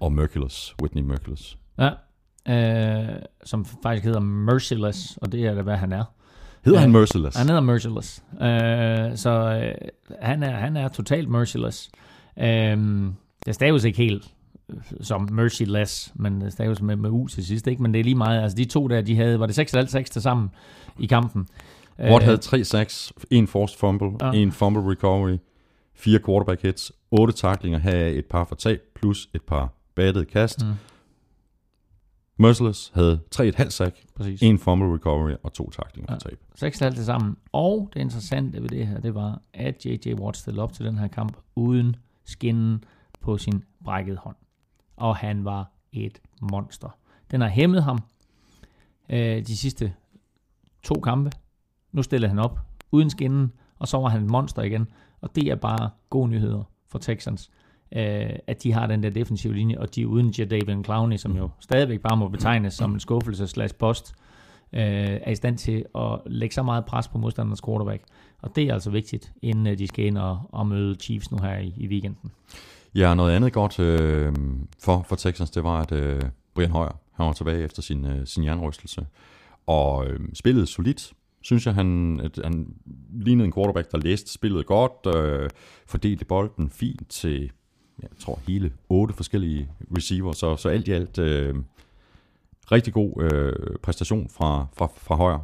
[0.00, 1.58] og Merciless, Whitney Merciless.
[1.78, 1.90] Ja,
[2.48, 6.04] øh, som faktisk hedder Merciless, og det er da, hvad han er.
[6.64, 7.36] Hedder han Merciless?
[7.36, 8.24] Han hedder Merciless.
[8.32, 9.88] Øh, så øh,
[10.20, 11.90] han, er, han er totalt merciless.
[12.38, 12.78] Øh,
[13.46, 14.39] det staves ikke helt øh,
[15.00, 17.82] som merciless, men det staves med, med U til sidst, ikke?
[17.82, 18.42] Men det er lige meget.
[18.42, 20.48] Altså de to der, de havde, var det 6 6 til sammen
[20.98, 21.46] i kampen.
[21.98, 24.30] Watt Øh, havde 3 sacks, en forced fumble, Ja.
[24.32, 25.36] en fumble recovery,
[25.94, 30.64] fire quarterback hits, otte taklinger heraf et par for tab, plus et par battede kast.
[30.66, 30.72] Mm.
[32.38, 34.42] Merciless havde 3,5 sack, Præcis.
[34.42, 36.30] en fumble recovery og to taklinger for Ja.
[36.30, 36.38] tab.
[36.54, 37.36] 6 til sammen.
[37.52, 40.14] Og det interessante ved det her, det var, at J.J.
[40.14, 42.84] Watt stillede op til den her kamp uden skinnen
[43.20, 44.36] på sin brækkede hånd.
[45.00, 46.88] Og han var et monster.
[47.30, 47.98] Den har hæmmet ham
[49.08, 49.92] øh, de sidste
[50.82, 51.30] to kampe.
[51.92, 52.60] Nu stiller han op
[52.92, 54.88] uden skinnen, og så var han et monster igen.
[55.20, 57.50] Og det er bare gode nyheder for Texans.
[57.92, 61.36] Øh, at de har den der defensive linje, og de er uden Jadavion Clowney, som
[61.36, 64.14] jo stadigvæk bare må betegnes som en skuffelse slash post
[64.72, 64.80] øh,
[65.22, 68.02] er i stand til at lægge så meget pres på modstandernes quarterback.
[68.42, 71.38] Og det er altså vigtigt, inden øh, de skal ind og, og møde Chiefs nu
[71.38, 72.30] her i, i weekenden.
[72.94, 74.32] Ja, noget andet godt øh,
[74.78, 76.22] for, for Texans, det var, at øh,
[76.54, 79.06] Brian Højer, han var tilbage efter sin, øh, sin jernrystelse,
[79.66, 81.12] og øh, spillede solidt.
[81.42, 82.74] Synes jeg, han, at han
[83.12, 85.50] lignede en quarterback, der læste spillet godt, øh,
[85.86, 87.50] fordelte bolden fint til,
[88.02, 91.54] jeg tror, hele otte forskellige receiver, så, så alt i alt øh,
[92.72, 95.38] rigtig god øh, præstation fra, fra, fra Højer.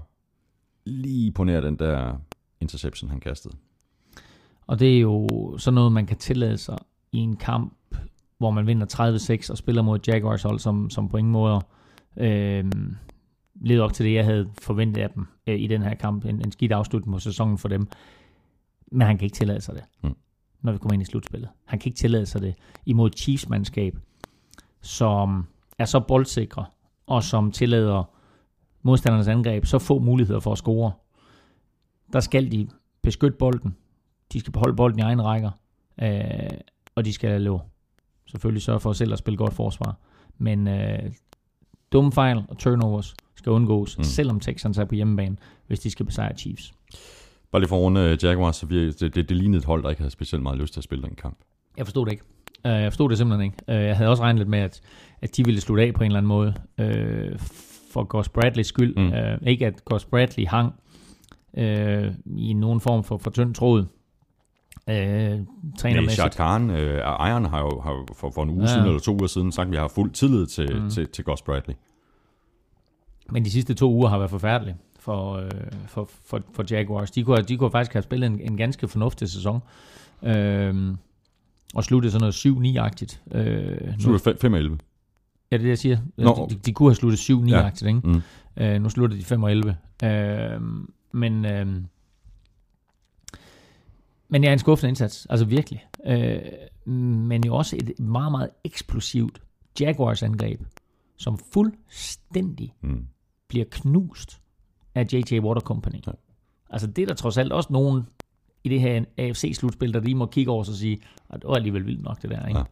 [0.84, 2.14] Lige på nær den der
[2.60, 3.54] interception, han kastede.
[4.66, 5.28] Og det er jo
[5.58, 6.78] sådan noget, man kan tillade sig
[7.12, 7.96] i en kamp,
[8.38, 11.60] hvor man vinder 30-6 og spiller mod Jaguars hold, som, som på ingen måde
[12.16, 12.64] øh,
[13.54, 16.24] levede op til det, jeg havde forventet af dem øh, i den her kamp.
[16.24, 17.88] En, en skidt afslutning på sæsonen for dem.
[18.92, 20.14] Men han kan ikke tillade sig det, Mm.
[20.62, 21.48] når vi kommer ind i slutspillet.
[21.64, 22.54] Han kan ikke tillade sig det
[22.86, 23.98] imod Chiefs-mandskab,
[24.82, 25.46] som
[25.78, 26.64] er så boldsikre,
[27.06, 28.10] og som tillader
[28.82, 30.92] modstandernes angreb så få muligheder for at score.
[32.12, 32.68] Der skal de
[33.02, 33.76] beskytte bolden.
[34.32, 35.50] De skal beholde bolden i egen rækker.
[36.02, 36.58] Øh,
[36.96, 37.60] og de skal jo
[38.26, 39.98] selvfølgelig sørge for selv at spille godt forsvar.
[40.38, 40.98] Men øh,
[41.92, 44.04] dumme fejl og turnovers skal undgås, mm.
[44.04, 45.36] Selvom Texans er på hjemmebane,
[45.66, 46.74] hvis de skal besejre Chiefs.
[47.52, 49.82] Bare lige for at runde øh, Jaguars, så virkede, det, det, det lignede et hold,
[49.82, 51.38] der ikke havde specielt meget lyst til at spille den kamp.
[51.76, 52.24] Jeg forstod det ikke.
[52.64, 53.56] Uh, jeg forstod det simpelthen ikke.
[53.68, 54.80] Uh, jeg havde også regnet lidt med, at,
[55.22, 56.54] at de ville slutte af på en eller anden måde.
[56.78, 57.38] Uh,
[57.92, 58.96] for Gus Bradleys skyld.
[58.96, 59.02] Mm.
[59.02, 59.08] Mm.
[59.42, 60.74] Uh, ikke at Gus Bradley hang
[61.52, 63.84] uh, i nogen form for, for tynd tråd.
[64.90, 65.38] Uh, Nej,
[65.78, 66.20] trænermæssigt.
[66.20, 68.68] Shad Khan, øh, ejeren har jo, har jo for, for en uge Ja.
[68.68, 68.72] ja.
[68.74, 70.90] siden eller to uger siden sagt, at vi har fuld tillid til, Mm.
[70.90, 71.74] til, til Gus Bradley.
[73.30, 75.50] Men de sidste to uger har været forfærdelige for, øh,
[75.86, 77.10] for, for, for Jaguars.
[77.10, 79.60] De kunne, de kunne faktisk have spillet en, en ganske fornuftig sæson.
[80.22, 80.94] Øh,
[81.74, 83.20] og sluttet sådan noget 7-9-agtigt.
[83.34, 84.78] Øh, Så 5 11.
[85.50, 85.98] ja, det er det, jeg siger.
[86.16, 86.46] Nå.
[86.50, 88.00] De, de, kunne have sluttet 7-9-agtigt, ikke?
[88.04, 88.22] Mm.
[88.56, 89.76] Øh, nu slutter de 5 og 11.
[90.04, 90.60] Øh,
[91.12, 91.66] men, øh,
[94.28, 95.26] men ja, en skuffende indsats.
[95.30, 95.86] Altså virkelig.
[96.06, 96.38] Øh,
[96.94, 99.42] men jo også et meget, meget eksplosivt
[99.80, 100.60] Jaguars angreb,
[101.16, 103.06] som fuldstændig Mm.
[103.48, 104.40] bliver knust
[104.94, 105.40] af J.J.
[105.40, 105.96] Water Company.
[106.06, 106.12] Ja.
[106.70, 108.02] Altså det er der trods alt også nogen
[108.64, 110.98] i det her AFC-slutspil, der lige må kigge over og sige,
[111.30, 112.58] at det var alligevel vildt nok det der, ikke?
[112.58, 112.64] Ja.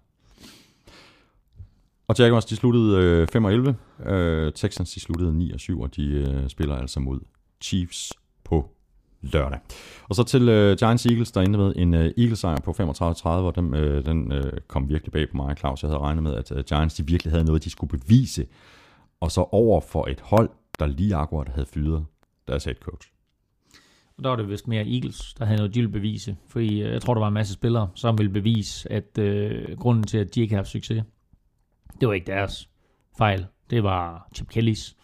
[2.09, 3.77] Og Jaguars, de sluttede øh, 5 og 11.
[4.07, 7.21] Øh, Texans, de sluttede 9 og 7, og de øh, spiller altså mod
[7.61, 8.13] Chiefs
[8.45, 8.71] på
[9.33, 9.59] lørdag.
[10.09, 13.57] Og så til øh, Giants Eagles, der endte med en øh, Eagles-sejr på 35-30, og
[13.57, 15.83] den, øh, den øh, kom virkelig bag på mig, Claus.
[15.83, 18.47] Jeg havde regnet med, at øh, Giants de virkelig havde noget, de skulle bevise.
[19.21, 22.05] Og så over for et hold, der lige akkurat havde fyret
[22.49, 23.09] deres head coach.
[24.17, 26.37] Og der var det vist mere Eagles, der havde noget, de ville bevise.
[26.49, 30.05] Fordi øh, jeg tror, der var en masse spillere, som ville bevise, at øh, grunden
[30.05, 31.05] til, at de ikke havde haft succes,
[32.01, 32.69] det var ikke deres
[33.19, 33.47] fejl.
[33.71, 34.97] Det var Chip Kellys.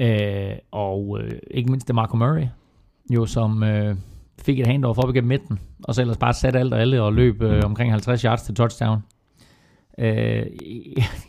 [0.00, 2.46] Øh, og øh, ikke mindst det Marco Murray,
[3.10, 3.96] jo som øh,
[4.42, 7.12] fik et handoff op igennem midten, og så ellers bare satte alt og alle og
[7.12, 9.02] løb øh, omkring 50 yards til touchdown.
[9.98, 10.06] Øh,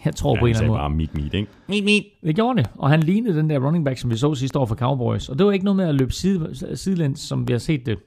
[0.05, 0.79] jeg tror på en eller anden måde.
[0.79, 1.51] bare meet meet, ikke?
[1.67, 2.03] Meet, meet.
[2.23, 4.65] Det gjorde det, og han lignede den der running back, som vi så sidste år
[4.65, 5.29] for Cowboys.
[5.29, 7.97] Og det var ikke noget med at løbe side, sidelæns, som vi har set det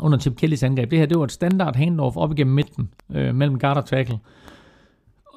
[0.00, 0.90] under Chip Kellys angreb.
[0.90, 4.18] Det her, det var et standard handoff op igennem midten, øh, mellem guard og tackle.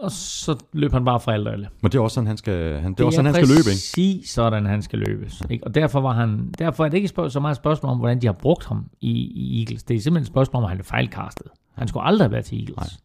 [0.01, 1.67] Og så løb han bare fra alt og alle.
[1.81, 3.59] Men det er også sådan, han skal, han, det er også sådan, han skal løbe,
[3.59, 3.65] ikke?
[3.69, 5.41] præcis sådan, han skal løbes.
[5.49, 5.63] Ikke?
[5.67, 8.21] Og derfor, var han, derfor er det ikke spørg- så meget et spørgsmål om, hvordan
[8.21, 9.83] de har brugt ham i, i Eagles.
[9.83, 11.47] Det er simpelthen et spørgsmål om, at han er fejlkastet.
[11.73, 12.99] Han skulle aldrig have været til Eagles.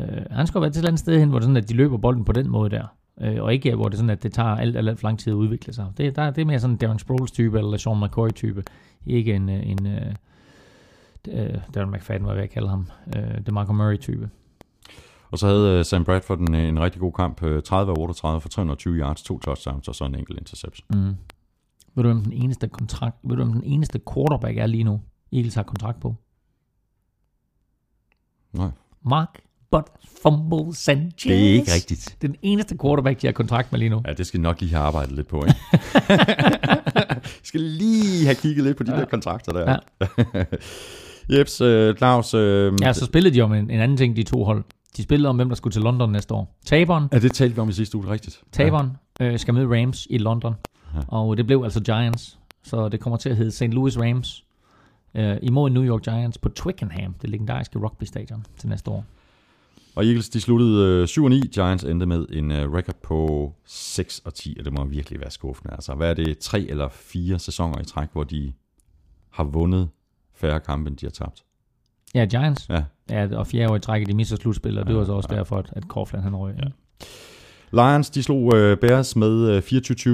[0.00, 1.68] Øh, han skulle have været til et eller andet sted hen, hvor det sådan, at
[1.68, 2.84] de løber bolden på den måde der.
[3.20, 5.18] Øh, og ikke hvor det er sådan, at det tager alt, alt, alt for lang
[5.18, 5.86] tid at udvikle sig.
[5.96, 8.62] Det, der, det er mere sådan en Darren Sproles type, eller Sean McCoy type.
[9.06, 11.32] Ikke en, øh, en uh,
[11.74, 12.86] Darren McFadden, hvad jeg vil kalde ham.
[13.06, 14.30] Uh, det Marco Murray type.
[15.30, 17.42] Og så havde øh, Sam Bradford en, en rigtig god kamp.
[17.42, 20.86] øh, 30 af 38 for 320 yards, to touchdowns og så en enkelt interception.
[20.90, 21.14] Mm.
[21.94, 25.00] Ved du, hvem den eneste kontrakt, ved du, hvem den eneste quarterback er lige nu?
[25.32, 26.14] Eagles har kontrakt på.
[28.52, 28.70] Nej.
[29.04, 29.40] Mark
[29.70, 29.84] But
[30.22, 31.22] Fumble Sanchez.
[31.32, 32.16] Det er ikke rigtigt.
[32.22, 34.02] Den eneste quarterback, de har kontrakt med lige nu.
[34.06, 35.58] Ja, det skal nok lige have arbejdet lidt på, ikke?
[37.48, 38.98] skal lige have kigget lidt på de ja.
[39.00, 39.70] der kontrakter der.
[39.70, 40.44] Ja.
[41.38, 42.34] Jeps, øh, Claus.
[42.34, 44.64] Øh, Ja, så spillede de om en, en anden ting, de to hold.
[44.96, 46.58] De spillede om, hvem der skulle til London næste år.
[46.66, 48.40] Taberen, Ja, det talte vi om i sidste uge, rigtigt.
[48.52, 48.90] taberen
[49.20, 50.54] øh, skal møde Rams i London.
[51.08, 52.38] Og det blev altså Giants.
[52.62, 53.62] Så det kommer til at hedde St.
[53.62, 54.44] Louis Rams
[55.14, 59.04] øh, imod New York Giants på Twickenham, det legendariske rugby-stadion til næste år.
[59.96, 61.40] Og Eagles, de sluttede øh, 7 og 9.
[61.40, 65.30] Giants endte med en øh, record på 6 og 10, og det må virkelig være
[65.30, 65.74] skuffende.
[65.74, 66.38] Altså, hvad er det?
[66.38, 68.52] Tre eller fire sæsoner i træk, hvor de
[69.30, 69.88] har vundet
[70.34, 71.42] færre kampe, end de har tabt.
[72.14, 72.68] Ja, Giants.
[72.68, 72.82] Ja.
[73.10, 75.28] Ja, og fjerde år i trækket, de misser slutspillet, og det Ja, var så også
[75.32, 75.36] ja.
[75.36, 76.54] derfor, at, Coughlin han røg.
[76.58, 76.68] Ja.
[77.72, 79.62] Lions, de slog øh, Bears med øh,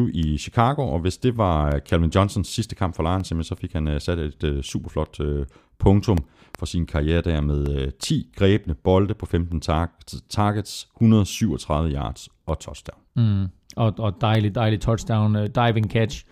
[0.09, 3.55] 24-20 i Chicago, og hvis det var øh, Calvin Johnsons sidste kamp for Lions, så
[3.61, 5.47] fik han øh, sat et øh, superflot øh,
[5.79, 6.19] punktum
[6.59, 12.29] for sin karriere der med øh, 10 grebne bolde på 15 tar- targets, 137 yards
[12.47, 12.99] og touchdown.
[13.17, 13.47] Mm.
[13.77, 16.25] Og, og dejlig, dejlig touchdown, uh, diving catch,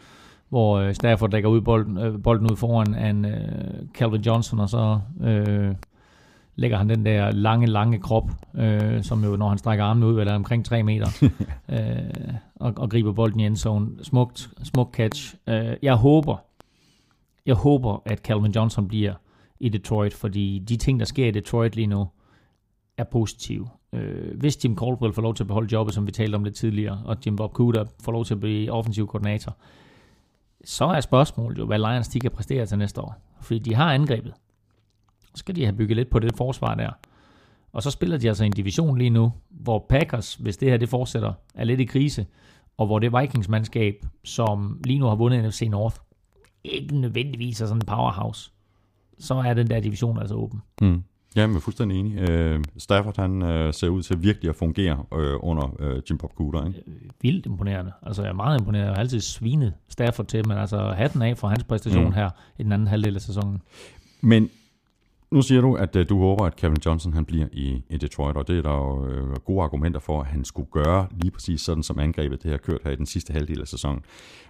[0.51, 3.33] hvor uh, Stafford lægger ud bolden, uh, bolden ud foran en uh,
[3.95, 5.77] Calvin Johnson, og så uh,
[6.57, 10.19] lægger han den der lange, lange krop, uh, som jo, når han strækker armene ud,
[10.19, 11.07] er omkring 3 meter,
[11.69, 12.35] uh,
[12.67, 13.89] og, og griber bolden i endzone.
[14.03, 15.35] Smukt, smukt catch.
[15.47, 16.37] Uh, jeg håber,
[17.47, 19.15] jeg håber, at Calvin Johnson bliver
[19.61, 22.09] i Detroit, fordi de ting, der sker i Detroit lige nu,
[22.99, 23.69] er positive.
[23.93, 26.55] Øh, hvis Jim Caldwell får lov til at beholde jobbet, som vi talte om lidt
[26.55, 29.57] tidligere, og Jim Bob Cooter får lov til at blive offensiv koordinator,
[30.65, 33.17] så er spørgsmålet jo, hvad Lions de kan præstere til næste år.
[33.41, 34.33] Fordi de har angrebet.
[35.21, 36.91] Så skal de have bygget lidt på det forsvar der.
[37.73, 40.77] Og så spiller de altså i en division lige nu, hvor Packers, hvis det her
[40.77, 42.27] det fortsætter, er lidt i krise,
[42.77, 45.97] og hvor det Vikings-mandskab, som lige nu har vundet NFC North,
[46.65, 48.51] ikke nødvendigvis er sådan en powerhouse,
[49.19, 50.63] så er den der division altså åben.
[50.81, 51.03] Mm.
[51.37, 52.31] Ja, jeg er fuldstændig enig.
[52.31, 56.33] Øh, Stafford han øh, ser ud til virkelig at fungere øh, under øh, Jim Bob
[56.37, 56.67] Cooter.
[56.67, 56.83] Ikke?
[57.23, 57.93] vildt imponerende.
[58.03, 58.85] Altså, jeg er meget imponeret.
[58.85, 62.13] Jeg har altid svinet Stafford til, men altså hatten af for hans præstation mm.
[62.13, 63.63] her i den anden halvdel af sæsonen.
[64.21, 64.51] Men
[65.31, 68.37] nu siger du, at øh, du håber, at Kevin Johnson han bliver i, i Detroit,
[68.37, 71.61] og det er der jo øh, gode argumenter for, at han skulle gøre lige præcis
[71.61, 74.03] sådan, som angrebet det har kørt her i den sidste halvdel af sæsonen.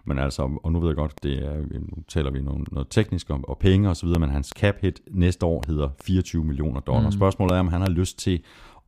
[0.04, 3.30] Men altså, og nu ved jeg godt, det er, nu taler vi noget, noget teknisk
[3.30, 6.80] om og penge og så videre, men hans cap hit næste år hedder 24 millioner
[6.80, 7.04] dollar.
[7.04, 7.12] Mm.
[7.12, 8.42] Spørgsmålet er, om han har lyst til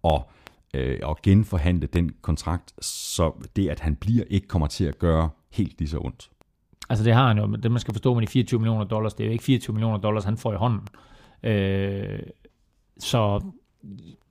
[0.04, 0.22] at,
[0.74, 5.28] øh, at genforhandle den kontrakt, så det, at han bliver, ikke kommer til at gøre
[5.50, 6.30] helt lige så ondt.
[6.88, 7.56] Altså, det har han jo.
[7.56, 9.98] Det, man skal forstå med de 24 millioner dollars, det er jo ikke 24 millioner
[9.98, 10.88] dollars, han får i hånden.
[11.42, 12.20] Øh,
[12.98, 13.40] så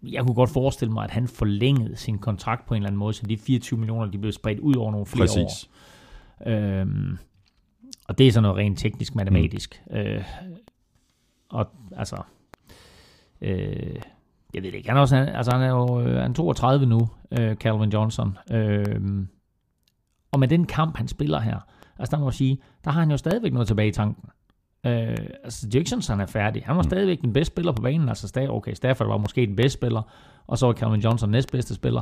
[0.03, 3.13] jeg kunne godt forestille mig, at han forlængede sin kontrakt på en eller anden måde,
[3.13, 5.43] så de 24 millioner, de blev spredt ud over nogle flere år.
[5.43, 5.69] Præcis.
[6.45, 7.17] Øhm,
[8.07, 9.81] og det er sådan noget rent teknisk matematisk.
[9.88, 9.95] Mm.
[9.95, 10.23] Øh,
[11.49, 11.67] og
[11.97, 12.21] altså,
[13.41, 13.95] øh,
[14.53, 16.85] jeg ved det ikke, han er, også, altså han er jo øh, han er 32
[16.85, 17.09] nu,
[17.39, 18.38] øh, Calvin Johnson.
[18.51, 19.25] Øh,
[20.31, 21.59] og med den kamp, han spiller her,
[21.99, 24.29] altså der må jeg sige, der har han jo stadigvæk noget tilbage i tanken.
[24.85, 26.63] Øh, altså Dixonson er færdig.
[26.65, 26.89] Han var mm.
[26.89, 28.09] stadigvæk den bedste spiller på banen.
[28.09, 30.01] Altså Staff, okay, Stafford var måske den bedste spiller,
[30.47, 32.01] og så var Calvin Johnson næstbedste spiller.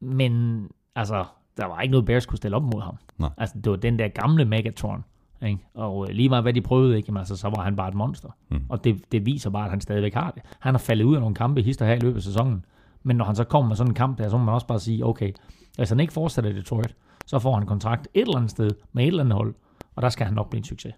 [0.00, 0.62] Men
[0.94, 1.24] altså,
[1.56, 2.96] der var ikke noget, Bears kunne stille op mod ham.
[3.18, 3.30] Nej.
[3.38, 5.04] Altså, det var den der gamle Megatron.
[5.42, 5.58] Ikke?
[5.74, 7.06] Og øh, lige meget hvad de prøvede, ikke?
[7.06, 8.28] Jamen, altså, så var han bare et monster.
[8.48, 8.60] Mm.
[8.68, 10.42] Og det, det viser bare, at han stadigvæk har det.
[10.60, 12.64] Han har faldet ud af nogle kampe hister her i løbet af sæsonen.
[13.02, 14.80] Men når han så kommer med sådan en kamp der, så må man også bare
[14.80, 15.32] sige, okay,
[15.76, 16.94] hvis han ikke fortsætter i Detroit,
[17.26, 19.54] så får han kontrakt et eller andet sted med et eller andet hold,
[19.94, 20.94] og der skal han nok blive en succes.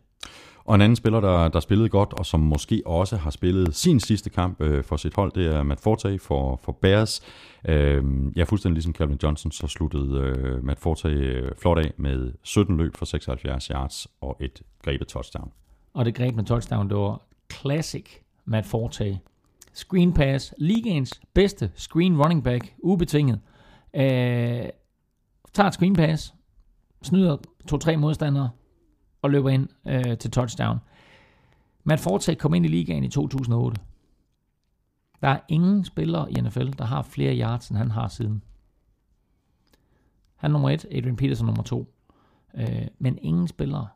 [0.69, 4.01] Og en anden spiller, der, der spillede godt, og som måske også har spillet sin
[4.01, 7.21] sidste kamp øh, for sit hold, det er Matt Forte for, for Bears.
[7.69, 8.05] Øh,
[8.37, 12.77] ja, fuldstændig ligesom Calvin Johnson, så sluttede øh, Matt Forte øh, flot af med 17
[12.77, 15.53] løb for 76 yards og et grebet touchdown.
[15.95, 17.23] Og det greb med touchdown, det var
[17.53, 18.07] classic
[18.45, 19.19] Matt Forte.
[19.73, 23.41] Screen pass, ligaens bedste screen running back, ubetinget.
[23.95, 24.03] Øh,
[25.53, 26.35] tager et screen pass,
[27.03, 27.37] snyder
[27.69, 28.51] to-tre modstandere,
[29.23, 30.79] og løber ind øh, til touchdown.
[31.85, 33.81] Matt Forte kom ind i ligaen i 2008.
[35.21, 38.43] Der er ingen spillere i NFL, der har flere yards, end han har siden.
[40.37, 41.95] Han er nummer et, Adrian Peterson nummer to.
[42.55, 43.89] Øh, men ingen spillere,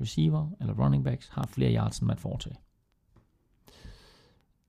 [0.00, 2.50] receiver eller running backs, har flere yards end Matt Forte.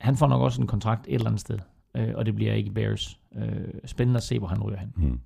[0.00, 1.58] Han får nok også en kontrakt et eller andet sted,
[1.94, 3.20] øh, og det bliver ikke Bears.
[3.34, 4.92] Øh, spændende at se, hvor han ryger hen.
[4.96, 5.20] Hmm.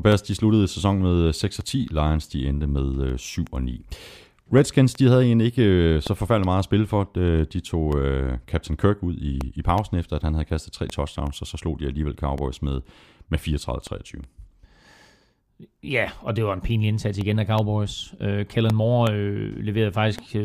[0.00, 3.62] Og Bears de sluttede sæsonen med 6 og 10, Lions de endte med 7 og
[3.62, 3.86] 9.
[4.54, 7.10] Redskins, de havde egentlig ikke øh, så forfærdeligt meget at spille for.
[7.14, 10.86] De, tog øh, Captain Kirk ud i, i pausen, efter at han havde kastet tre
[10.86, 12.80] touchdowns, og så slog de alligevel Cowboys med,
[13.28, 14.22] med 34-23.
[15.82, 18.14] Ja, og det var en pinlig indsats igen af Cowboys.
[18.20, 20.40] Uh, Kellen Moore uh, leverede faktisk uh,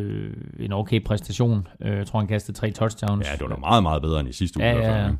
[0.59, 1.67] en okay præstation.
[1.79, 3.27] Uh, jeg tror, han kastede tre touchdowns.
[3.27, 4.67] Ja, det var da meget, meget bedre end i sidste uge.
[4.67, 5.11] Ja,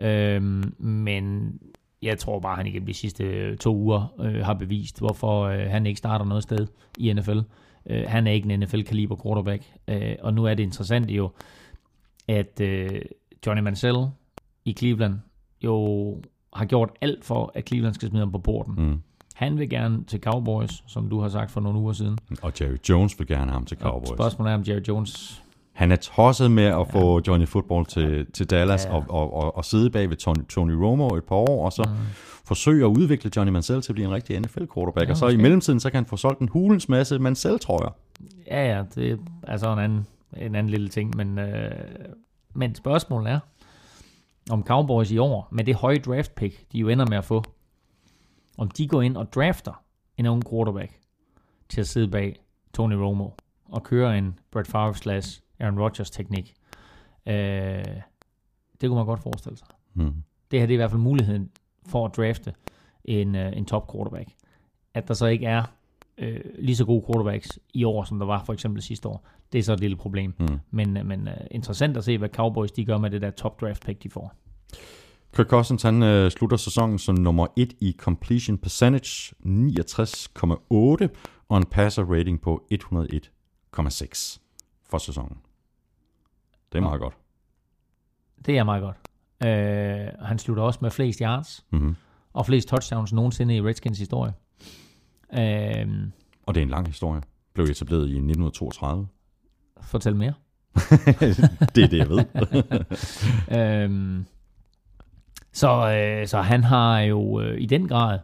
[0.00, 0.36] ja.
[0.36, 0.42] Uh,
[0.82, 1.52] men
[2.02, 5.86] jeg tror bare, han igennem de sidste to uger uh, har bevist, hvorfor uh, han
[5.86, 6.66] ikke starter noget sted
[6.98, 7.38] i NFL.
[7.38, 9.62] Uh, han er ikke en NFL-kaliber quarterback.
[9.88, 11.30] Uh, og nu er det interessant jo,
[12.28, 12.98] at uh,
[13.46, 13.96] Johnny Mansell
[14.64, 15.14] i Cleveland
[15.64, 18.74] jo har gjort alt for, at Cleveland skal smide ham på borden.
[18.78, 19.02] Mm.
[19.34, 22.18] Han vil gerne til Cowboys, som du har sagt for nogle uger siden.
[22.42, 24.10] Og Jerry Jones vil gerne have ham til Cowboys.
[24.10, 25.42] Og spørgsmålet er, om Jerry Jones...
[25.76, 28.94] Han er tosset med at få Johnny Football til, til Dallas ja.
[28.94, 31.82] og, og, og, og sidde bag ved Tony, Tony Romo et par år, og så
[31.82, 32.06] mm.
[32.44, 35.06] forsøge at udvikle Johnny Mansell til at blive en rigtig NFL-quarterback.
[35.06, 37.84] Ja, og så i mellemtiden, så kan han få solgt en hulens masse Mansell, tror
[37.84, 37.92] jeg.
[38.46, 41.70] Ja, ja, det er så en anden, en anden lille ting, men, øh,
[42.54, 43.38] men spørgsmålet er,
[44.50, 47.42] om Cowboys i år, med det høje draft pick, de jo ender med at få,
[48.58, 49.82] om de går ind og drafter
[50.16, 50.92] en ung quarterback
[51.68, 52.36] til at sidde bag
[52.74, 53.28] Tony Romo
[53.72, 56.54] og køre en Brett Favre slash Aaron Rodgers teknik.
[57.26, 57.84] Øh,
[58.80, 59.68] det kunne man godt forestille sig.
[59.94, 60.14] Mm.
[60.50, 61.50] Det her det er i hvert fald muligheden
[61.86, 62.54] for at drafte
[63.04, 64.28] en, uh, en top quarterback.
[64.94, 65.62] At der så ikke er
[66.18, 69.58] øh, lige så gode quarterbacks i år, som der var for eksempel sidste år, det
[69.58, 70.34] er så et lille problem.
[70.38, 70.58] Mm.
[70.70, 73.86] Men, men uh, interessant at se, hvad Cowboys de gør med det der top draft
[73.86, 74.34] pick, de får.
[75.36, 81.08] Kirk Cousins han øh, slutter sæsonen som nummer 1 i completion percentage, 69,8,
[81.48, 84.38] og en passer rating på 101,6
[84.90, 85.36] for sæsonen.
[86.72, 87.14] Det er meget godt.
[88.46, 88.96] Det er meget godt.
[89.44, 91.96] Øh, han slutter også med flest yards, mm-hmm.
[92.32, 94.32] og flest touchdowns nogensinde i Redskins historie.
[95.32, 96.08] Øh,
[96.46, 97.22] og det er en lang historie.
[97.54, 99.06] Blev etableret i 1932.
[99.80, 100.34] Fortæl mere.
[101.74, 102.24] det er det, jeg ved.
[103.58, 104.26] øhm,
[105.52, 108.18] så, øh, så han har jo øh, i den grad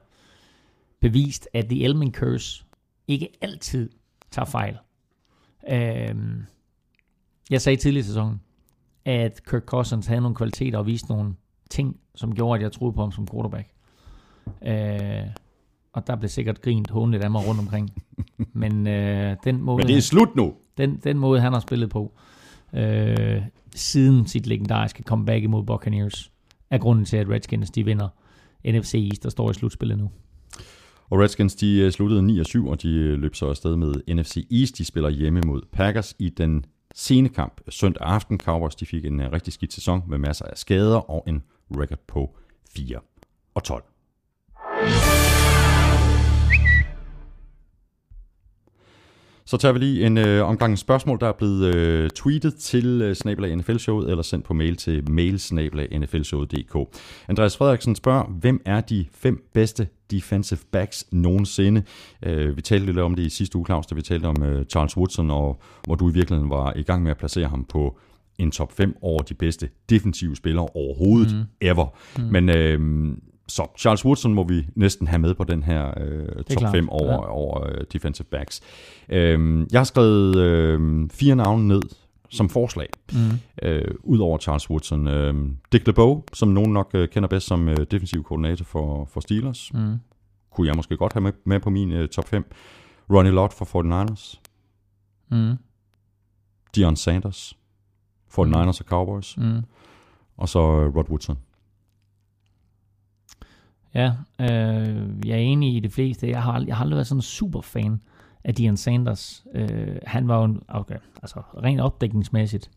[1.00, 2.64] bevist, at The Elman Curse
[3.08, 3.90] ikke altid
[4.30, 4.78] tager fejl.
[5.70, 6.46] Øhm,
[7.50, 8.40] jeg sagde tidligere i sæsonen,
[9.04, 11.34] at Kirk Cousins havde nogle kvaliteter og viste nogle
[11.70, 13.68] ting, som gjorde, at jeg troede på ham som quarterback.
[14.66, 15.26] Øh,
[15.92, 17.90] og der blev sikkert grint håndligt af mig rundt omkring.
[18.52, 19.76] Men øh, den måde...
[19.76, 20.54] Men det er slut nu!
[20.78, 22.12] Den, den måde, han har spillet på,
[22.74, 23.42] øh,
[23.74, 26.32] siden sit legendariske comeback imod Buccaneers,
[26.70, 28.08] er grunden til, at Redskins de vinder
[28.64, 30.10] NFC East, der står i slutspillet nu.
[31.10, 34.46] Og Redskins de øh, sluttede 9 7, og de øh, løb så afsted med NFC
[34.50, 34.78] East.
[34.78, 36.64] De spiller hjemme mod Packers i den
[36.94, 38.38] senekamp søndag aften.
[38.38, 41.98] Cowboys de fik en øh, rigtig skidt sæson med masser af skader og en record
[42.08, 42.36] på
[42.76, 42.98] 4
[43.54, 43.84] og 12.
[49.44, 53.14] Så tager vi lige en øh, omgang spørgsmål, der er blevet øh, tweetet til øh,
[53.14, 56.98] Snabelag NFL-showet, eller sendt på mail til mailsnabelag.nflshowet.dk.
[57.28, 61.82] Andreas Frederiksen spørger, hvem er de fem bedste defensive backs nogensinde?
[62.22, 64.64] Øh, vi talte lidt om det i sidste uge, Claus, da vi talte om øh,
[64.66, 67.98] Charles Woodson, og hvor du i virkeligheden var i gang med at placere ham på
[68.38, 71.42] en top 5 over de bedste defensive spillere overhovedet mm.
[71.60, 71.86] ever.
[72.18, 72.24] Mm.
[72.24, 73.12] Men øh,
[73.48, 76.74] så Charles Woodson må vi næsten have med på den her øh, top klart.
[76.74, 77.30] 5 over, ja.
[77.30, 78.60] over uh, defensive backs.
[79.08, 81.82] Øh, jeg har skrevet øh, fire navne ned
[82.32, 83.18] som forslag, mm.
[83.62, 85.08] øh, ud over Charles Woodson.
[85.08, 85.34] Øh,
[85.72, 89.74] Dick LeBeau, som nogen nok øh, kender bedst som øh, defensiv koordinator for, for Steelers,
[89.74, 89.98] mm.
[90.50, 92.44] kunne jeg måske godt have med, med på min øh, top 5.
[93.10, 94.40] Ronnie Lott for 49ers.
[95.30, 95.56] Mm.
[96.74, 97.58] Dion Sanders,
[98.30, 98.68] 49ers mm.
[98.68, 99.36] og Cowboys.
[99.36, 99.62] Mm.
[100.36, 101.38] Og så øh, Rod Woodson.
[103.94, 106.28] Ja, øh, jeg er enig i det fleste.
[106.28, 108.00] Jeg har, jeg har aldrig været sådan en super fan
[108.44, 109.44] af Dion Sanders.
[109.54, 112.70] Øh, han var jo, okay, altså rent opdækningsmæssigt,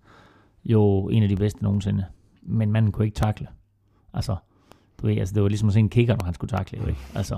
[0.66, 2.06] jo en af de bedste nogensinde.
[2.42, 3.48] Men manden kunne ikke takle.
[4.14, 4.36] Altså,
[5.02, 6.80] du ved, altså det var ligesom at se en kigger, når han skulle takle.
[6.80, 7.00] Ikke?
[7.16, 7.38] Altså,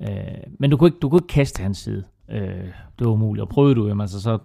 [0.00, 0.08] øh,
[0.58, 2.04] men du kunne, ikke, du kunne ikke kaste hans side.
[2.28, 2.66] Øh,
[2.98, 3.42] det var umuligt.
[3.42, 4.38] Og prøvede du, jamen, altså, så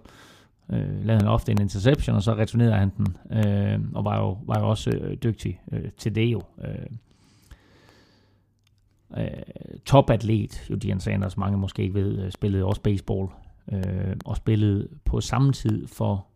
[0.72, 4.38] øh, lavede han ofte en interception, og så returnerede han den, øh, og var jo,
[4.46, 6.42] var jo også øh, dygtig øh, til det jo.
[6.64, 6.86] Øh,
[9.18, 9.26] øh,
[9.86, 13.28] topatlet, jo Dion Sanders, mange måske ikke ved, øh, spillede også baseball,
[13.72, 16.26] øh, og spillede på samme tid for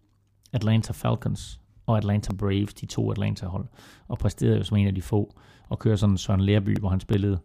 [0.52, 3.66] Atlanta Falcons og Atlanta Braves, de to Atlanta-hold,
[4.08, 5.34] og præsterede jo som en af de få,
[5.68, 7.38] og kører sådan Søren Lærby, hvor han spillede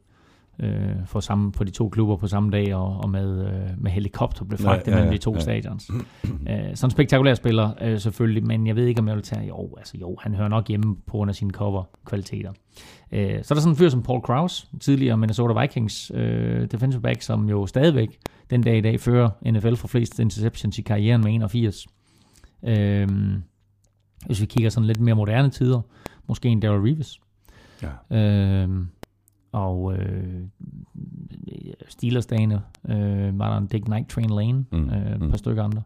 [0.59, 3.91] øh, for, samme, for de to klubber på samme dag, og, og med, øh, med
[3.91, 5.39] helikopter blev fragtet ja, ja, mellem de to ja.
[5.39, 5.89] stadions.
[6.49, 9.47] øh, sådan en spektakulær spiller øh, selvfølgelig, men jeg ved ikke, om jeg vil tage,
[9.47, 12.51] jo, altså jo, han hører nok hjemme på grund af sine cover-kvaliteter.
[13.11, 17.01] Øh, så er der sådan en fyr som Paul Kraus, tidligere Minnesota Vikings øh, defensive
[17.01, 18.19] back, som jo stadigvæk
[18.49, 21.87] den dag i dag fører NFL for flest interceptions i karrieren med 81.
[22.63, 23.07] Øh,
[24.25, 25.81] hvis vi kigger sådan lidt mere moderne tider,
[26.27, 27.19] måske en Daryl Reeves.
[27.81, 28.17] Ja.
[28.17, 28.69] Øh,
[29.51, 30.41] og øh,
[31.87, 34.89] Steelers-dagene øh, var der en Dick Night Train Lane, mm.
[34.89, 35.37] øh, et par mm.
[35.37, 35.81] stykker andre.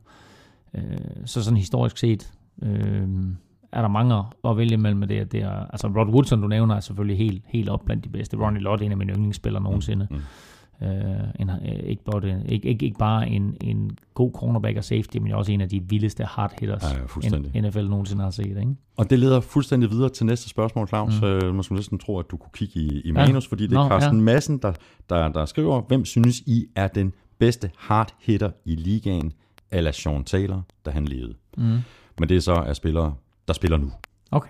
[0.73, 3.07] Øh, så sådan historisk set øh,
[3.71, 5.31] er der mange at vælge mellem det.
[5.31, 8.37] det er, altså Rod Woodson, du nævner, er selvfølgelig helt, helt op blandt de bedste.
[8.37, 10.07] Ronnie Lott, en af mine yndlingsspillere nogensinde.
[10.11, 10.21] Mm.
[10.81, 10.87] Uh,
[11.39, 15.31] en, uh, ikke, bare, ikke, ikke, ikke bare en, en god cornerback og safety, men
[15.31, 16.83] også en af de vildeste hard hitters,
[17.23, 18.45] ja, NFL nogensinde har set.
[18.45, 18.75] Ikke?
[18.97, 21.21] Og det leder fuldstændig videre til næste spørgsmål, Claus.
[21.21, 21.27] Mm.
[21.27, 23.49] Uh, man skulle næsten tro, at du kunne kigge i, i manus, ja.
[23.49, 24.23] fordi det er Nå, Carsten ja.
[24.23, 24.73] Madsen, der,
[25.09, 29.33] der, der skriver, hvem synes I er den bedste hard hitter i ligaen,
[29.71, 31.33] eller Sean Taylor, da han levede.
[31.57, 31.77] Mm.
[32.19, 33.13] Men det er så af spillere,
[33.47, 33.91] der spiller nu.
[34.31, 34.49] Okay.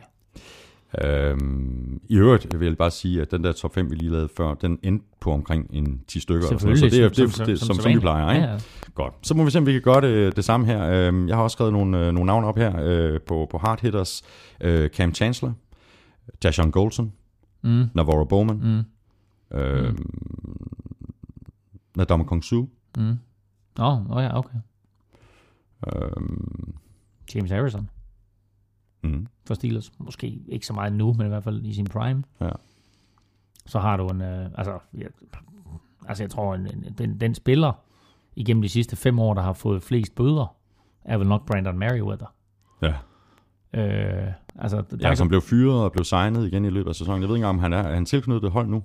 [1.03, 4.29] Øhm, I øvrigt vil jeg bare sige, at den der top 5, vi lige lavede
[4.37, 6.47] før, den endte på omkring en 10 stykker.
[6.47, 8.31] Eller sådan, så det er det, som, det, som, som, som vi plejer.
[8.31, 8.45] Ikke?
[8.45, 8.59] Ja, ja.
[8.95, 9.13] Godt.
[9.21, 10.89] Så må vi se, om vi kan gøre det, det samme her.
[10.89, 13.81] Øhm, jeg har også skrevet nogle, øh, nogle navne op her øh, på, på hard
[13.81, 14.23] hitters.
[14.61, 15.53] Øh, Cam Chancellor,
[16.43, 17.13] Jashawn Goldson,
[17.61, 17.85] mm.
[17.93, 19.57] Navarro Bowman, mm.
[19.57, 19.97] øh, mm.
[21.97, 22.65] Nadama Kong Su.
[22.97, 23.17] Mm.
[23.79, 24.57] Oh, oh ja, okay.
[25.87, 26.73] Øhm,
[27.35, 27.89] James Harrison
[29.05, 29.27] mm.
[29.47, 29.91] for Steelers.
[29.99, 32.23] Måske ikke så meget nu, men i hvert fald i sin prime.
[32.41, 32.49] Ja.
[33.65, 34.21] Så har du en...
[34.21, 35.07] Øh, altså, jeg,
[36.07, 37.71] altså, jeg tror, en, en, den, den spiller
[38.35, 40.55] igennem de sidste fem år, der har fået flest bøder,
[41.05, 42.33] er vel nok Brandon Merriweather.
[42.81, 42.93] Ja.
[43.73, 47.21] Øh, altså, der ja, som blev fyret og blev signet igen i løbet af sæsonen.
[47.21, 48.83] Jeg ved ikke om han er, er han tilknyttet hold nu?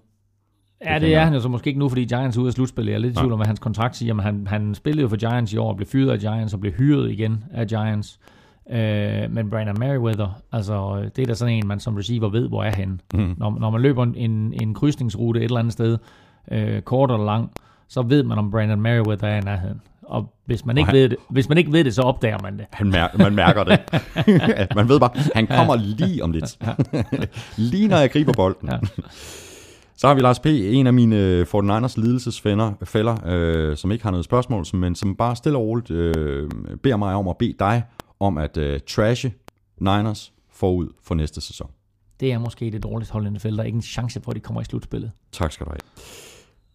[0.85, 2.91] Ja, det er han jo så måske ikke nu, fordi Giants er ude af slutspillet.
[2.91, 5.09] Jeg er lidt i tvivl om, hvad hans kontrakt siger, men han, han spillede jo
[5.09, 8.21] for Giants i år, blev fyret af Giants og blev hyret igen af Giants.
[8.71, 12.65] Øh, men Brandon Merriweather, altså det er da sådan en, man som receiver ved, hvor
[12.65, 13.01] er han.
[13.15, 13.35] Mm.
[13.39, 15.99] Når, når man løber en, en krydsningsrute et eller andet sted,
[16.53, 17.51] øh, kort eller lang,
[17.89, 19.81] så ved man, om Brandon Merriweather er i nærheden.
[20.03, 22.59] Og hvis man, ikke han, ved det, hvis man ikke ved det, så opdager man
[22.59, 22.67] det.
[22.73, 23.81] Han mær, man mærker det.
[24.77, 26.59] man ved bare, han kommer lige om lidt.
[27.57, 28.69] lige når jeg griber bolden.
[28.69, 28.79] Ja.
[29.97, 34.11] Så har vi Lars P., en af mine 49ers lidelsesfælder, fælder, øh, som ikke har
[34.11, 36.51] noget spørgsmål, men som bare stille og roligt øh,
[36.83, 37.83] beder mig om at bede dig
[38.21, 39.33] om at uh, trashe
[39.79, 41.71] Niners forud for næste sæson.
[42.21, 43.57] Det er måske det dårligste hold i NFL.
[43.57, 45.11] Der er ikke en chance for, at de kommer i slutspillet.
[45.33, 45.81] Tak skal du have.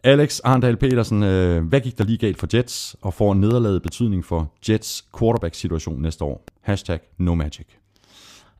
[0.03, 4.25] Alex Arndal Petersen, øh, hvad gik der lige galt for Jets, og får nederlaget betydning
[4.25, 6.43] for Jets quarterback-situation næste år?
[6.61, 7.65] Hashtag no magic.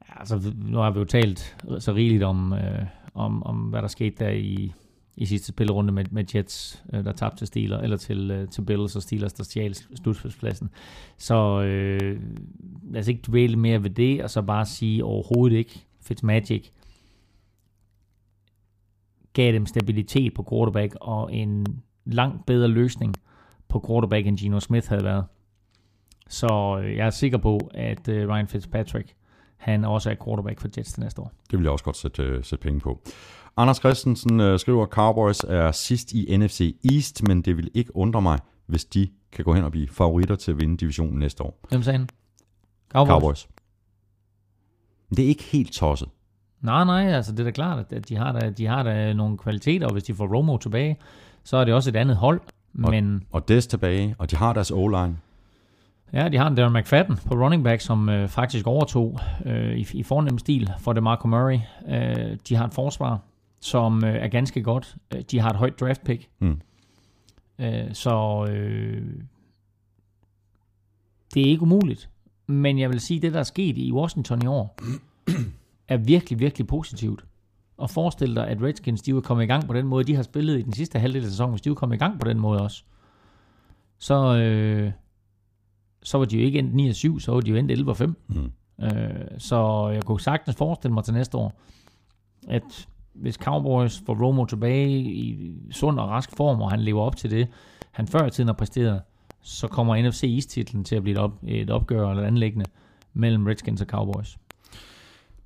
[0.10, 3.88] Ja, altså, nu har vi jo talt så rigeligt om, øh, om, om hvad der
[3.88, 4.74] skete der i,
[5.18, 8.62] i sidste spillerunde med, med Jets, øh, der tabte til Steelers, eller til, øh, til
[8.62, 10.70] Bills og Steelers, der stjal slutspilspladsen.
[11.18, 12.22] Så øh,
[12.84, 16.70] lad os ikke dvæle mere ved det, og så bare sige overhovedet ikke, Fitzmagic
[19.34, 21.66] gav dem stabilitet på quarterback, og en
[22.06, 23.16] langt bedre løsning
[23.68, 25.26] på quarterback, end Geno Smith havde været.
[26.28, 29.14] Så øh, jeg er sikker på, at øh, Ryan Fitzpatrick,
[29.58, 31.32] han også er quarterback for Jets til næste år.
[31.52, 33.02] Det vil jeg også godt sætte, øh, sætte penge på.
[33.58, 38.22] Anders Christensen øh, skriver, Cowboys er sidst i NFC East, men det vil ikke undre
[38.22, 41.60] mig, hvis de kan gå hen og blive favoritter til at vinde divisionen næste år.
[41.70, 42.10] Hvem sagde han?
[42.92, 43.10] Cowboys.
[43.12, 43.48] Cowboys.
[45.10, 46.10] Det er ikke helt tosset.
[46.62, 49.38] Nej, nej, altså det er da klart, at de har da, de har da nogle
[49.38, 50.98] kvaliteter, og hvis de får Romo tilbage,
[51.44, 52.42] så er det også et andet hold.
[52.74, 55.18] Men Og Des tilbage, og de har deres O-line.
[56.14, 59.88] ja, de har en Darren McFadden på running back, som øh, faktisk overtog øh, i,
[59.94, 61.60] i fornem stil for DeMarco Murray.
[61.90, 63.20] Øh, de har et forsvar,
[63.60, 64.96] som øh, er ganske godt.
[65.16, 66.30] Øh, De har et højt draft pick.
[66.40, 66.62] Mm.
[67.60, 69.08] Øh, så øh,
[71.34, 72.10] det er ikke umuligt.
[72.48, 74.80] Men jeg vil sige, at det, der er sket i Washington i år,
[75.88, 77.26] er virkelig, virkelig positivt.
[77.78, 80.24] Og forestil dig, at Redskins, de var kommet i gang på den måde, de har
[80.24, 82.40] spillet i den sidste halvdel af sæsonen, hvis de var kommet i gang på den
[82.40, 82.84] måde også,
[83.98, 84.92] så, øh,
[86.04, 88.14] så var de jo ikke endt 9-7, så var de jo endt 11-5.
[88.28, 88.52] Mm.
[88.86, 91.54] Øh, så jeg kunne sagtens forestille mig til næste år,
[92.48, 97.16] at hvis Cowboys får Romo tilbage i sund og rask form, og han lever op
[97.16, 97.48] til det,
[97.92, 99.02] han før i tiden har præsteret,
[99.42, 102.66] så kommer NFC East-titlen til at blive et, op, et opgør eller et anlæggende
[103.14, 104.38] mellem Redskins og Cowboys.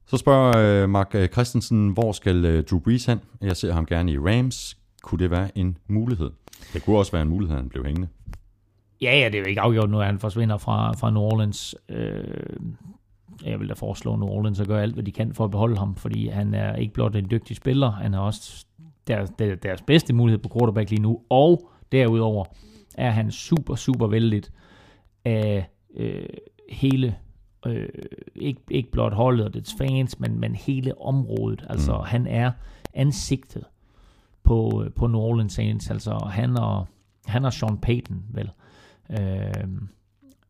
[0.05, 3.19] Så spørger øh, Mark øh, Christensen, hvor skal øh, Drew Brees hen?
[3.41, 4.77] Jeg ser ham gerne i Rams.
[5.01, 6.29] Kunne det være en mulighed?
[6.73, 8.07] Det kunne også være en mulighed, at han blev hængende.
[9.01, 11.75] Ja, ja, det er jo ikke afgjort nu, at han forsvinder fra, fra New Orleans.
[11.89, 12.23] Øh,
[13.45, 15.77] jeg vil da foreslå New Orleans at gøre alt, hvad de kan for at beholde
[15.77, 18.65] ham, fordi han er ikke blot en dygtig spiller, han er også
[19.07, 19.29] deres,
[19.63, 22.45] deres, bedste mulighed på quarterback lige nu, og derudover
[22.97, 24.51] er han super, super vældigt
[25.25, 26.25] af øh,
[26.69, 27.15] hele,
[27.65, 27.89] øh,
[28.35, 31.65] ikke, ikke blot holdet og dets fans, men, men hele området.
[31.69, 32.03] Altså, mm.
[32.05, 32.51] han er
[32.93, 33.63] ansigtet
[34.43, 35.89] på, på New Orleans Saints.
[35.89, 36.87] Altså, han og,
[37.25, 38.51] han og Sean Payton, vel.
[39.09, 39.67] Øh,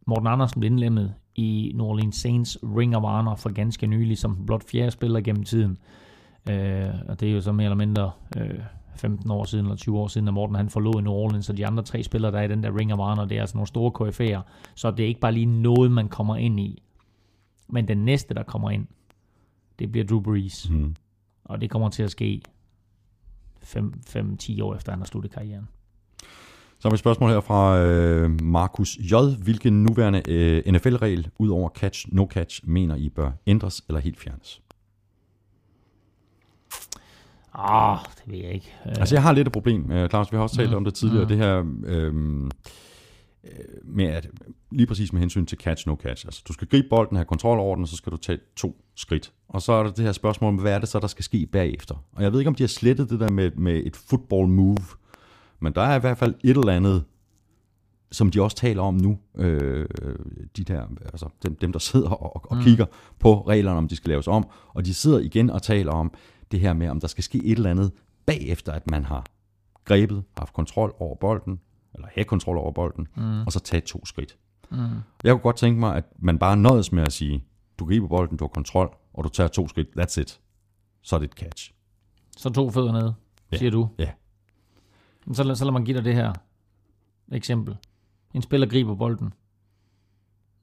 [0.07, 4.45] Morten Andersen blev indlemmet i New Orleans Saints Ring of Honor for ganske nylig, som
[4.45, 5.77] blot fjerde spiller gennem tiden.
[6.49, 8.59] Øh, og det er jo så mere eller mindre øh,
[8.95, 11.67] 15 år siden, eller 20 år siden, at Morten han forlod New Orleans, og de
[11.67, 13.67] andre tre spillere, der er i den der Ring of Honor, det er altså nogle
[13.67, 14.41] store KF'er,
[14.75, 16.83] så det er ikke bare lige noget, man kommer ind i.
[17.67, 18.87] Men den næste, der kommer ind,
[19.79, 20.69] det bliver Drew Brees.
[20.69, 20.95] Mm.
[21.43, 22.41] Og det kommer til at ske
[23.63, 25.67] 5-10 år efter, han har sluttet karrieren.
[26.79, 29.13] Så har vi et spørgsmål her fra øh, Markus J.
[29.43, 34.19] Hvilken nuværende øh, NFL-regel, ud over catch, no catch, mener I bør ændres eller helt
[34.19, 34.61] fjernes?
[37.53, 38.73] Ah, det ved jeg ikke.
[38.85, 40.75] Øh, Altså jeg har lidt et problem, øh, Claus, vi har også talt Mm.
[40.75, 41.27] om det tidligere, Mm.
[41.29, 42.05] det her øh,
[43.43, 43.51] øh,
[43.83, 44.27] med at,
[44.71, 46.25] lige præcis med hensyn til catch, no catch.
[46.25, 48.81] Altså du skal gribe bolden, have kontrol over den, og så skal du tage to
[48.95, 49.33] skridt.
[49.47, 51.45] Og så er der det her spørgsmål om, hvad er det så, der skal ske
[51.51, 51.95] bagefter?
[52.13, 54.77] Og jeg ved ikke, om de har slettet det der med, med et football move,
[55.59, 57.05] men der er i hvert fald et eller andet,
[58.11, 59.85] som de også taler om nu, øh,
[60.57, 62.63] de der, altså dem, dem der sidder og, og Mm.
[62.63, 62.85] kigger
[63.19, 66.13] på reglerne, om de skal laves om, og de sidder igen og taler om
[66.51, 67.91] det her med, om der skal ske et eller andet
[68.25, 69.25] bagefter, at man har
[69.85, 71.59] grebet, haft kontrol over bolden,
[71.93, 73.41] eller have kontrol over bolden, Mm.
[73.45, 74.37] og så tage to skridt.
[74.71, 74.77] Mm.
[75.23, 77.43] Jeg kunne godt tænke mig, at man bare nøjes med at sige,
[77.79, 80.39] du griber bolden, du har kontrol, og du tager to skridt, that's it.
[81.01, 81.73] Så er det et catch.
[82.37, 83.11] Så to fødder ned,
[83.51, 83.57] Ja.
[83.57, 83.89] siger du.
[83.99, 84.09] Ja.
[85.29, 86.33] Men Så, så lad mig give dig det her
[87.31, 87.77] eksempel.
[88.33, 89.33] En spiller griber bolden.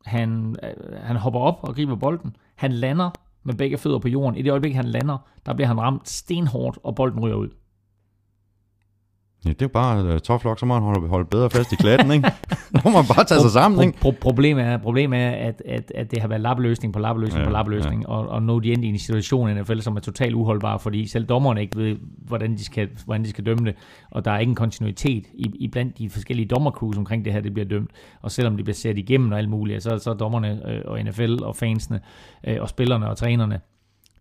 [0.05, 0.56] Han,
[1.02, 2.36] han hopper op og griber bolden.
[2.55, 3.10] Han lander
[3.43, 4.38] med begge fødder på jorden.
[4.38, 7.48] I det øjeblik, han lander, der bliver han ramt stenhårdt, og bolden ryger ud.
[9.45, 11.73] Ja, det er jo bare uh, tough luck, så må man holde, holde bedre fast
[11.73, 12.33] i klatten, ikke?
[12.51, 13.99] Så må man bare tage sig sammen, ikke?
[13.99, 17.41] Pro- pro- problemet er, problemet er at, at, at det har været lappeløsning på lappeløsning
[17.43, 18.09] Ja, på lappeløsning, ja.
[18.09, 20.79] og, og nu er de endt i en situation i NFL, som er totalt uholdbar,
[20.79, 21.97] fordi selv dommerne ikke ved,
[22.27, 23.75] hvordan de skal, hvordan de skal dømme det,
[24.11, 27.41] og der er ikke en kontinuitet i, i blandt de forskellige dommercrews omkring det her,
[27.41, 27.91] det bliver dømt,
[28.23, 31.01] og selvom det bliver set igennem og alt muligt, så, så er dommerne øh, og
[31.05, 32.01] NFL og fansene
[32.47, 33.61] øh, og spillerne og trænerne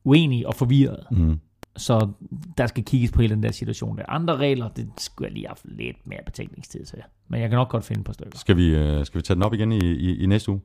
[0.03, 1.03] uenige og forvirrede.
[1.11, 1.39] Mm.
[1.77, 2.07] Så
[2.57, 3.97] der skal kigges på hele den der situation.
[3.97, 6.99] Der andre regler, det skulle jeg lige have haft lidt mere betænkningstid til.
[7.27, 8.37] Men jeg kan nok godt finde et par stykker.
[8.37, 10.61] Skal vi, uh, skal vi tage den op igen i, i, i næste uge?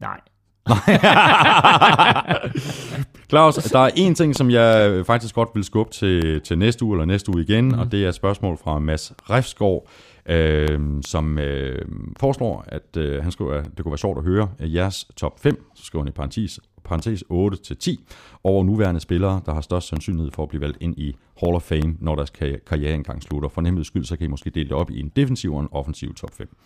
[0.00, 0.20] Nej.
[3.30, 6.94] Claus, der er en ting, som jeg faktisk godt vil skubbe til, til næste uge
[6.94, 7.78] eller næste uge igen, mm.
[7.78, 9.88] og det er et spørgsmål fra Mads Refsgaard,
[10.26, 11.84] øh, som øh,
[12.20, 15.40] foreslår, at øh, han skriver, at det kunne være sjovt at høre at jeres top
[15.40, 17.96] 5, så skriver han i parentes, parentes 8-10,
[18.44, 21.62] over nuværende spillere, der har størst sandsynlighed for at blive valgt ind i Hall of
[21.62, 23.48] Fame, når deres karri- karriere engang slutter.
[23.48, 25.68] For nemheds skyld, så kan I måske dele det op i en defensiv og en
[25.72, 26.56] offensiv top 5.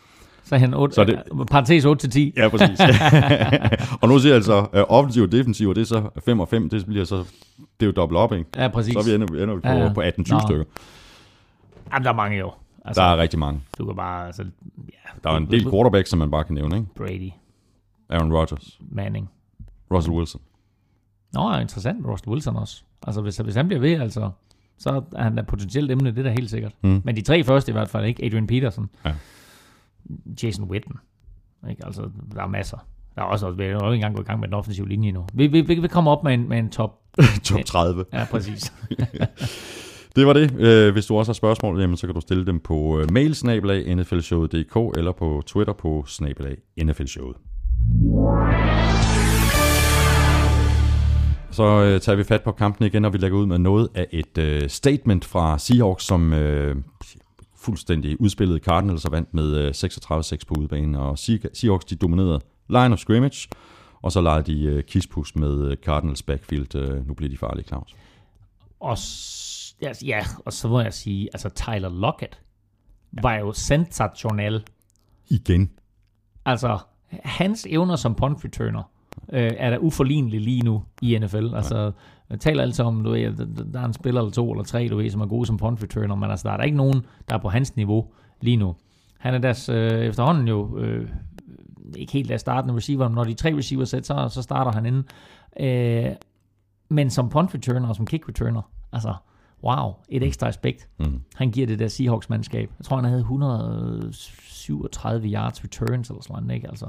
[0.45, 2.33] Så han 8, Så det- det, parentes 8 til 10.
[2.37, 2.81] Ja, præcis.
[4.03, 6.49] og nu siger jeg altså, uh, offensiv og defensiv, og det er så 5 og
[6.49, 8.45] 5, det bliver så, det er jo dobbelt op, ikke?
[8.57, 8.93] Ja, præcis.
[8.95, 10.41] Så vi ender, ender vi på, Ja, ja, på 18-20 Nå.
[10.47, 10.65] stykker.
[11.93, 12.51] Jamen, der er mange jo.
[12.85, 13.61] Altså, Der er rigtig mange.
[13.79, 14.27] Du kan bare...
[14.27, 14.43] Altså,
[14.89, 16.89] ja, Der er en del quarterbacks, som man bare kan nævne, ikke?
[16.97, 17.31] Brady,
[18.11, 19.31] Aaron Rodgers, Manning.
[19.91, 20.41] Russell Wilson.
[21.33, 22.83] Nå, interessant med Russell Wilson også.
[23.07, 24.31] Altså, hvis, hvis han bliver ved, altså,
[24.79, 26.73] så er han da potentielt emne, det er da helt sikkert.
[26.83, 27.01] Mm.
[27.05, 28.25] Men de tre første i hvert fald, ikke?
[28.25, 28.89] Adrian Peterson.
[29.05, 29.15] Ja.
[30.43, 30.93] Jason Witten.
[31.71, 31.87] Ikke?
[31.87, 32.87] Altså, der er masser.
[33.15, 35.13] Der er også, vi er jo ikke engang gået i gang med den offensive linje
[35.13, 35.27] nu.
[35.35, 36.99] Vi, vi, vi, vi kommer op med en, med en top.
[37.45, 38.05] Top 30.
[38.13, 38.73] Ja, præcis.
[40.17, 40.61] Det var det.
[40.61, 43.37] Øh, Hvis du også har spørgsmål, jamen, så kan du stille dem på øh, mail
[43.97, 47.37] nflshowet.dk eller på Twitter på snabelag nflshowet.
[51.53, 54.07] Så øh, tager vi fat på kampen igen, og vi lægger ud med noget af
[54.11, 56.77] et øh, statement fra Seahawks, som øh,
[57.57, 60.95] fuldstændig udspillede Cardinals og vandt med øh, 36-6 på udbanen.
[60.95, 63.49] Og Se- Seahawks de dominerede line of scrimmage,
[64.03, 66.75] og så legede de øh, kispus med øh, Cardinals backfield.
[66.75, 67.95] Øh, nu bliver de farlige, Claus.
[68.81, 68.97] Og,
[69.83, 72.41] ja, ja, og så må jeg sige, altså Tyler Lockett
[73.23, 74.65] var jo sensationel.
[75.29, 75.71] Igen.
[76.45, 76.79] Altså,
[77.25, 78.83] hans evner som punt returner
[79.33, 81.55] øh, er da uforlignelige lige nu i NFL.
[81.55, 81.93] Altså,
[82.31, 84.89] jeg taler altid om, du ved, der- der er en spiller eller to eller tre,
[84.89, 87.03] du ved, som er gode som punt returner, men altså, der er der ikke nogen,
[87.29, 88.07] der er på hans niveau
[88.41, 88.77] lige nu.
[89.19, 91.09] Han er deres øh, efterhånden jo øh,
[91.97, 94.87] ikke helt af startende receiver, men når de tre receiver sæt, så, så starter han
[94.87, 95.05] inden.
[95.61, 96.07] Øh,
[96.89, 98.63] men som punt returner og som kick returner,
[98.93, 99.15] altså,
[99.65, 100.89] wow, et ekstra aspekt.
[100.99, 101.21] Mm.
[101.35, 102.71] Han giver det der Seahawks-mandskab.
[102.79, 106.69] Jeg tror, han havde 137 yards returns eller sådan noget, ikke?
[106.69, 106.89] Altså,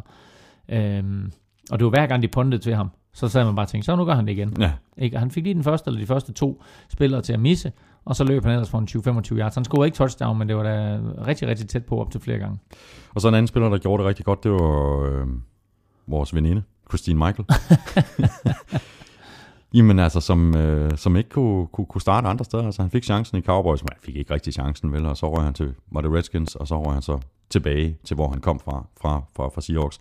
[0.69, 1.31] øhm,
[1.71, 2.89] og det var hver gang, de puntede til ham.
[3.13, 4.55] Så sad man bare og tænkte, så nu gør han det igen.
[4.59, 5.15] Ja, Ikke?
[5.15, 7.71] Og han fik lige den første eller de første to spillere til at misse,
[8.05, 8.87] og så løb han ellers for en
[9.21, 9.55] 20-25 yards.
[9.55, 12.37] Han scorede ikke touchdown, men det var da rigtig, rigtig tæt på op til flere
[12.37, 12.59] gange.
[13.13, 15.27] Og så en anden spiller, der gjorde det rigtig godt, det var øh,
[16.07, 17.45] vores veninde, Christine Michael.
[19.73, 22.65] Jamen altså, som, øh, som ikke kunne, kunne, kunne starte andre steder.
[22.65, 25.05] Altså, han fik chancen i Cowboys, men han fik ikke rigtig chancen, vel?
[25.05, 27.19] Og så røg han til, var det Redskins, og så røg han så
[27.49, 29.99] tilbage til, hvor han kom fra, fra, fra, fra Seahawks.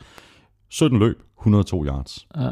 [0.69, 2.29] 17 løb, 102 yards.
[2.37, 2.51] Ja.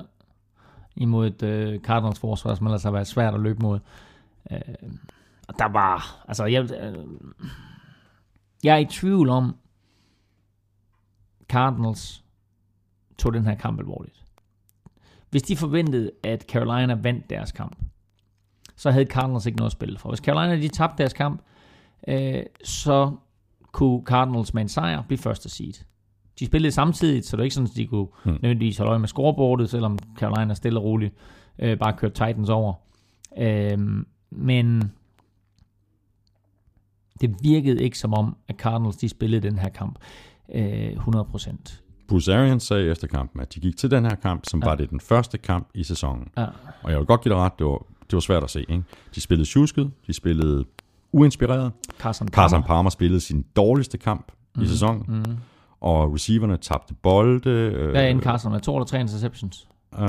[0.96, 3.78] Imod et øh, Cardinals forsvar, som ellers har været svært at løbe mod.
[4.50, 4.60] Øh,
[5.48, 7.06] og der var, altså jeg, øh,
[8.64, 9.56] jeg er i tvivl om,
[11.48, 12.24] Cardinals
[13.18, 14.24] tog den her kamp alvorligt.
[15.30, 17.76] Hvis de forventede, at Carolina vandt deres kamp,
[18.76, 20.08] så havde Cardinals ikke noget at spille for.
[20.08, 21.42] Hvis Carolina de tabte deres kamp,
[22.08, 23.16] øh, så
[23.72, 25.74] kunne Cardinals med en sejr blive første seed.
[26.38, 28.32] De spillede samtidig, så det er ikke sådan, at de kunne Hmm.
[28.32, 31.14] nødvendigvis holde øje med scoreboardet, selvom Carolina stille og roligt
[31.58, 32.72] øh, bare kørte Titans over.
[33.38, 33.78] Øh,
[34.30, 34.92] men
[37.20, 39.98] det virkede ikke som om, at Cardinals de spillede den her kamp
[40.54, 41.82] øh, 100%.
[42.08, 44.68] Bruce Arians sagde efter kampen, at de gik til den her kamp, som Ja.
[44.68, 46.28] var det den første kamp i sæsonen.
[46.36, 46.46] Ja.
[46.82, 48.60] Og jeg vil godt give dig ret, det var, det var svært at se.
[48.60, 48.82] Ikke?
[49.14, 50.64] De spillede tjusket, de spillede
[51.12, 51.72] uinspireret.
[51.98, 54.62] Carson Carson Palmer spillede sin dårligste kamp mm.
[54.62, 55.36] i sæsonen, Mm.
[55.80, 57.50] Og receiverne tabte bolde.
[57.50, 59.68] Øh, Hvad er en Carson med to eller tre interceptions?
[59.94, 60.00] Øh,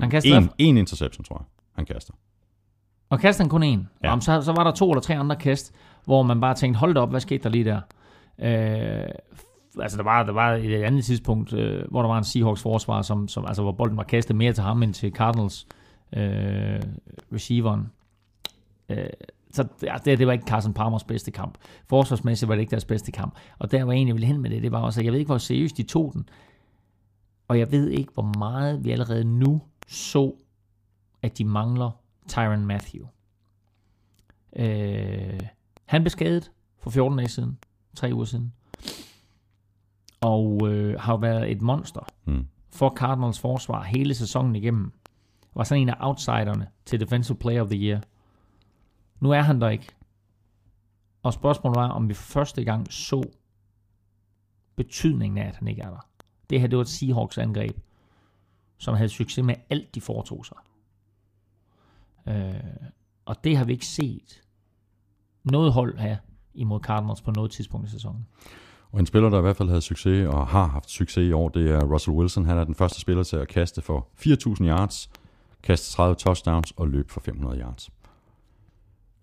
[0.00, 1.44] Han kaster en, en interception, tror jeg,
[1.76, 2.14] han kaster.
[3.10, 3.66] Og kastede han kun én.
[3.66, 3.72] Ja.
[4.02, 4.08] Ja.
[4.08, 6.94] Jamen, så, så var der to eller tre andre kast, hvor man bare tænkte, hold
[6.94, 7.80] da op, hvad skete der lige der?
[8.38, 9.08] Øh,
[9.80, 13.02] altså, der var, der var et andet tidspunkt, øh, hvor der var en Seahawks forsvar,
[13.02, 15.66] som, som, altså, hvor bolden var kastet mere til ham end til Cardinals
[16.16, 16.80] øh,
[17.32, 17.90] receiveren.
[18.88, 19.06] Øh,
[19.52, 21.58] så ja, det, det var ikke Carson Palmers bedste kamp.
[21.88, 23.34] Forsvarsmæssigt var det ikke deres bedste kamp.
[23.58, 25.18] Og der var en, jeg ville hen med det, det var også, at jeg ved
[25.20, 26.28] ikke, hvor seriøst de tog den.
[27.48, 30.34] Og jeg ved ikke, hvor meget vi allerede nu så,
[31.22, 31.90] at de mangler
[32.28, 33.06] Tyron Matthew.
[34.56, 35.40] Øh,
[35.84, 37.58] han blev skadet for 14 dage siden,
[37.96, 38.52] tre uger siden,
[40.20, 42.46] og øh, har været et monster Mm.
[42.70, 44.92] for Cardinals forsvar hele sæsonen igennem.
[45.54, 48.00] Var sådan en af outsiderne til Defensive Player of the Year.
[49.22, 49.88] Nu er han der ikke.
[51.22, 53.22] Og spørgsmålet var, om vi for første gang så
[54.76, 56.06] betydningen af, at han ikke er der.
[56.50, 57.76] Det her, det var et Seahawks angreb,
[58.78, 60.56] som havde succes med alt, de foretog sig.
[62.28, 62.54] Øh,
[63.24, 64.42] og det har vi ikke set
[65.44, 66.18] noget hold have
[66.54, 68.26] imod Cardinals på noget tidspunkt i sæsonen.
[68.92, 71.48] Og en spiller, der i hvert fald havde succes og har haft succes i år,
[71.48, 72.46] det er Russell Wilson.
[72.46, 75.10] Han er den første spiller til at kaste for 4.000 yards,
[75.62, 77.90] kaste 30 touchdowns og løbe for 500 yards.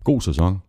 [0.04, 0.62] God sæson,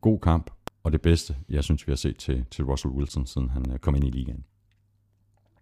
[0.00, 0.50] god kamp,
[0.82, 3.78] og det bedste, jeg synes, vi har set til, til Russell Wilson, siden han øh,
[3.78, 4.44] kom ind i ligaen.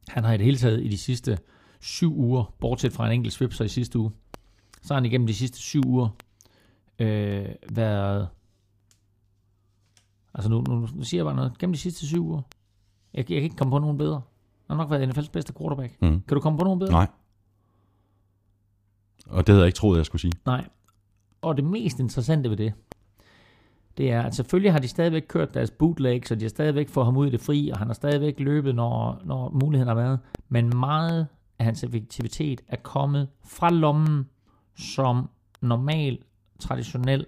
[0.09, 1.39] Han har i det hele taget i de sidste
[1.81, 4.11] syv uger, bortset fra en enkelt svipser i sidste uge,
[4.83, 6.09] så har han igennem de sidste syv uger
[6.99, 8.29] øh, været...
[10.35, 11.59] Altså nu, nu, nu siger jeg bare noget.
[11.59, 12.43] Gennem de sidste syv uger.
[13.15, 14.23] Jeg, jeg kan ikke komme på nogen bedre.
[14.67, 16.03] Han har nok været NFL's bedste quarterback.
[16.03, 16.09] Mm.
[16.09, 16.93] Kan du komme på nogen bedre?
[16.93, 17.07] Nej.
[19.27, 20.33] Og det havde jeg ikke troet, jeg skulle sige.
[20.47, 20.69] Nej.
[21.43, 22.73] Og det mest interessante ved det,
[23.99, 27.07] det er, at selvfølgelig har de stadigvæk kørt deres bootleg, så de har stadigvæk fået
[27.07, 30.19] ham ud i det fri, og han har stadigvæk løbet, når, når muligheden har været.
[30.49, 31.27] Men meget
[31.59, 34.27] af hans effektivitet er kommet fra lommen
[34.77, 35.29] som
[35.61, 36.19] normal,
[36.61, 37.27] traditionel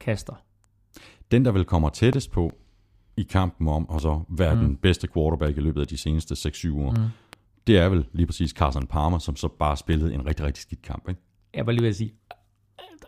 [0.00, 0.34] kaster.
[1.30, 2.52] Den, der vel kommer tættest på
[3.16, 4.60] i kampen om at så være mm.
[4.60, 7.08] Den bedste quarterback i løbet af de seneste 6-7 uger, mm.
[7.66, 10.82] det er vel lige præcis Carson Palmer, som så bare spillede en rigtig, rigtig skidt
[10.82, 11.08] kamp.
[11.08, 11.20] Ikke?
[11.54, 12.12] Jeg var lige ved at sige,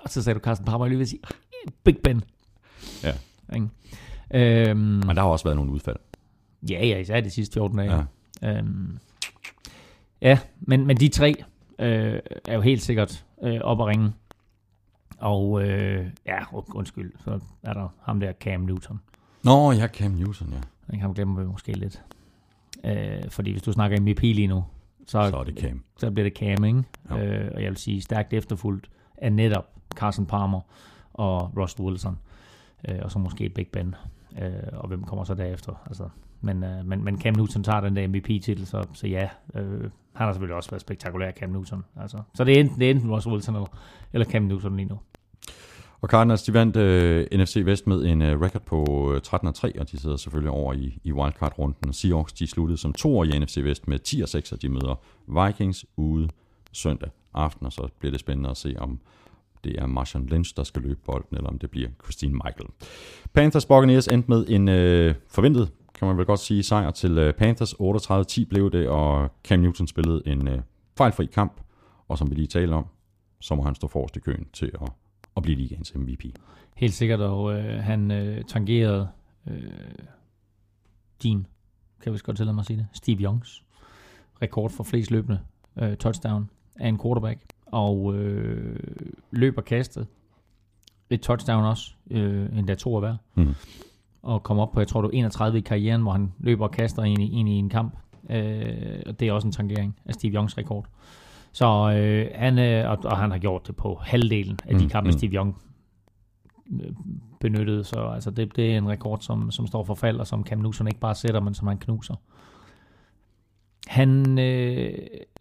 [0.02, 1.20] og så sagde du Carsten Palmer, jeg lige ved at sige,
[1.84, 2.22] Big Ben.
[3.04, 3.12] Ja.
[3.54, 3.68] Ikke?
[4.70, 5.96] Øhm, Men der har også været nogle udfald.
[6.70, 8.06] ja, ja, især de sidste 14 dage.
[8.42, 8.98] Ja, øhm,
[10.22, 11.34] ja men, men de tre
[11.78, 12.18] øh,
[12.48, 14.12] er jo helt sikkert øh, op at ringe.
[15.18, 16.38] Og øh, ja,
[16.74, 19.00] undskyld, så er der ham der Cam Newton.
[19.44, 20.60] Nå, ja, Cam Newton, ja.
[20.90, 22.02] Den kan glemmer vi måske lidt.
[22.84, 24.64] Øh, fordi hvis du snakker MVP lige nu,
[25.06, 25.82] så, Så er det Cam.
[25.98, 26.82] så bliver det Cam, ikke?
[27.10, 30.60] Øh, og jeg vil sige stærkt efterfulgt af netop Carson Palmer
[31.12, 32.12] og Ross Wilson.
[32.12, 32.16] Øh,
[32.88, 33.94] Øh, og så måske Big Ben.
[34.42, 35.82] Øh, og hvem kommer så derefter?
[35.86, 36.08] Altså,
[36.40, 39.80] men, øh, men, men Cam Newton tager den der MVP-titel, så, så ja, øh,
[40.12, 41.84] han har selvfølgelig også været spektakulær, Cam Newton.
[42.00, 43.78] Altså, så det er enten, det er enten Russell Wilson eller,
[44.12, 44.98] eller Cam Newton lige nu.
[46.00, 49.90] Og Cardinals, de vandt øh, NFC Vest med en øh, record på øh, 13-3, og
[49.90, 51.92] de sidder selvfølgelig over i, i wildcard-runden.
[51.92, 55.00] Seahawks, de sluttede som to i NFC Vest med 10-6, og de møder
[55.46, 56.28] Vikings ude
[56.72, 59.00] søndag aften, og så bliver det spændende at se, om
[59.64, 62.68] det er Marshawn Lynch, der skal løbe bolden, eller om det bliver Christine Michael.
[63.32, 67.34] Panthers Buccaneers endte med en øh, forventet, kan man vel godt sige, sejr til øh,
[67.34, 67.74] Panthers.
[67.74, 70.60] 38-10 blev det, og Cam Newton spillede en øh,
[70.96, 71.60] fejlfri kamp,
[72.08, 72.86] og som vi lige talte om,
[73.40, 74.92] så må han stå forrest i køen til at,
[75.36, 76.24] at blive ligaens MVP.
[76.76, 79.08] Helt sikkert, og øh, han øh, tangerede
[79.50, 79.62] øh,
[81.22, 81.46] din,
[82.02, 83.64] kan vi godt tillade mig at sige det, Steve Youngs
[84.42, 85.40] rekord for flest løbende
[85.78, 87.40] øh, touchdown af en quarterback,
[87.72, 88.76] og øh,
[89.30, 90.06] løb og kastet
[91.10, 93.54] et touchdown også, øh, endda to af hver, Mhm.
[94.22, 97.02] og kom op på, jeg tror var 31 i karrieren, hvor han løber og kaster
[97.02, 97.96] ind i, ind i en kamp,
[98.30, 100.86] øh, og det er også en tangering af Steve Youngs rekord.
[101.52, 101.66] Så
[101.96, 105.08] øh, han, øh, og, og han har gjort det på halvdelen af de Mm, kampe,
[105.10, 105.12] mm.
[105.18, 105.56] Steve Young
[106.72, 106.92] øh,
[107.40, 107.84] benyttede.
[107.84, 110.58] Så altså, det, det er en rekord, som, som står for fald, og som Cam
[110.58, 112.14] Newton ikke bare sætter, men som han knuser.
[113.86, 114.98] Han, øh,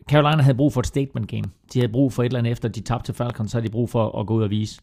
[0.09, 1.43] Carolina havde brug for et statement game.
[1.73, 3.71] De havde brug for et eller andet efter, de tabte til Falcons, så havde de
[3.71, 4.81] brug for at gå ud og vise,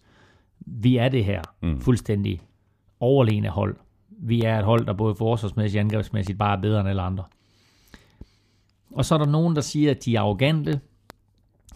[0.67, 1.81] vi er det her Mm.
[1.81, 2.41] fuldstændig
[3.01, 3.77] overlegne hold.
[4.21, 7.25] Vi er et hold, der både forsvarsmæssigt og angrebsmæssigt bare er bedre end alle andre.
[8.93, 10.81] Og så er der nogen, der siger, at de er arrogante.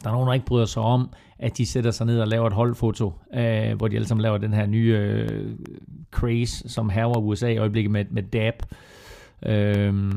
[0.02, 2.46] Der er nogen, der ikke bryder sig om, at de sætter sig ned og laver
[2.46, 5.50] et holdfoto, øh, hvor de alle sammen laver den her nye øh,
[6.10, 8.62] craze, som haver USA i øjeblikket med, med DAB.
[9.46, 10.12] Øh,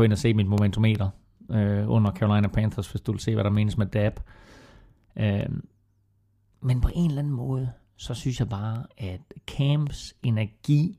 [0.00, 1.10] gå ind og se mit momentometer
[1.50, 4.20] øh, under Carolina Panthers, hvis du vil se, hvad der menes med DAB.
[5.16, 5.46] Øh,
[6.60, 10.98] men på en eller anden måde, så synes jeg bare, at Camps energi,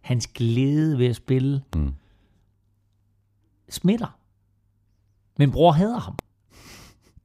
[0.00, 1.94] hans glæde ved at spille, Mm.
[3.68, 4.18] smitter.
[5.38, 6.18] Min bror hader ham.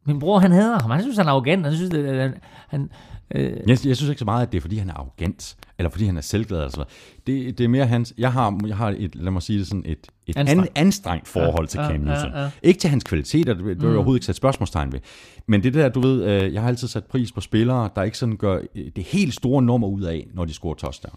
[0.06, 0.92] Min bror, han hader ham.
[0.92, 1.66] Han synes, han er arrogant.
[1.66, 2.38] Han synes, at han,
[2.68, 2.90] han,
[3.36, 5.90] øh, Jeg, jeg synes ikke så meget, at det er, fordi han er arrogant, eller
[5.90, 6.62] fordi han er selvglad.
[6.62, 6.84] Altså.
[7.28, 8.14] Det, det er mere hans...
[8.18, 10.72] Jeg har, jeg har et, lad mig sige det sådan, et, et Anstrengt.
[10.76, 12.32] an, anstrengt forhold ja, til ja, Cam ja, Newton.
[12.42, 12.50] ja.
[12.64, 13.96] Ikke til hans kvaliteter, det, det vil jeg Mm.
[13.96, 15.00] overhovedet ikke sætte spørgsmålstegn ved.
[15.48, 18.18] Men det der, du ved, øh, jeg har altid sat pris på spillere, der ikke
[18.18, 21.16] sådan gør øh, det helt store nummer ud af, når de scorer touchdown.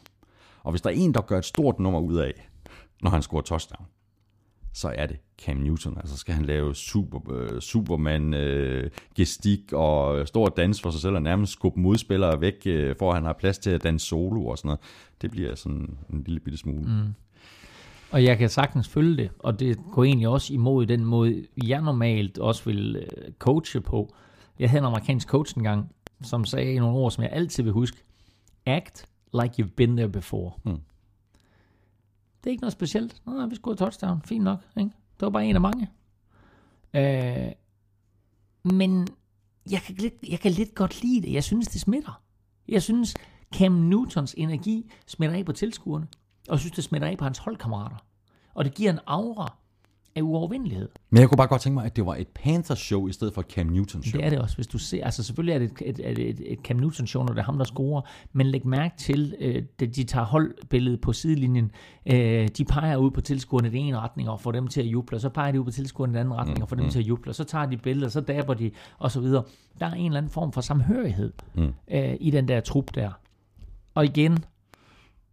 [0.63, 2.33] Og hvis der er en, der gør et stort nummer ud af,
[3.03, 3.87] når han scorer touchdown,
[4.73, 5.99] så er det Cam Newton.
[5.99, 11.15] Altså skal han lave super, øh, Superman øh, gestik og stor dans for sig selv
[11.15, 14.47] og nærmest skubbe modspillere væk, øh, for at han har plads til at danse solo
[14.47, 14.81] og sådan noget.
[15.23, 16.83] Det bliver sådan en lille bitte smule.
[16.83, 17.15] Mm.
[18.11, 21.81] og jeg kan sagtens følge det, og det går egentlig også imod den måde, jeg
[21.83, 24.15] normalt også vil øh, coache på.
[24.59, 25.93] Jeg havde en amerikansk coach engang,
[26.23, 27.97] som sagde nogle ord, som jeg altid vil huske.
[28.67, 30.53] Act like you've been there before.
[30.65, 30.81] Mm.
[32.45, 33.23] Det er ikke noget specielt.
[33.27, 34.23] Nå, vi scorede touchdown.
[34.23, 34.59] Fint nok.
[34.77, 34.91] Ikke?
[34.91, 35.89] Det var bare en af mange.
[36.95, 37.53] Øh,
[38.65, 39.09] men
[39.71, 41.33] jeg kan, lidt, jeg kan lidt godt lide det.
[41.33, 42.23] Jeg synes, det smitter.
[42.69, 43.15] Jeg synes,
[43.55, 46.07] Cam Newtons energi smitter af på tilskuerne.
[46.49, 47.97] Og jeg synes, det smitter af på hans holdkammerater.
[48.55, 49.57] Og det giver en aura
[50.17, 50.89] af uovervindelighed.
[51.11, 53.41] Men jeg kunne bare godt tænke mig, at det var et Panthers-show i stedet for
[53.41, 54.19] et Cam Newton-show.
[54.19, 55.05] Det er det også, hvis du ser.
[55.05, 57.57] Altså selvfølgelig er det et, et, et, et, Cam Newton show, når det er ham,
[57.59, 58.03] der scorer.
[58.33, 61.71] Men læg mærke til, øh, at de tager holdbilledet på sidelinjen.
[62.07, 64.87] Øh, de peger ud på tilskuerne i den ene retning og får dem til at
[64.87, 65.17] juble.
[65.17, 66.99] Og så peger de ud på tilskuerne i den anden retning og får dem til
[66.99, 67.31] at juble.
[67.31, 69.43] Og så tager de billedet, og så daber de og så videre.
[69.81, 71.73] Der er en eller anden form for samhørighed Mm.
[71.91, 73.11] øh, i den der trup der.
[73.95, 74.39] Og igen,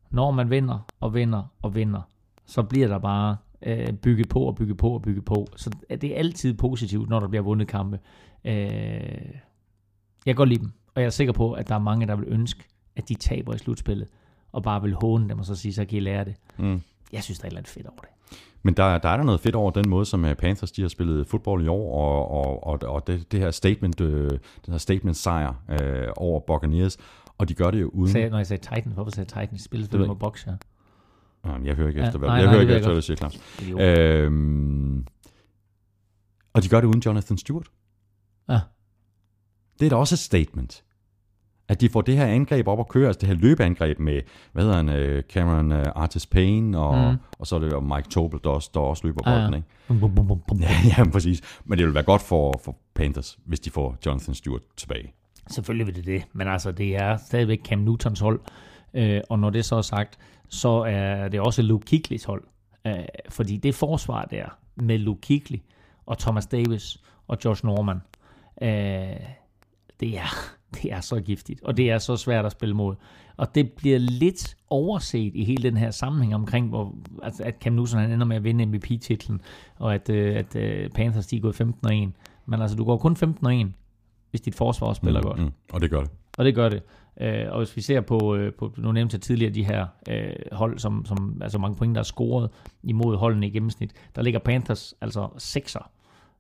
[0.09, 2.01] når man vinder og vinder og vinder,
[2.45, 5.47] så bliver der bare øh, bygget på og bygget på og bygget på.
[5.55, 7.99] Så det er altid positivt, når der bliver vundet kampe.
[8.45, 8.53] Øh,
[10.25, 12.15] jeg kan godt lide dem, og jeg er sikker på, at der er mange, der
[12.15, 12.63] vil ønske,
[12.95, 14.07] at de taber i slutspillet,
[14.51, 16.35] og bare vil håne dem, og så sige, så kan I lære det.
[16.57, 16.81] Mm.
[17.13, 18.09] Jeg synes, der er et eller andet fedt over det.
[18.63, 20.89] Men der, der er der noget fedt over den måde, som øh, Panthers de har
[20.89, 24.29] spillet fodbold i år, og, og, og, og det, det her statement, øh,
[24.65, 26.97] den her statement sejr øh, over Buccaneers,
[27.37, 28.11] og de gør det jo uden...
[28.11, 29.61] Sagde, når jeg sagde Titans, hvorfor sagde jeg Titans?
[29.61, 29.91] De spillede.
[29.91, 30.55] Det ved selvfølgelig med Boxer.
[31.45, 32.95] Jamen, jeg hører ikke Ja, efter, hvad, nej, jeg nej, hører det ikke efter, hvad
[32.95, 33.39] du siger, Claus.
[33.79, 35.05] Øh, Øhm,
[36.53, 37.67] Og de gør det uden Jonathan Stewart.
[38.49, 38.59] Ja.
[39.79, 40.83] Det er da også et statement.
[41.69, 44.21] At de får det her angreb op at køre, altså det her løbeangreb med,
[44.53, 47.17] hvad hedder han, øh, Cameron uh, Artis Payne, og, mm.
[47.39, 49.55] og så er det jo Mike Tobel, der også, der også løber bolden, Ja, ja.
[49.55, 49.67] ikke?
[49.87, 50.59] Bum, bum, bum, bum, bum.
[50.59, 51.41] Ja, ja, præcis.
[51.65, 55.13] Men det vil være godt for, for Panthers, hvis de får Jonathan Stewart tilbage.
[55.49, 58.39] Selvfølgelig vil det det, men altså det er stadigvæk Cam Newtons hold,
[58.97, 60.19] øh, og når det så er sagt,
[60.49, 62.43] så er det også Luke Kiklis hold,
[62.87, 62.93] øh,
[63.29, 64.45] fordi det forsvar der
[64.75, 65.59] med Luke Kikley
[66.05, 68.01] og Thomas Davis og Josh Norman,
[68.61, 69.19] øh,
[69.99, 70.33] det er,
[70.75, 72.95] det er så giftigt, og det er så svært at spille mod.
[73.37, 77.73] Og det bliver lidt overset i hele den her sammenhæng omkring, hvor, altså, at Cam
[77.73, 79.41] Newton han ender med at vinde MVP-titlen,
[79.75, 81.65] og at, øh, at øh, Panthers de er gået 15-1.
[82.45, 83.67] Men altså, du går kun 15-1,
[84.29, 85.39] hvis dit forsvar spiller mm, godt.
[85.39, 86.09] Mm, og det gør det.
[86.37, 86.83] Og det gør det.
[87.21, 90.33] Øh, og hvis vi ser på, øh, på nu nævnte jeg tidligere de her øh,
[90.51, 92.49] hold, som, som altså mange point, der er scoret
[92.83, 95.89] imod holdene i gennemsnit, der ligger Panthers altså 6'er.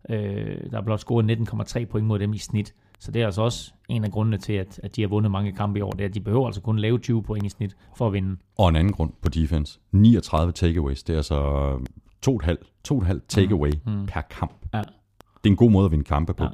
[0.09, 1.31] Øh, der er blot scoret
[1.77, 2.73] 19,3 point mod dem i snit.
[2.99, 5.51] Så det er altså også en af grundene til, at, at de har vundet mange
[5.51, 5.91] kampe i år.
[5.91, 8.37] Det er, at de behøver altså kun lave 20 point i snit for at vinde.
[8.57, 9.79] Og en anden grund på defense.
[9.91, 11.03] 39 takeaways.
[11.03, 11.77] Det er altså
[12.29, 12.55] 2,5
[12.91, 14.05] 2,5 takeaway mm, mm.
[14.05, 14.53] per kamp.
[14.73, 14.77] Ja.
[14.77, 16.43] Det er en god måde at vinde kampe på.
[16.43, 16.49] Ja.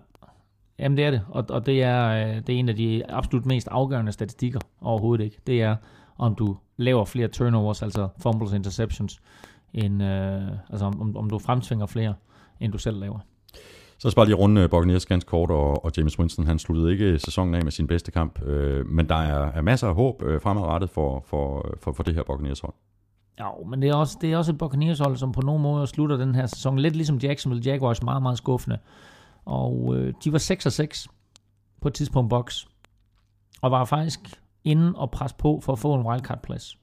[0.84, 3.46] Jamen det er det, og, og det, er, øh, det er en af de absolut
[3.46, 5.38] mest afgørende statistikker overhovedet ikke.
[5.48, 5.76] Det er,
[6.18, 9.22] om du laver flere turnovers, altså fumbles, interceptions,
[9.74, 12.14] end, øh, altså om, om du fremtvinger flere,
[12.60, 13.20] end du selv laver.
[13.98, 17.20] Så skal bare lige runde Buccaneers ganske kort, og, og James Winston, han sluttede ikke
[17.20, 20.42] sæsonen af med sin bedste kamp, øh, men der er, er masser af håb øh,
[20.42, 22.74] fremadrettet for, for, for, for det her Buccaneers hold.
[23.40, 25.88] Ja, men det er også, det er også et Buccaneers hold, som på nogen måde
[25.88, 28.78] slutter den her sæson, lidt ligesom Jacksonville Jaguars, meget, meget skuffende.
[29.46, 31.08] Og øh, de var 6 og 6
[31.82, 32.66] på et tidspunkt box,
[33.62, 34.20] og var faktisk
[34.64, 36.78] inde og presse på for at få en wildcard-plads.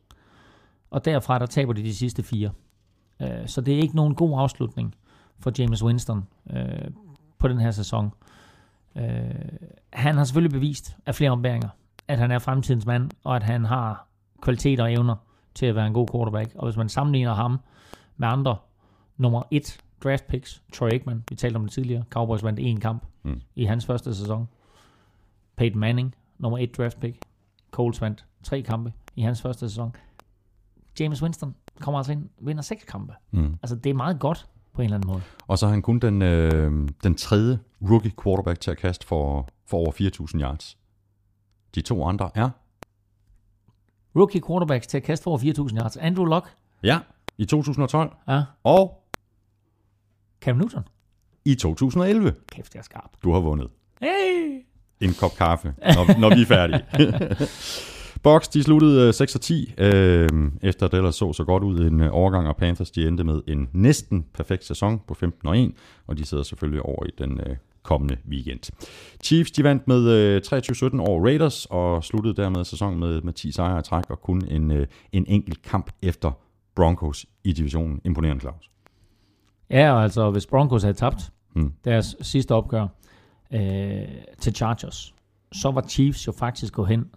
[0.90, 2.50] Og derfra, der taber de de sidste fire.
[3.22, 4.94] Øh, så det er ikke nogen god afslutning
[5.38, 6.90] for James Winston øh,
[7.38, 8.12] på den her sæson.
[8.96, 9.04] Øh,
[9.92, 11.68] han har selvfølgelig bevist af flere ombæringer,
[12.08, 14.06] at han er fremtidens mand, og at han har
[14.42, 15.16] kvaliteter og evner
[15.54, 16.54] til at være en god quarterback.
[16.54, 17.60] Og hvis man sammenligner ham
[18.16, 18.56] med andre
[19.16, 23.04] nummer et draft picks, Troy Aikman, vi talte om det tidligere, Cowboys vandt en kamp
[23.22, 23.40] mm.
[23.54, 24.48] i hans første sæson.
[25.56, 27.18] Peyton Manning, nummer et draft pick,
[27.70, 29.94] Coles vandt tre kampe i hans første sæson.
[31.00, 33.14] James Winston kommer altså ind vinder seks kampe.
[33.30, 33.56] Mm.
[33.62, 35.22] Altså det er meget godt på en eller anden måde.
[35.46, 39.48] Og så er han kun den, øh, den tredje rookie quarterback til at kaste for,
[39.66, 39.92] for over
[40.34, 40.78] 4.000 yards.
[41.74, 42.50] De to andre er?
[44.16, 45.96] Rookie quarterbacks til at kaste for over 4.000 yards.
[45.96, 46.56] Andrew Luck.
[46.82, 46.98] Ja,
[47.38, 48.16] i 2012.
[48.28, 48.42] Ja.
[48.64, 48.99] Og
[50.40, 50.82] Cam Newton.
[51.44, 52.34] i 2011.
[52.52, 53.10] Kæft, jeg er skarp.
[53.22, 53.68] Du har vundet.
[54.00, 54.60] Hey!
[55.00, 56.84] En kop kaffe, når, når vi er færdige.
[58.22, 60.28] Box, de sluttede øh, 6 og 10, øh,
[60.62, 63.40] efter det ellers så så godt ud en øh, overgang, og Panthers de endte med
[63.46, 65.72] en næsten perfekt sæson på 15 og 1,
[66.06, 68.60] og de sidder selvfølgelig over i den øh, kommende weekend.
[69.24, 73.52] Chiefs de vandt med øh, 23-17 over Raiders, og sluttede dermed sæsonen med, med 10
[73.52, 76.32] sejre i træk, og kun en, øh, en enkelt kamp efter
[76.74, 78.00] Broncos i divisionen.
[78.04, 78.70] Imponerende, Claus.
[79.70, 81.72] Ja, og altså hvis Broncos havde tabt Hmm.
[81.84, 82.86] deres sidste opgør
[83.50, 85.14] øh, til Chargers,
[85.52, 87.10] så var Chiefs jo faktisk gået hen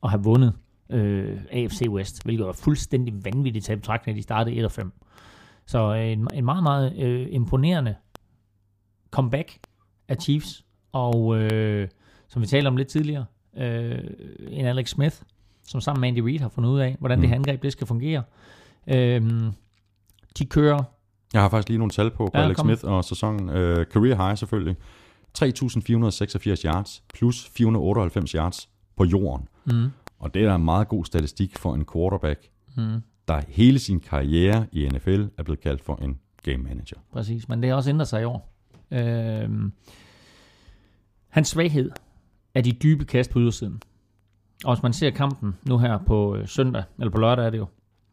[0.00, 0.52] og have vundet
[0.90, 4.92] øh, AFC West, hvilket var fuldstændig vanvittigt til betragtning, at de startede 1 og 5.
[5.66, 7.94] Så øh, en, en meget, meget øh, imponerende
[9.10, 9.58] comeback
[10.08, 11.88] af Chiefs, og øh,
[12.28, 13.24] som vi talte om lidt tidligere,
[13.56, 13.98] øh,
[14.48, 15.16] en Alex Smith,
[15.66, 17.20] som sammen med Andy Reid har fundet ud af, hvordan mm.
[17.20, 18.22] det her angreb det skal fungere.
[18.86, 19.42] Øh,
[20.38, 20.82] de kører
[21.34, 22.66] Jeg har faktisk lige nogle tal på, på Ja, Alex kom.
[22.66, 23.48] Smith og sæsonen.
[23.48, 24.76] Øh, career high selvfølgelig.
[25.38, 29.48] 3.486 yards plus 498 yards på jorden.
[29.64, 34.00] mm, Og det er en meget god statistik for en quarterback, mm, der hele sin
[34.00, 36.96] karriere i NFL er blevet kaldt for en game manager.
[37.12, 38.52] præcis, men det har også ændret sig i år.
[38.90, 39.48] Øh,
[41.28, 41.90] hans svaghed
[42.54, 43.80] er de dybe kast på ydersiden.
[44.64, 47.58] Og hvis man ser kampen nu her på øh, søndag, eller på lørdag er det
[47.58, 47.66] jo,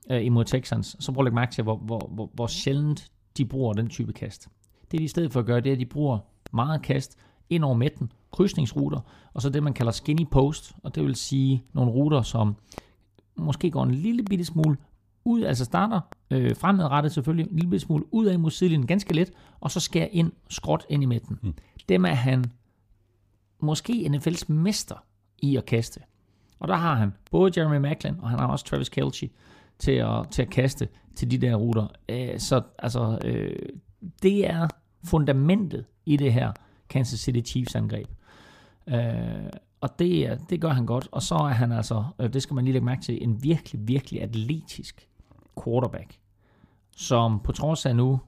[0.10, 3.46] øh, imod Texans, så prøv at lægge mærke til, hvor, hvor, hvor, hvor sjældent de
[3.46, 4.48] bruger den type kast.
[4.92, 6.20] Det de i stedet for at gøre, det er, at de bruger
[6.54, 7.18] meget kast
[7.50, 9.00] ind over midten, krydsningsruter,
[9.34, 12.56] og så det, man kalder skinny post, og det vil sige nogle ruter, som
[13.36, 14.78] måske går en lille bitte smule
[15.26, 16.02] ud, altså starter
[16.32, 19.80] øh, fremadrettet selvfølgelig, en lille bitte smule ud af mod sidelinjen, ganske let, og så
[19.80, 21.40] skærer ind, skråt ind i midten.
[21.42, 21.54] Mm.
[21.90, 22.46] Dem er han
[23.60, 24.96] måske NFL's mester
[25.40, 26.00] i at kaste.
[26.60, 29.30] Og der har han både Jeremy Macklin, og han har også Travis Kelce
[29.80, 31.88] til at, til at kaste til de der ruter.
[32.10, 33.56] Øh, så altså, øh,
[34.24, 34.68] det er
[35.04, 36.52] fundamentet i det her
[36.90, 38.08] Kansas City Chiefs angreb.
[38.88, 39.50] Øh,
[39.82, 41.08] og det, er- det gør han godt.
[41.12, 43.88] Og så er han altså, øh, det skal man lige lægge mærke til, en virkelig,
[43.88, 45.08] virkelig atletisk
[45.64, 46.20] quarterback,
[46.98, 48.20] som på trods af nu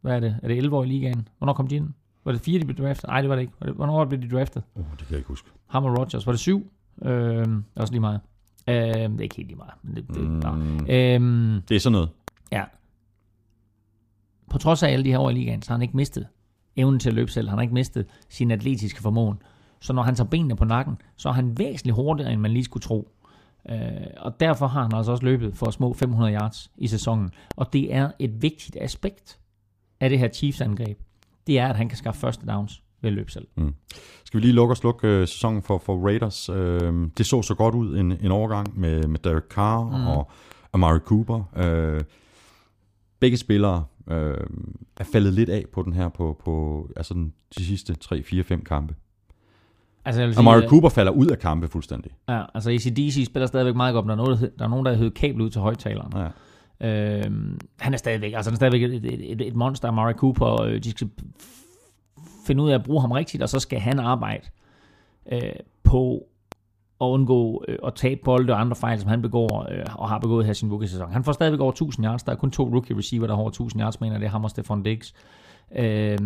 [0.00, 0.36] Hvad er det?
[0.42, 1.28] Er det 11 år i ligaen?
[1.38, 1.88] Hvornår kom de ind?
[2.24, 3.08] Var det fire, de blev draftet?
[3.08, 3.72] Nej, det var det ikke.
[3.74, 4.62] Hvornår blev de draftet?
[4.74, 5.48] Uh, det kan jeg ikke huske.
[5.66, 6.26] Ham og Rodgers.
[6.26, 6.72] Var det syv?
[7.02, 8.20] Øh, det også lige meget.
[8.68, 9.72] Øh, det er ikke helt lige meget.
[9.82, 11.56] Men det, det, mm.
[11.56, 12.08] øh, det er sådan noget.
[12.52, 12.64] Ja.
[14.50, 16.26] På trods af alle de her år i ligaen, så har han ikke mistet
[16.76, 17.48] evnen til at løbe selv.
[17.48, 19.42] Han har ikke mistet sin atletiske formåen.
[19.80, 22.64] Så når han tager benene på nakken, så er han væsentligt hurtigere, end man lige
[22.64, 23.08] skulle tro.
[23.68, 23.76] Øh,
[24.16, 27.30] og derfor har han altså også løbet for små 500 yards i sæsonen.
[27.56, 29.38] Og det er et vigtigt aspekt
[30.00, 30.98] af det her Chiefs-angreb.
[31.46, 33.46] Det er, at han kan skaffe første downs at løbe selv.
[33.56, 33.74] Mm.
[34.24, 36.48] Skal vi lige lukke og slukke øh, sæsonen for, for Raiders?
[36.48, 40.06] Øh, det så så godt ud en, en overgang med, med Derek Carr mm.
[40.06, 40.30] og
[40.72, 41.42] Amari Cooper.
[41.56, 42.00] Øh,
[43.20, 44.36] begge spillere øh,
[44.96, 48.44] er faldet lidt af på den her på, på altså den, de sidste 3, 4,
[48.44, 48.94] 5 kampe.
[50.04, 52.12] Altså, jeg vil sige, Amari Cooper falder ud af kampe fuldstændig.
[52.28, 55.10] Ja, altså ACDC spiller stadigvæk meget godt, der er, noget, der er nogen, der har
[55.10, 56.12] kabel ud til højtaleren.
[56.16, 56.28] Ja.
[56.80, 60.46] Øhm, han er stadigvæk, altså han er stadigvæk et, et, et, et monster, Amari Cooper,
[60.46, 61.10] og øh, de skal
[62.50, 64.48] finde ud af at bruge ham rigtigt, og så skal han arbejde
[65.32, 65.52] øh,
[65.82, 66.26] på
[67.00, 70.18] at undgå øh, at tabe bolde og andre fejl, som han begår øh, og har
[70.18, 71.12] begået her sin rookie-sæson.
[71.12, 72.22] Han får stadigvæk over 1000 yards.
[72.22, 74.44] Der er kun to rookie receiver, der har over 1000 yards, mener det er ham
[74.44, 75.14] og Stefan Diggs.
[75.76, 76.18] Øh,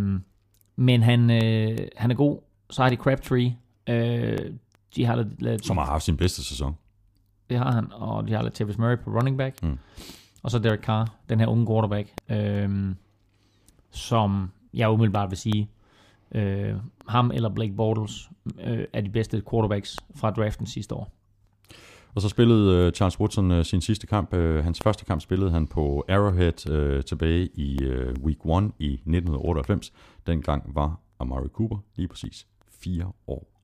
[0.77, 2.39] men han, øh, han er god.
[2.71, 3.57] Så har de Crabtree.
[3.89, 4.39] Øh,
[4.97, 6.77] de har lidt, lidt, som har haft sin bedste sæson.
[7.51, 9.63] Det har han, og de har lidt Tavis Murray på running back.
[9.63, 9.79] Mm.
[10.43, 12.95] Og så Derek Carr, den her unge quarterback, øh,
[13.91, 15.69] som jeg umiddelbart vil sige,
[16.35, 16.75] øh,
[17.09, 18.31] ham eller Blake Bortles
[18.61, 21.13] øh, er de bedste quarterbacks fra draften sidste år.
[22.15, 24.35] Og så spillede uh, Charles Woodson uh, sin sidste kamp.
[24.35, 28.93] Uh, hans første kamp spillede han på Arrowhead uh, tilbage i uh, week 1 i
[28.93, 29.93] 1998.
[30.27, 33.55] Dengang var Amari Cooper lige præcis fire år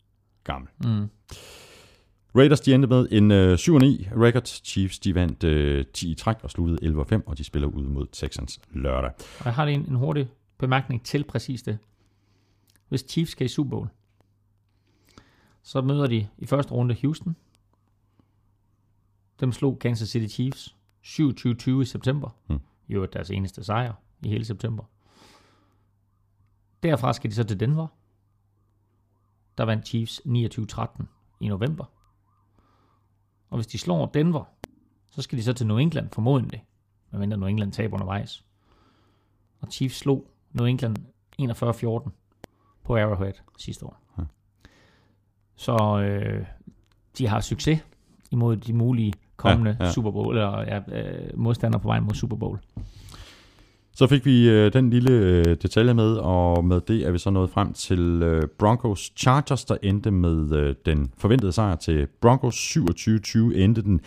[0.45, 0.71] gammel.
[0.85, 1.09] Mm.
[2.37, 4.47] Raiders de endte med en uh, 7-9 record.
[4.47, 8.07] Chiefs de vandt uh, 10 i træk og sluttede 11-5, og de spiller ud mod
[8.13, 9.11] Texans lørdag.
[9.39, 10.29] Og jeg har lige en, en hurtig
[10.59, 11.79] bemærkning til præcis det.
[12.91, 13.89] Hvis Chiefs skal i Super Bowl,
[15.63, 17.37] så møder de i første runde Houston.
[19.41, 22.31] Dem slog Kansas City Chiefs 27-20 i september.
[22.47, 22.61] Hmm.
[22.89, 23.93] Jo, deres eneste sejr
[24.23, 24.85] i hele september.
[26.83, 27.87] Derfra skal de så til Denver.
[29.59, 31.05] Der vandt Chiefs 29-13
[31.41, 31.85] i november.
[33.51, 34.45] Og hvis de slår Denver,
[35.11, 36.65] så skal de så til New England formodentlig.
[37.11, 38.45] Medmindre New England taber undervejs.
[39.61, 40.97] Og Chiefs slog New England
[41.41, 42.11] 41-14
[42.91, 44.01] på Arrowhead sidste år.
[44.19, 44.23] Ja.
[45.57, 46.45] Så øh,
[47.19, 47.79] de har succes
[48.31, 49.93] imod de mulige kommende ja, ja.
[49.93, 52.59] Super Bowl, eller ja, øh, modstandere på vej mod Super Bowl.
[53.93, 57.31] Så fik vi øh, den lille øh, detalje med, og med det er vi så
[57.31, 62.57] nået frem til øh, Broncos Chargers, der endte med øh, den forventede sejr til Broncos
[62.57, 64.01] 27-20 endte den.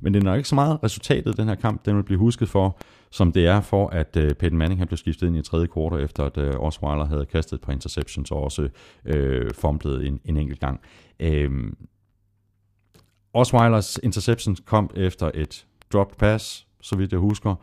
[0.00, 2.48] Men det er nok ikke så meget resultatet den her kamp, den vil blive husket
[2.48, 2.78] for,
[3.10, 6.04] som det er for, at øh, Peyton Manning han blev skiftet ind i tredje kvartal,
[6.04, 8.68] efter at øh, Osweiler havde kastet et par interceptions og også
[9.04, 10.80] øh, fumblet en, en enkelt gang.
[11.20, 11.50] Øh,
[13.32, 17.54] Osweilers interceptions kom efter et dropped pass, så vidt jeg husker,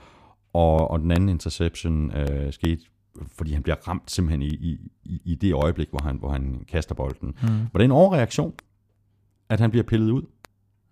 [0.54, 2.82] og, og den anden interception øh, skete,
[3.38, 4.56] fordi han bliver ramt simpelthen i,
[5.04, 7.28] i, i det øjeblik, hvor han, hvor han kaster bolden.
[7.42, 7.48] Mm.
[7.74, 8.54] Var det en overreaktion,
[9.50, 10.22] at han bliver pillet ud?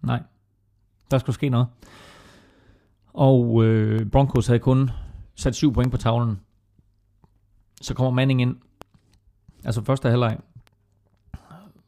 [0.02, 0.24] Nej,
[1.12, 1.68] der skulle ske noget.
[3.14, 4.90] Og øh, Broncos havde kun
[5.36, 6.40] sat syv point på tavlen.
[7.82, 8.56] Så kommer Manning ind.
[9.66, 10.38] Altså første halvleg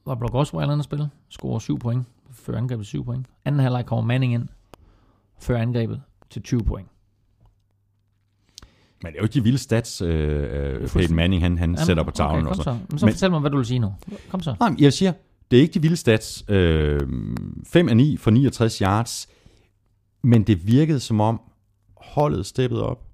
[0.05, 1.09] var Brock Osweiler at spille.
[1.29, 2.05] Scorer 7 point.
[2.31, 3.27] Før angrebet 7 point.
[3.45, 4.47] Anden halvleg kommer Manning ind.
[5.39, 6.87] Før angrebet til 20 point.
[9.03, 11.85] Men det er jo ikke de vilde stats, øh, øh Peyton Manning han, han Jamen,
[11.85, 12.47] sætter på tavlen.
[12.47, 12.77] Okay, kom så.
[12.89, 13.93] Men så Men, fortæl mig, hvad du vil sige nu.
[14.29, 14.55] Kom så.
[14.59, 15.13] Nej, jeg siger,
[15.51, 16.43] det er ikke de vilde stats.
[16.49, 16.99] Øh,
[17.67, 19.27] 5 af 9 for 69 yards.
[20.25, 21.41] Men det virkede som om
[21.97, 23.07] holdet steppede op.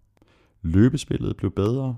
[0.61, 1.97] Løbespillet blev bedre.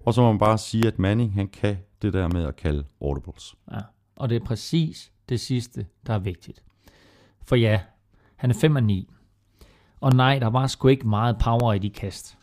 [0.00, 2.84] Og så må man bare sige, at Manning han kan det der med at kalde
[3.00, 3.54] audibles.
[3.72, 3.78] Ja,
[4.16, 6.62] og det er præcis det sidste, der er vigtigt.
[7.42, 7.80] For ja,
[8.36, 9.08] han er 5 og 9.
[10.00, 12.38] Og nej, der var sgu ikke meget power i de kast.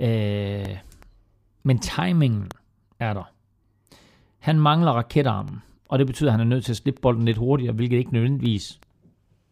[0.00, 0.78] Øh,
[1.62, 2.50] men timingen
[2.98, 3.32] er der.
[4.38, 7.36] Han mangler raketarmen, og det betyder, at han er nødt til at slippe bolden lidt
[7.36, 8.80] hurtigere, hvilket ikke nødvendigvis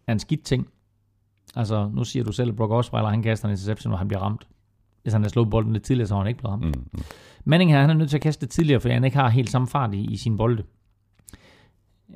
[0.07, 0.69] er en skidt ting.
[1.57, 4.21] Altså, nu siger du selv, at Brock Osweiler, han kaster en interception, hvor han bliver
[4.21, 4.49] ramt.
[5.03, 6.65] Hvis han har slået bolden lidt tidligere, så har han ikke blevet ramt.
[6.65, 7.03] Mm, mm.
[7.45, 9.51] Manning her, han er nødt til at kaste det tidligere, fordi han ikke har helt
[9.51, 10.63] samme fart i, i sin bolde.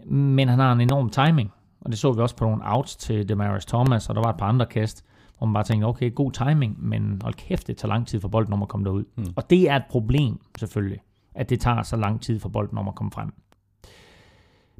[0.06, 3.28] Men han har en enorm timing, og det så vi også på nogle outs til
[3.28, 5.04] Demarius Thomas, og der var et par andre kast,
[5.38, 8.28] hvor man bare tænkte, okay, god timing, men hold kæft, det tager lang tid for
[8.28, 9.04] bolden om at komme derud.
[9.16, 9.26] Mm.
[9.36, 11.00] Og det er et problem, selvfølgelig,
[11.34, 13.32] at det tager så lang tid for bolden om at komme frem.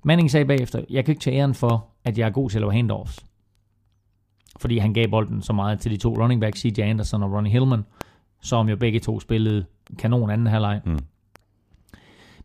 [0.05, 2.61] Manning sagde bagefter, jeg kan ikke tage æren for, at jeg er god til at
[2.61, 3.27] lave handoffs
[4.61, 7.53] fordi han gav bolden så meget til de to running backs, CJ Anderson og Ronnie
[7.53, 7.85] Hillman.
[8.41, 9.65] som jo begge to spillede
[9.99, 10.81] kanon anden halvleg.
[10.87, 10.99] Mm.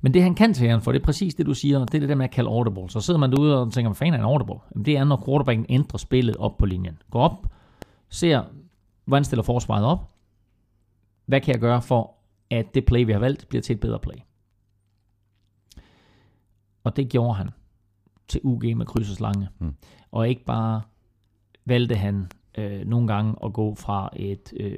[0.01, 1.99] Men det han kan til han for, det er præcis det, du siger, det er
[1.99, 2.89] det der med at kalde audible.
[2.89, 4.55] Så sidder man derude og tænker, hvad fanden er en audible?
[4.73, 7.01] Jamen, det er, når quarterbacken ændrer spillet op på linjen.
[7.11, 7.47] Går op,
[8.09, 8.43] ser,
[9.05, 10.09] hvordan stiller forsvaret op.
[11.25, 12.15] Hvad kan jeg gøre for,
[12.51, 14.15] at det play, vi har valgt, bliver til et bedre play?
[16.83, 17.49] Og det gjorde han
[18.27, 19.47] til UG med kryds og slange.
[19.59, 19.75] Mm.
[20.11, 20.81] Og ikke bare
[21.67, 22.27] valgte han
[22.57, 24.77] øh, nogle gange at gå fra et øh,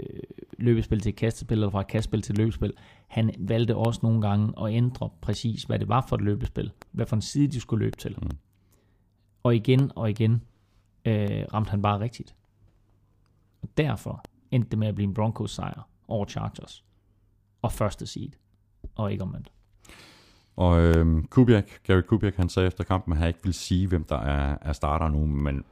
[0.57, 2.74] løbespil til et kastespil, eller fra et kastespil til et løbespil.
[3.07, 6.72] Han valgte også nogle gange at ændre præcis, hvad det var for et løbespil.
[6.91, 8.16] Hvad for en side de skulle løbe til.
[8.22, 8.30] Mm.
[9.44, 10.41] Og igen og igen
[11.06, 12.36] øh, ramte han bare rigtigt.
[13.61, 16.84] Og derfor endte det med at blive en Broncos sejr over Chargers.
[17.61, 18.32] Og første seed.
[18.95, 19.52] Og ikke omvendt.
[20.56, 24.03] Og øhm, Kubiak, Gary Kubiak, han sagde efter kampen, at han ikke vil sige, hvem
[24.03, 25.64] der er, er starter nu, men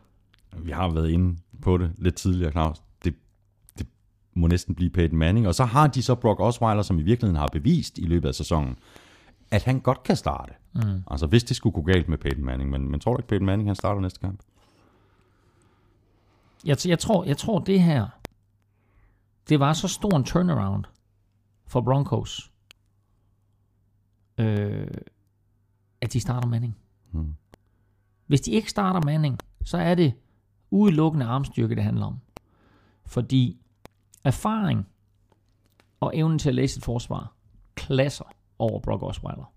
[0.57, 2.81] vi har været inde på det lidt tidligere, Claus.
[3.03, 3.15] Det,
[3.77, 3.87] det
[4.33, 5.47] må næsten blive Peyton Manning.
[5.47, 8.35] Og så har de så Brock Osweiler, som i virkeligheden har bevist i løbet af
[8.35, 8.77] sæsonen,
[9.51, 10.53] at han godt kan starte.
[10.75, 11.03] Mm.
[11.11, 12.69] Altså hvis det skulle gå galt med Peyton Manning.
[12.69, 14.39] Men, men tror du ikke, Peyton Manning han starter næste kamp?
[16.65, 18.07] Jeg, jeg, tror, jeg tror, det her,
[19.49, 20.83] det var så stor en turnaround
[21.67, 22.51] for Broncos,
[24.37, 24.87] øh,
[26.01, 26.77] at de starter Manning.
[27.11, 27.35] Hmm.
[28.27, 30.13] Hvis de ikke starter Manning, så er det
[30.71, 32.15] udelukkende armstyrke, det handler om.
[33.05, 33.57] Fordi
[34.23, 34.87] erfaring
[35.99, 37.33] og evnen til at læse et forsvar
[37.75, 38.25] klasser
[38.59, 39.51] over Brock Osweiler.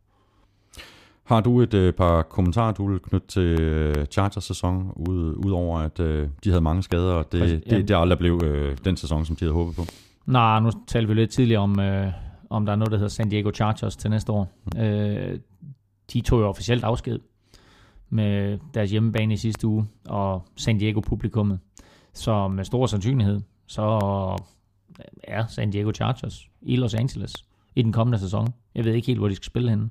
[1.24, 5.78] Har du et øh, par kommentarer, du vil knytte til øh, Chargers sæson, ud, udover
[5.78, 7.76] at øh, de havde mange skader, og Præcis, det, ja.
[7.76, 9.82] det, det aldrig blev øh, den sæson, som de havde håbet på?
[10.26, 12.12] Nej, nu talte vi lidt tidligere om, øh,
[12.50, 14.52] om der er noget, der hedder San Diego Chargers til næste år.
[14.76, 15.38] Øh,
[16.12, 17.18] de tog jo officielt afsked
[18.10, 21.58] med deres hjemmebane i sidste uge, og San Diego-publikummet.
[22.12, 23.82] Så med stor sandsynlighed, så
[25.24, 27.32] er San Diego Chargers i Los Angeles
[27.76, 28.48] i den kommende sæson.
[28.74, 29.90] Jeg ved ikke helt, hvor de skal spille henne.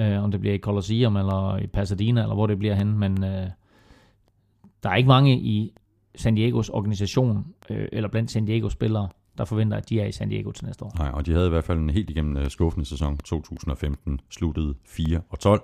[0.00, 3.24] Øh, om det bliver i Colosseum, eller i Pasadena, eller hvor det bliver henne, men
[3.24, 3.46] øh,
[4.82, 5.74] der er ikke mange i
[6.14, 9.08] San Diegos organisation, øh, eller blandt San Diegos spillere,
[9.38, 10.92] der forventer, at de er i San Diego til næste år.
[10.98, 13.18] Nej, og de havde i hvert fald en helt igennem øh, skuffende sæson.
[13.18, 15.62] 2015 sluttede 4 og 12.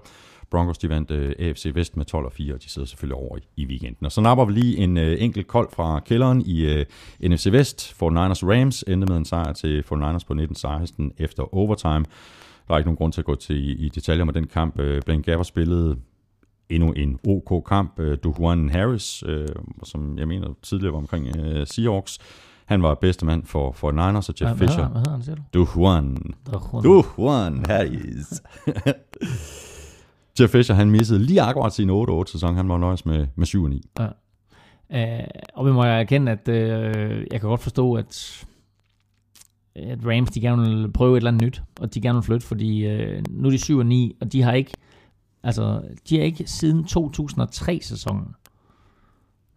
[0.50, 3.36] Broncos de vandt øh, AFC Vest med 12 og 4, og de sidder selvfølgelig over
[3.36, 4.06] i, i weekenden.
[4.06, 6.84] Og så napper vi lige en øh, enkelt kold fra kælderen i øh,
[7.22, 7.92] NFC Vest.
[7.92, 12.04] 49ers Rams endte med en sejr til 49ers på 19-16 efter overtime.
[12.68, 14.80] Der er ikke nogen grund til at gå til i, detaljer med den kamp.
[14.80, 15.96] Øh, Blaine Gabbert spillede
[16.68, 18.00] endnu en OK kamp.
[18.00, 19.48] Øh, Dujuan Harris, øh,
[19.84, 22.18] som jeg mener tidligere var omkring øh, Seahawks,
[22.66, 24.88] han var bedste mand for, for Niners, og Jeff hvad, Fisher.
[24.88, 25.42] Hvad hedder han, siger du?
[25.54, 26.16] Dujuan.
[26.52, 26.82] Dujuan.
[26.82, 28.42] Dujuan Harris.
[30.40, 32.56] Jeff Fisher, han missede lige akkurat sin 8-8-sæson.
[32.56, 33.82] Han var nøjes med, med 7 9.
[33.98, 34.08] Ja.
[34.88, 36.54] Uh, og vi må jeg erkende, at uh,
[37.32, 38.44] jeg kan godt forstå, at,
[39.74, 42.46] at Rams de gerne vil prøve et eller andet nyt, og de gerne vil flytte,
[42.46, 44.72] fordi uh, nu er de 7 og 9, og de har ikke,
[45.42, 48.34] altså, de har ikke siden 2003-sæsonen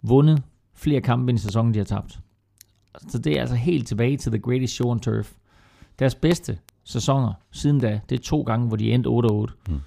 [0.01, 0.43] vundet
[0.75, 2.19] flere kampe end i sæsonen, de har tabt.
[3.07, 5.33] Så det er altså helt tilbage til The Greatest Show on Turf.
[5.99, 9.71] Deres bedste sæsoner siden da, det er to gange, hvor de endte 8-8.
[9.73, 9.79] Mm.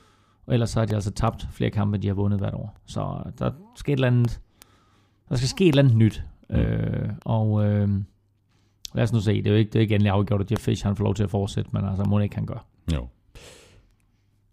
[0.46, 2.76] Og ellers så har de altså tabt flere kampe, de har vundet hvert år.
[2.86, 4.40] Så der skal et eller andet,
[5.28, 6.22] der skal ske et eller andet nyt.
[6.50, 6.56] Mm.
[6.56, 7.88] Øh, og øh,
[8.94, 10.62] lad os nu se, det er jo ikke, det er ikke endelig afgjort, at Jeff
[10.62, 12.66] Fish han får lov til at fortsætte, men altså må ikke han gør.
[12.94, 13.08] Jo.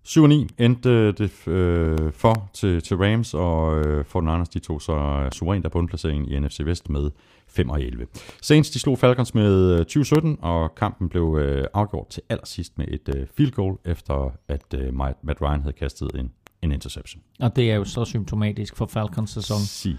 [0.10, 4.82] 7 9 endte det øh, for til, til Rams, og øh, for Niners de tog
[4.82, 7.12] så suverænt af bundplaceringen i NFC Vest med
[7.48, 8.08] 5 og 11.
[8.42, 12.86] Saints de slog Falcons med øh, 20-17, og kampen blev øh, afgjort til allersidst med
[12.88, 16.32] et øh, field goal, efter at øh, Matt Ryan havde kastet en,
[16.62, 17.24] en interception.
[17.40, 19.60] Og det er jo så symptomatisk for Falcons sæson.
[19.60, 19.98] Sig.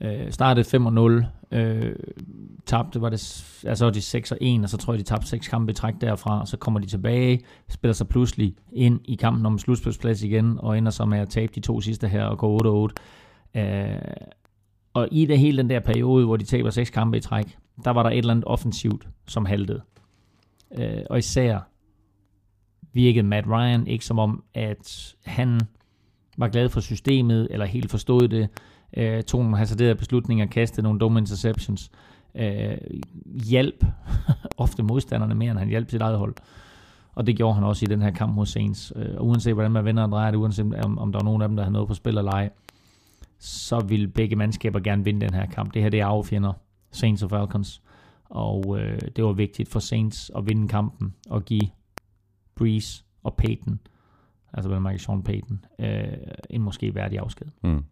[0.00, 0.66] Øh, startede
[1.52, 1.94] 5-0, øh,
[2.66, 5.48] tabte, var det, altså de 6 og 1, og så tror jeg, de tabte 6
[5.48, 9.46] kampe i træk derfra, og så kommer de tilbage, spiller sig pludselig ind i kampen
[9.46, 12.88] om slutspilsplads igen, og ender så med at tabe de to sidste her og gå
[13.54, 13.60] 8-8.
[13.60, 14.00] Øh,
[14.94, 17.90] og i det hele den der periode, hvor de taber 6 kampe i træk, der
[17.90, 19.80] var der et eller andet offensivt, som haltede.
[20.78, 21.58] Øh, og især
[22.92, 25.60] virkede Matt Ryan ikke som om, at han
[26.38, 28.48] var glad for systemet, eller helt forstod det,
[28.96, 31.90] øh, tog nogle hasarderede beslutninger, kastede nogle dumme interceptions,
[32.34, 32.76] øh,
[33.24, 33.84] hjælp
[34.56, 36.34] ofte modstanderne mere, end han hjalp sit eget hold.
[37.14, 38.92] Og det gjorde han også i den her kamp mod Saints.
[38.96, 41.42] Øh, og uanset hvordan man vender og drejer det, uanset om, om der er nogen
[41.42, 42.50] af dem, der havde noget på spil eller ej,
[43.38, 45.74] så vil begge mandskaber gerne vinde den her kamp.
[45.74, 46.52] Det her det er affjender,
[46.90, 47.82] Saints og Falcons.
[48.30, 51.68] Og øh, det var vigtigt for Saints at vinde kampen og give
[52.54, 53.80] Breeze og Peyton,
[54.52, 56.02] altså Michael Sean Peyton, øh,
[56.50, 57.46] en måske værdig afsked.
[57.62, 57.84] Mm.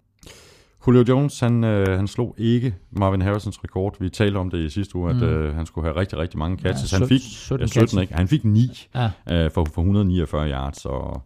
[0.87, 3.97] Julio Jones, han, øh, han slog ikke Marvin Harrisons rekord.
[4.01, 5.23] Vi talte om det i sidste uge, at Mm.
[5.23, 6.93] øh, han skulle have rigtig, rigtig mange catches.
[6.93, 8.03] Ja, han fik 17 ja, 17 catches.
[8.03, 8.15] ikke.
[8.15, 11.23] Han fik 9 Ja, øh, for, for 149 yards, og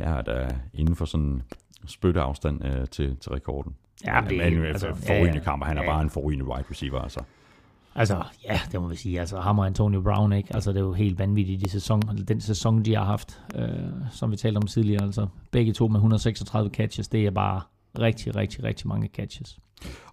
[0.00, 1.42] ja, der inden for sådan
[1.86, 3.74] spytteafstand øh, til, til rekorden.
[4.04, 5.40] Ja, men, det- men altså, altså, forrygende ja, ja.
[5.44, 6.02] kamp, og han er Ja, bare ja.
[6.04, 7.20] en forrygende wide receiver, altså.
[7.94, 9.20] altså, ja, det må vi sige.
[9.20, 10.54] Altså, ham og Antonio Brown, ikke?
[10.54, 13.68] Altså, det er jo helt vanvittigt, de sæson, den sæson, de har haft, øh,
[14.10, 15.02] som vi talte om tidligere.
[15.04, 17.60] Altså, begge to med 136 catches, det er bare
[17.98, 19.58] rigtig, rigtig, rigtig mange catches.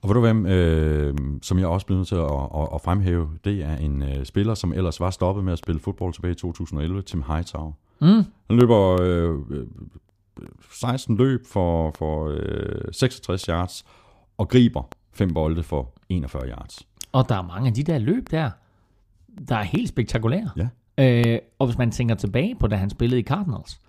[0.02, 3.30] Og ved du hvem, øh, som jeg også bliver nødt til at, at, at fremhæve,
[3.44, 6.36] det er en øh, spiller, som ellers var stoppet med at spille fodbold tilbage i
[6.36, 7.72] 2011, Tim Hightower.
[8.02, 8.24] Mm.
[8.48, 9.68] Han løber øh, øh,
[10.72, 13.86] 16 løb for, for øh, 66 yards,
[14.38, 14.84] og griber
[15.14, 16.88] fem bolde for 41 yards.
[17.12, 18.52] Og der er mange af de der løb der,
[19.48, 20.50] der er helt spektakulære.
[20.58, 20.68] Ja.
[20.98, 23.82] Øh, og hvis man tænker tilbage på, da han spillede i Cardinals,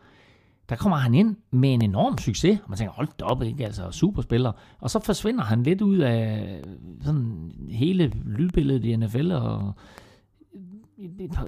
[0.71, 3.65] der kommer han ind med en enorm succes, og man tænker, hold da op, ikke?
[3.65, 4.53] Altså, superspiller.
[4.81, 6.63] Og så forsvinder han lidt ud af
[7.03, 9.75] sådan hele lydbilledet i NFL, og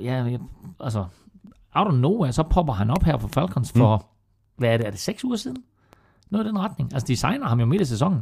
[0.01, 0.39] ja, ja,
[0.81, 1.05] altså,
[1.75, 4.05] out of nowhere, så popper han op her for Falcons for, mm.
[4.57, 5.65] hvad er det, er det seks uger siden?
[6.31, 6.93] Noget i den retning.
[6.93, 8.21] Altså, de signer ham jo midt i sæsonen.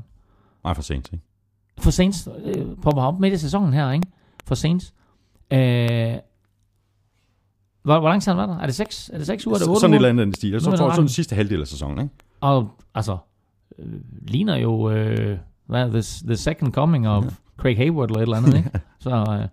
[0.64, 1.24] Nej, for sent, ikke?
[1.78, 4.06] For Saints øh, popper op midt i sæsonen her, ikke?
[4.44, 4.94] For Saints.
[5.52, 6.14] Øh,
[7.82, 8.58] hvor, hvor lang tid han var der?
[8.58, 9.54] Er det 6, er det seks uger?
[9.54, 9.98] Er det 8 sådan et uger?
[9.98, 10.50] eller andet i den stil.
[10.50, 12.14] Jeg Nu tror, er der sådan den sidste halvdel af sæsonen, ikke?
[12.40, 13.16] Og altså,
[13.78, 17.24] øh, ligner jo, øh, hvad, the, the second coming of
[17.56, 18.70] Craig Hayward eller et eller andet, ikke?
[18.98, 19.48] Så øh,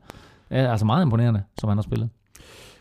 [0.58, 2.10] ja, altså meget imponerende, som han har spillet.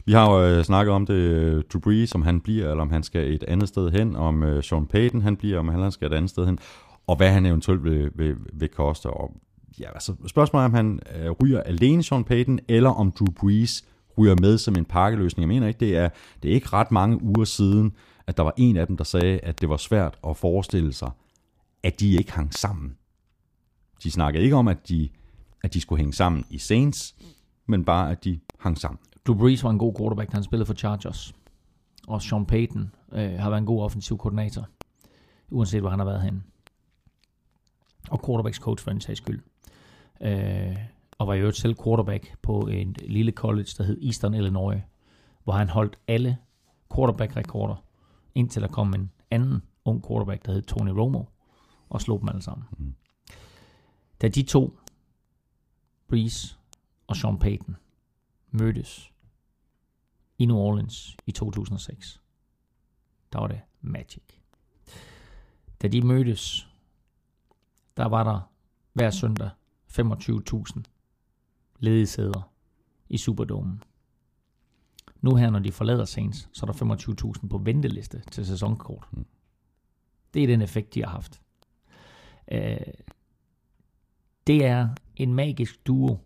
[0.05, 2.91] Vi har jo øh, snakket om det, øh, Drew Brees, om han bliver, eller om
[2.91, 6.13] han skal et andet sted hen, om øh, Sean Payton han bliver, om han skal
[6.13, 6.59] et andet sted hen,
[7.07, 9.07] og hvad han eventuelt vil, vil, vil koste.
[9.07, 9.31] Og,
[9.81, 13.85] ja, altså, spørgsmålet er, om han øh, ryger alene Sean Payton, eller om Drew Brees
[14.19, 15.43] ryger med som en pakkeløsning.
[15.43, 16.09] Jeg mener ikke, det er,
[16.43, 17.93] det er ikke ret mange uger siden,
[18.27, 21.11] at der var en af dem, der sagde, at det var svært at forestille sig,
[21.83, 22.97] at de ikke hang sammen.
[24.03, 25.09] De snakkede ikke om, at de,
[25.63, 27.15] at de skulle hænge sammen i Saints,
[27.67, 28.99] men bare, at de hang sammen.
[29.27, 31.35] Drew Brees var en god quarterback, han spillede for Chargers.
[32.09, 34.69] Og Sean Payton øh, har været en god offensiv koordinator,
[35.51, 36.43] uanset hvor han har været henne.
[38.11, 39.43] Og quarterbacks coach for en sags skyld.
[40.23, 40.77] Øh,
[41.19, 44.83] og var øvrigt selv quarterback på en lille college, der hed Eastern Illinois,
[45.45, 46.39] hvor han holdt alle
[46.95, 47.85] quarterback-rekorder,
[48.35, 51.25] indtil der kom en anden ung quarterback, der hed Tony Romo,
[51.89, 52.67] og slog dem alle sammen.
[52.79, 52.95] Mm.
[54.21, 54.79] Da de to,
[56.09, 56.59] Brees
[57.07, 57.77] og Sean Payton,
[58.51, 59.13] mødtes
[60.39, 62.21] i New Orleans i 2006.
[63.33, 64.23] Der var det Magic.
[65.83, 66.69] Da de mødtes,
[67.97, 68.41] der var der
[68.93, 69.51] hver søndag
[69.91, 70.83] 25.000
[71.79, 72.51] ledige sæder
[73.09, 73.83] i Superdomen.
[75.21, 76.97] Nu her, når de forlader Saints, så er der
[77.43, 79.07] 25.000 på venteliste til sæsonkort.
[79.13, 79.27] Mm.
[80.35, 81.41] Det er den effekt, de har haft.
[82.53, 82.77] Øh,
[84.47, 86.19] det er en magisk duo.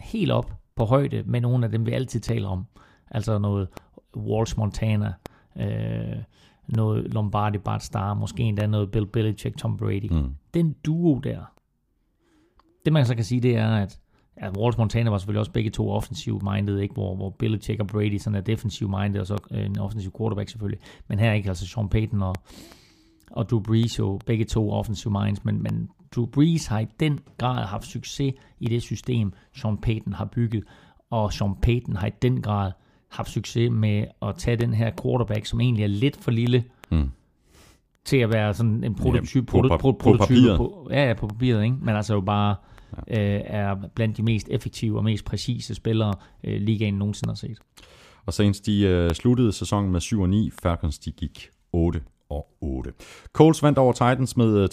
[0.00, 2.66] Helt op på højde med nogle af dem, vi altid taler om.
[3.10, 3.68] Altså noget
[4.16, 5.12] Walsh Montana,
[5.56, 6.22] øh,
[6.68, 10.12] noget Lombardi Bart Starr, måske endda noget Bill Belichick, Tom Brady.
[10.12, 10.34] Mm.
[10.54, 11.44] Den duo der,
[12.84, 14.00] det man så kan sige, det er, at
[14.40, 16.94] ja, Walsh Montana var selvfølgelig også begge to offensiv minded, ikke?
[16.94, 20.48] Hvor, hvor Belichick og Brady sådan er defensiv minded, og så øh, en offensiv quarterback
[20.48, 20.80] selvfølgelig.
[21.08, 22.34] Men her ikke, altså Sean Payton og,
[23.30, 27.18] og Drew Brees jo begge to offensive minds, men, men Drew Brees har i den
[27.38, 30.64] grad haft succes i det system, Sean Payton har bygget,
[31.10, 32.72] og Sean Payton har i den grad
[33.10, 37.10] haft succes med at tage den her quarterback, som egentlig er lidt for lille Mm.
[38.04, 41.14] til at være sådan en prototype, på proto, pap- pro, på prototype på, ja, ja,
[41.14, 41.76] på papiret, ikke?
[41.80, 42.56] men altså jo bare
[43.08, 46.14] øh, er blandt de mest effektive og mest præcise spillere,
[46.44, 47.58] øh, ligaen nogensinde har set.
[48.26, 50.50] Og Saints, de øh, sluttede sæsonen med 7 og 9.
[50.62, 52.00] Falcons, de gik 8
[52.30, 52.92] og 8.
[53.32, 54.68] Colts vandt over Titans med øh,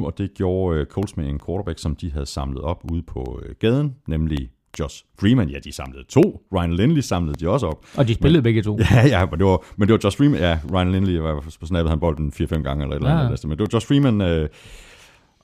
[0.00, 3.02] 30-24, og det gjorde øh, Colts med en quarterback, som de havde samlet op ude
[3.02, 5.48] på øh, gaden, nemlig Josh Freeman.
[5.48, 6.42] Ja, de samlede to.
[6.54, 7.84] Ryan Lindley samlede de også op.
[7.96, 8.78] Og de spillede men, begge to.
[8.94, 10.40] Ja, ja, men det var, men det var Josh Freeman.
[10.40, 13.24] Ja, Ryan Lindley var på snappet han bolden 4-5 gange eller et eller Ja.
[13.26, 13.44] andet.
[13.44, 14.20] Men det var Josh Freeman...
[14.20, 14.48] Øh,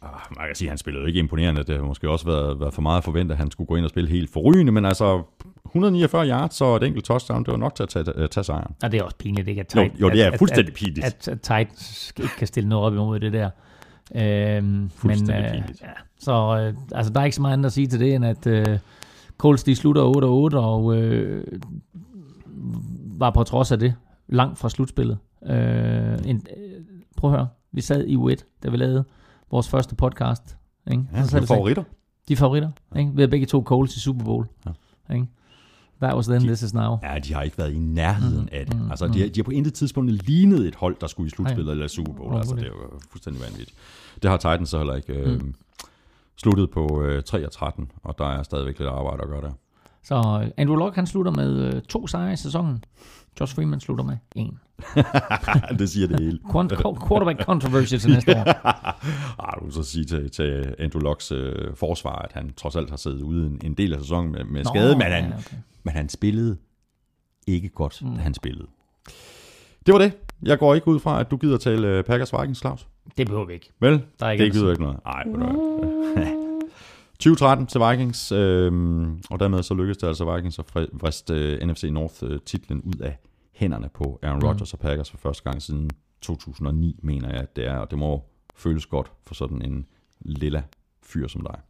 [0.02, 1.62] ah, man kan sige, at han spillede jo ikke imponerende.
[1.62, 3.90] Det har måske også været, været for meget forventet, at han skulle gå ind og
[3.90, 4.72] spille helt forrygende.
[4.72, 5.22] Men altså,
[5.66, 8.74] 149 yards og et enkelt touchdown, det var nok til at tage, øh, tage sejren.
[8.82, 9.60] Og det er også pinligt, ikke?
[9.60, 11.06] At Jo, Titans, jo, det er at, fuldstændig at, pinligt.
[11.06, 13.50] At, at Titans ikke kan stille noget op imod det der.
[14.14, 15.82] Øhm, men, Fuldstændig øh, pinligt.
[15.82, 15.88] ja,
[16.18, 18.46] så øh, altså, der er ikke så meget andet at sige til det, end at
[18.46, 18.78] øh,
[19.38, 20.02] Colts de slutter
[20.52, 21.44] 8-8, og øh,
[23.18, 23.94] var på trods af det
[24.28, 25.18] langt fra slutspillet.
[25.46, 26.80] Øh, en, øh,
[27.16, 29.04] prøv at høre, vi sad i U1, da vi lavede
[29.50, 30.56] vores første podcast.
[30.90, 31.04] Ikke?
[31.12, 31.82] Ja, Så sagde, favoritter.
[32.28, 32.70] de er favoritter.
[32.96, 33.10] Ikke?
[33.14, 34.46] Vi har begge to Coles i Super Bowl.
[34.66, 35.14] Ja.
[35.14, 35.26] Ikke?
[36.02, 36.98] That was then, this is now.
[37.02, 38.76] Ja, de har ikke været i nærheden mm, af det.
[38.82, 41.30] Mm, altså, de, har, de har på intet tidspunkt lignet et hold, der skulle i
[41.30, 42.36] slutspillet eller Super Bowl.
[42.36, 43.74] Altså, det er jo fuldstændig vanvittigt.
[44.22, 45.12] Det har Titans så heller ikke.
[45.12, 45.54] Øh, mm.
[46.36, 49.52] Sluttet på øh, 3 og 13, og der er stadigvæk lidt arbejde at gøre der.
[50.02, 50.14] Så
[50.44, 52.84] øh, Andrew Luck, han slutter med øh, to sejre i sæsonen.
[53.40, 54.58] Josh Freeman slutter med en.
[55.78, 56.38] det siger det hele.
[57.08, 58.66] Quarterback controversy til næste år.
[59.46, 62.90] ah, du vil så sige til, til Andrew Locks øh, forsvar, at han trods alt
[62.90, 65.36] har siddet ude en, en del af sæsonen med, med Nå, skade, men han, ja,
[65.38, 65.56] okay.
[65.82, 66.56] men han spillede
[67.46, 68.14] ikke godt, mm.
[68.14, 68.66] da han spillede.
[69.86, 70.12] Det var det.
[70.42, 72.86] Jeg går ikke ud fra, at du gider tale øh, Packers Vikings, Claus.
[73.16, 73.70] Det behøver vi ikke.
[73.80, 74.02] Vel?
[74.20, 74.98] Der er ikke det gider ikke noget.
[75.04, 76.34] Nej,
[77.18, 78.72] 2013 til Vikings, øh,
[79.30, 83.18] og dermed så lykkedes det altså Vikings at vriste øh, NFC North-titlen ud af
[83.52, 84.76] hænderne på Aaron Rodgers mm.
[84.76, 85.90] og Packers for første gang siden
[86.20, 88.24] 2009, mener jeg, at det er, og det må
[88.54, 89.86] føles godt for sådan en
[90.20, 90.62] lilla
[91.02, 91.60] fyr som dig.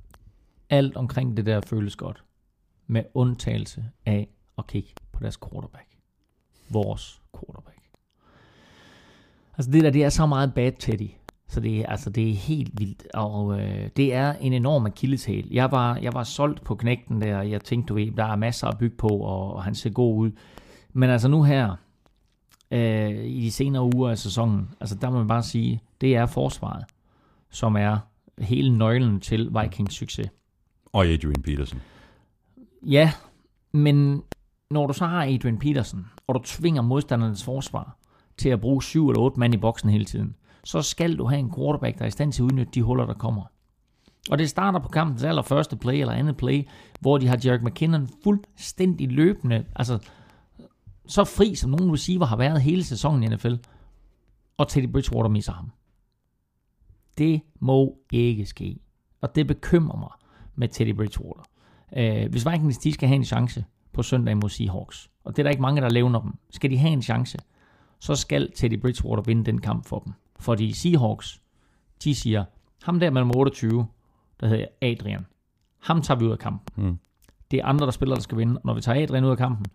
[0.70, 2.24] Alt omkring det der føles godt,
[2.86, 5.88] med undtagelse af at kigge på deres quarterback.
[6.70, 7.78] Vores quarterback.
[9.56, 11.10] Altså det der, det er så meget bad Teddy.
[11.48, 15.48] Så det, altså, det er helt vildt, og øh, det er en enorm akilleshæl.
[15.50, 18.36] Jeg var, jeg var solgt på knægten der, og jeg tænkte, du ved, der er
[18.36, 20.30] masser at bygge på, og, og han ser god ud.
[20.92, 21.76] Men altså nu her,
[22.70, 26.26] øh, i de senere uger af sæsonen, altså der må man bare sige, det er
[26.26, 26.84] forsvaret,
[27.50, 27.98] som er
[28.38, 30.30] hele nøglen til Vikings succes.
[30.92, 31.80] Og Adrian Peterson.
[32.82, 33.12] Ja,
[33.72, 34.22] men
[34.70, 37.96] når du så har Adrian Peterson, og du tvinger modstandernes forsvar
[38.36, 41.38] til at bruge syv eller otte mand i boksen hele tiden, så skal du have
[41.38, 43.42] en quarterback, der er i stand til at udnytte de huller, der kommer.
[44.30, 46.68] Og det starter på kampens allerførste play eller andet play,
[47.00, 49.98] hvor de har Jarek McKinnon fuldstændig løbende, altså
[51.06, 53.54] så fri som nogen receiver har været hele sæsonen i NFL,
[54.56, 55.70] og Teddy Bridgewater misser ham.
[57.18, 58.78] Det må ikke ske.
[59.20, 60.10] Og det bekymrer mig
[60.54, 61.42] med Teddy Bridgewater.
[61.96, 65.42] Øh, hvis Vikings de skal have en chance på søndag mod Seahawks, og det er
[65.42, 67.38] der ikke mange, der levner dem, skal de have en chance,
[67.98, 70.12] så skal Teddy Bridgewater vinde den kamp for dem.
[70.38, 71.42] Fordi Seahawks,
[72.04, 72.44] de siger,
[72.82, 73.86] ham der mellem 28,
[74.40, 75.26] der hedder Adrian,
[75.78, 76.84] ham tager vi ud af kampen.
[76.84, 76.98] Mm.
[77.50, 78.60] Det er andre, der spiller, der skal vinde.
[78.64, 79.66] Når vi tager Adrian ud af kampen,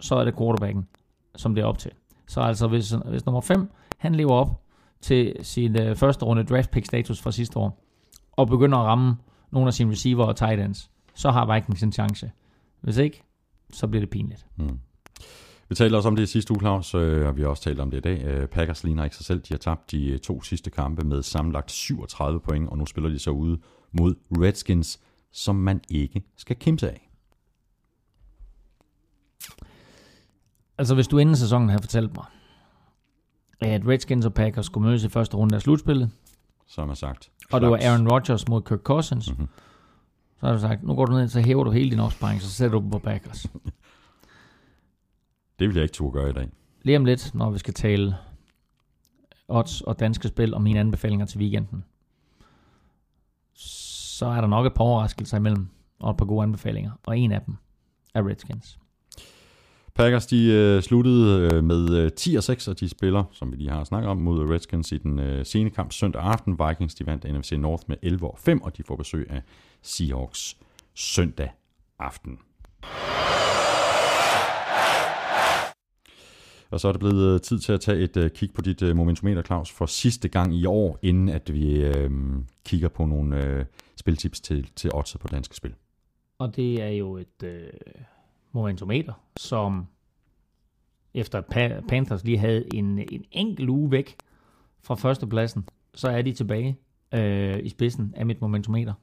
[0.00, 0.88] så er det quarterbacken,
[1.36, 1.90] som det er op til.
[2.28, 4.62] Så altså, hvis, hvis nummer 5, han lever op
[5.00, 7.84] til sin uh, første runde draft pick status fra sidste år,
[8.32, 9.16] og begynder at ramme
[9.50, 12.30] nogle af sine receiver og tight ends, så har Vikings en chance.
[12.80, 13.22] Hvis ikke,
[13.70, 14.46] så bliver det pinligt.
[14.56, 14.78] Mm.
[15.72, 17.80] Vi talte også om det i sidste uge, Claus, øh, og vi har også talt
[17.80, 18.24] om det i dag.
[18.24, 19.40] Øh, Packers ligner ikke sig selv.
[19.40, 23.18] De har tabt de to sidste kampe med sammenlagt 37 point, og nu spiller de
[23.18, 23.58] så ude
[23.92, 25.00] mod Redskins,
[25.32, 27.10] som man ikke skal kæmpe af.
[30.78, 32.24] Altså, hvis du inden sæsonen havde fortalt mig,
[33.60, 36.10] at Redskins og Packers skulle mødes i første runde af slutspillet,
[36.66, 37.30] som er sagt.
[37.52, 39.48] Og det var Aaron Rodgers mod Kirk Cousins, mm-hmm.
[40.40, 42.50] så har du sagt, nu går du ned, så hæver du hele din opsparing, så
[42.50, 43.46] sætter du på Packers.
[45.62, 46.48] det vil jeg ikke turde gøre i dag.
[46.82, 48.14] Lige om lidt, når vi skal tale
[49.48, 51.84] odds og danske spil og mine anbefalinger til weekenden,
[53.54, 55.68] så er der nok et par overraskelser imellem,
[55.98, 57.54] og et par gode anbefalinger, og en af dem
[58.14, 58.78] er Redskins.
[59.94, 63.56] Packers de øh, sluttede øh, med øh, 10 og 6, og de spiller, som vi
[63.56, 66.58] lige har snakket om, mod Redskins i den øh, sene kamp søndag aften.
[66.68, 69.42] Vikings de vandt NFC North med 11 og 5, og de får besøg af
[69.82, 70.56] Seahawks
[70.94, 71.50] søndag
[71.98, 72.38] aften.
[76.72, 78.82] Og så er det blevet øh, tid til at tage et øh, kig på dit
[78.82, 82.10] øh, momentometer, Claus, for sidste gang i år, inden at vi øh,
[82.64, 83.64] kigger på nogle øh,
[83.96, 85.74] spiltips til, til odds på danske spil.
[86.38, 87.42] Og det er jo et...
[87.44, 87.68] øh,
[88.52, 89.86] momentometer, som
[91.14, 91.40] efter
[91.88, 94.16] Panthers lige havde en, en enkelt uge væk
[94.82, 96.76] fra førstepladsen, så er de tilbage
[97.14, 98.94] øh, i spidsen af mit momentometer.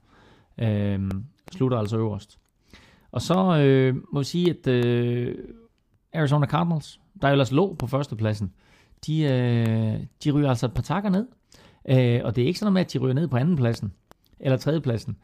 [0.58, 1.12] Øh,
[1.52, 2.40] slutter altså øverst.
[3.12, 5.36] Og så øh, må vi sige, at øh,
[6.14, 8.54] Arizona Cardinals, der jo ellers lå på førstepladsen,
[9.06, 11.28] de, øh, de ryger altså et par takker ned.
[11.90, 13.94] Øh, og det er ikke sådan noget med, at de ryger ned på andenpladsen,
[14.40, 15.18] eller tredjepladsen,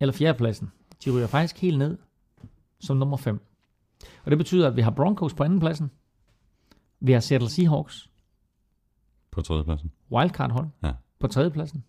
[0.00, 0.72] eller fjerdepladsen.
[1.04, 1.98] De ryger faktisk helt ned
[2.80, 3.40] som nummer 5.
[4.24, 5.90] Og det betyder, at vi har Broncos på andenpladsen.
[7.00, 8.10] Vi har Seattle Seahawks.
[9.30, 9.92] På tredjepladsen.
[10.10, 10.66] Wildcard hold.
[10.82, 10.92] Ja.
[11.18, 11.84] På tredjepladsen.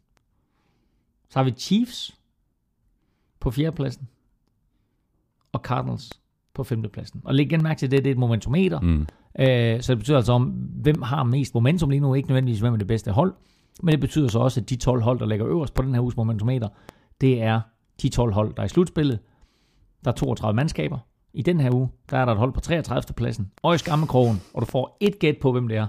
[1.30, 2.20] Så har vi Chiefs
[3.40, 4.10] på fjerdepladsen.
[5.52, 6.23] Og Cardinals
[6.56, 7.22] på femtepladsen.
[7.26, 8.80] Og læg igen mærke til, det, det er et momentometer.
[8.80, 9.08] Mm.
[9.40, 10.44] Øh, så det betyder altså om,
[10.82, 12.14] hvem har mest momentum lige nu.
[12.14, 13.34] Ikke nødvendigvis, hvem er det bedste hold.
[13.84, 16.02] Men det betyder så også, at de 12 hold, der ligger øverst på den her
[16.02, 16.68] uges momentometer,
[17.22, 17.62] det er
[18.02, 19.20] de 12 hold, der er i slutspillet.
[20.06, 20.98] Der er 32 mandskaber.
[21.34, 23.14] I den her uge, der er der et hold på 33.
[23.14, 23.52] pladsen.
[23.64, 25.88] Og i skammekrogen, og du får et gæt på, hvem det er.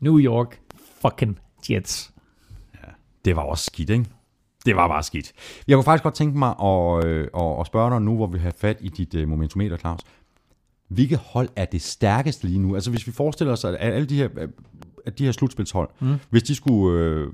[0.00, 0.60] New York
[1.02, 1.38] fucking
[1.70, 2.14] Jets.
[2.74, 2.88] Ja,
[3.24, 4.04] det var også skidt, ikke?
[4.66, 5.32] Det var bare skidt.
[5.68, 8.38] Jeg kunne faktisk godt tænke mig at, øh, at, at spørge dig nu, hvor vi
[8.38, 10.00] har fat i dit uh, momentometer, Claus.
[10.88, 12.74] Hvilket hold er det stærkeste lige nu?
[12.74, 14.28] Altså hvis vi forestiller os, at alle de her,
[15.06, 16.14] at de her slutspilshold, mm.
[16.30, 17.32] hvis de skulle, øh,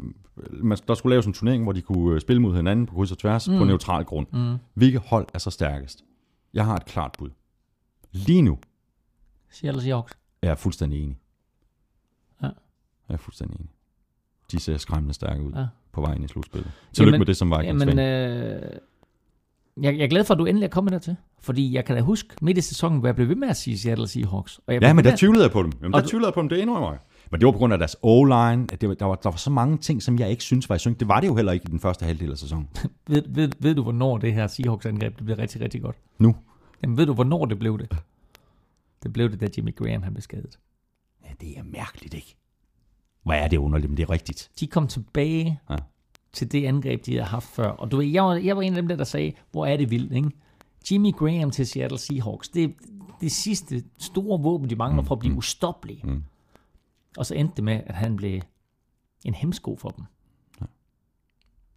[0.50, 3.12] man, der skulle laves en turnering, hvor de kunne øh, spille mod hinanden på kryds
[3.12, 3.58] og tværs mm.
[3.58, 4.26] på neutral grund.
[4.32, 4.56] Mm.
[4.74, 6.04] Hvilket hold er så stærkest?
[6.54, 7.30] Jeg har et klart bud.
[8.12, 8.58] Lige nu.
[9.50, 10.12] Seattle Seahawks.
[10.42, 11.18] Jeg er fuldstændig enig.
[12.42, 12.46] Ja.
[13.08, 13.70] Jeg er fuldstændig enig.
[14.50, 15.66] De ser skræmmende stærke ud ja.
[15.96, 16.70] På vejen i slutspillet.
[16.92, 18.62] Tillykke jamen, med det som Vikings jamen, øh,
[19.82, 21.16] jeg, jeg er glad for, at du endelig er kommet dertil.
[21.40, 23.78] Fordi jeg kan da huske midt i sæsonen, hvor jeg blev ved med at sige
[23.78, 24.60] Seattle Seahawks.
[24.66, 25.72] Og jeg ja, men der tvivlede jeg på dem.
[25.80, 26.08] Jamen, der du...
[26.08, 26.98] tvivlede jeg på dem, det endnu mig.
[27.30, 28.66] Men det var på grund af deres O-line.
[28.72, 30.76] At det var, der, var, der var så mange ting, som jeg ikke synes var
[30.76, 31.00] i synk.
[31.00, 32.68] Det var det jo heller ikke i den første halvdel af sæsonen.
[33.08, 35.96] ved, ved, ved du, hvornår det her Seahawks-angreb det blev rigtig, rigtig godt?
[36.18, 36.36] Nu.
[36.82, 37.96] Jamen ved du, hvornår det blev det?
[39.02, 40.58] Det blev det, da Jimmy Graham han blev skadet.
[41.24, 42.36] Ja, det er mærkeligt, ikke?
[43.26, 44.50] Hvad er det underligt, men det er rigtigt.
[44.60, 45.76] De kom tilbage ja.
[46.32, 47.68] til det angreb, de havde haft før.
[47.68, 49.76] Og du ved, jeg var, jeg var en af dem der, der sagde, hvor er
[49.76, 50.30] det vildt, ikke?
[50.90, 52.68] Jimmy Graham til Seattle Seahawks, det er
[53.20, 56.00] det sidste store våben, de mangler mm, for at blive mm, ustoppelige.
[56.04, 56.24] Mm.
[57.18, 58.40] Og så endte det med, at han blev
[59.24, 60.04] en hemsko for dem.
[60.60, 60.66] Ja.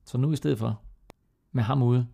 [0.05, 0.81] Så nu i stedet for,
[1.51, 2.07] med ham ude,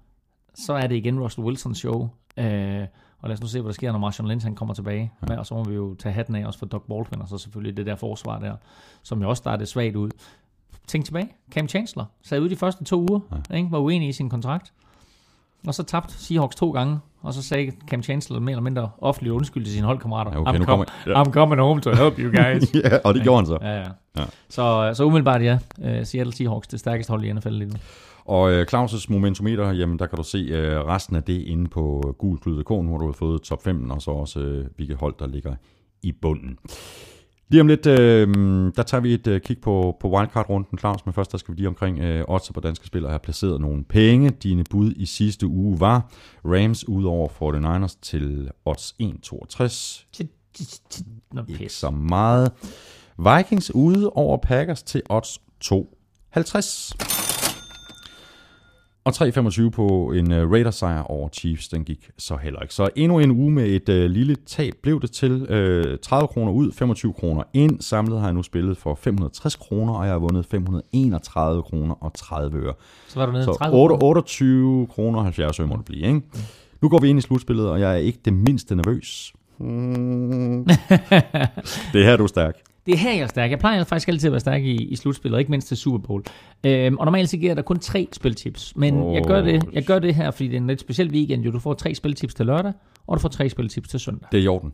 [0.54, 2.10] så er det igen Russell Wilsons show.
[2.38, 2.88] Øh,
[3.26, 5.12] og lad os nu se, hvad der sker, når Marshawn Lynch han kommer tilbage.
[5.22, 5.28] Ja.
[5.28, 7.38] Med, og så må vi jo tage hatten af også for Doug Baldwin, og så
[7.38, 8.56] selvfølgelig det der forsvar der,
[9.04, 10.10] som jo også startede svagt ud.
[10.88, 11.30] Tænk tilbage.
[11.52, 13.20] Cam Chancellor sad ude de første to uger,
[13.50, 13.56] ja.
[13.56, 13.72] ikke?
[13.72, 14.74] var uenig i sin kontrakt.
[15.68, 19.34] Og så tabte Seahawks to gange, og så sagde Cam Chancellor mere eller mindre offentligt
[19.34, 20.32] undskyld til sine holdkammerater.
[20.32, 21.24] Ja, okay, I'm, com- ja.
[21.24, 22.74] I'm coming home to help you guys.
[22.84, 23.58] ja, og det gjorde han så.
[23.62, 23.90] Ja, ja.
[24.18, 24.24] ja.
[24.50, 27.78] Så, så umiddelbart ja, uh, Seattle Seahawks, det stærkeste hold i NFL lige nu.
[28.26, 32.16] Og uh, Claus' momentometer, jamen der kan du se uh, resten af det inde på
[32.18, 35.56] gulklyd.dk, hvor du har fået top 5, og så også uh, hvilke hold, der ligger
[36.04, 36.58] i bunden.
[37.50, 38.28] Lige om lidt, øh,
[38.76, 41.58] der tager vi et øh, kig på, på wildcard-runden, Claus, men først der skal vi
[41.60, 44.30] lige omkring øh, odds på danske spillere have placeret nogle penge.
[44.30, 46.12] Dine bud i sidste uge var
[46.46, 50.06] Rams ud over 49ers til odds 1,62.
[51.48, 52.52] Ikke så meget.
[53.18, 57.25] Vikings ude over Packers til odds 2,50.
[59.06, 62.74] Og 3,25 på en uh, Raiders-sejr over Chiefs, den gik så heller ikke.
[62.74, 65.42] Så endnu en uge med et uh, lille tab blev det til.
[65.42, 67.82] Uh, 30 kroner ud, 25 kroner ind.
[67.82, 72.14] Samlet har jeg nu spillet for 560 kroner, og jeg har vundet 531 kroner og
[72.14, 72.74] 30 øre.
[73.08, 76.08] Så var du nede så 30 8, 28 kroner og 70 øre må det blive,
[76.08, 76.22] ikke?
[76.82, 79.34] Nu går vi ind i slutspillet, og jeg er ikke det mindste nervøs.
[79.58, 80.66] Mm.
[81.94, 82.56] det er her, du er stærk.
[82.86, 83.52] Det er her, jeg er stærk.
[83.52, 86.24] Jeg plejer faktisk altid at være stærk i, i slutspillet, ikke mindst til Super Bowl.
[86.64, 88.74] Øhm, og normalt så giver dig kun tre spiltips.
[88.76, 89.16] Men oh.
[89.16, 91.44] jeg, gør det, jeg gør det her, fordi det er en lidt speciel weekend.
[91.44, 92.74] Jo, du får tre spiltips til lørdag,
[93.08, 94.28] og du får tre spiltips til søndag.
[94.32, 94.74] Det er i orden.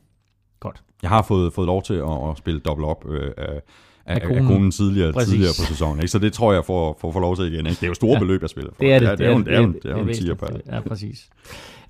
[0.59, 0.83] Godt.
[1.01, 3.61] Jeg har fået, fået lov til at, at spille dobbelt op øh, af,
[4.05, 5.99] af, konen, af konen tidligere, tidligere på sæsonen.
[5.99, 6.07] Ikke?
[6.07, 7.65] Så det tror jeg får, får, får lov til igen.
[7.65, 7.69] Ikke?
[7.69, 8.19] Det er jo store ja.
[8.19, 8.83] beløb, jeg spiller for.
[8.83, 9.19] Det er det.
[9.19, 11.29] Det, er, det, det, er, det, er, det, er, det, er, det, Ja, præcis.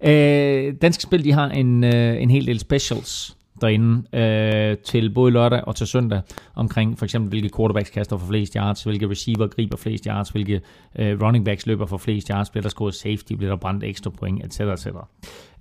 [0.03, 5.31] Øh, Danske Spil, de har en, øh, en hel del specials derinde øh, til både
[5.31, 6.21] lørdag og til søndag
[6.55, 10.61] omkring for eksempel hvilke quarterbacks kaster for flest yards, hvilke receiver griber flest yards, hvilke
[10.99, 14.09] øh, running backs løber for flest yards, bliver der scoret safety, bliver der brændt ekstra
[14.09, 14.59] point, etc.
[14.59, 14.87] etc.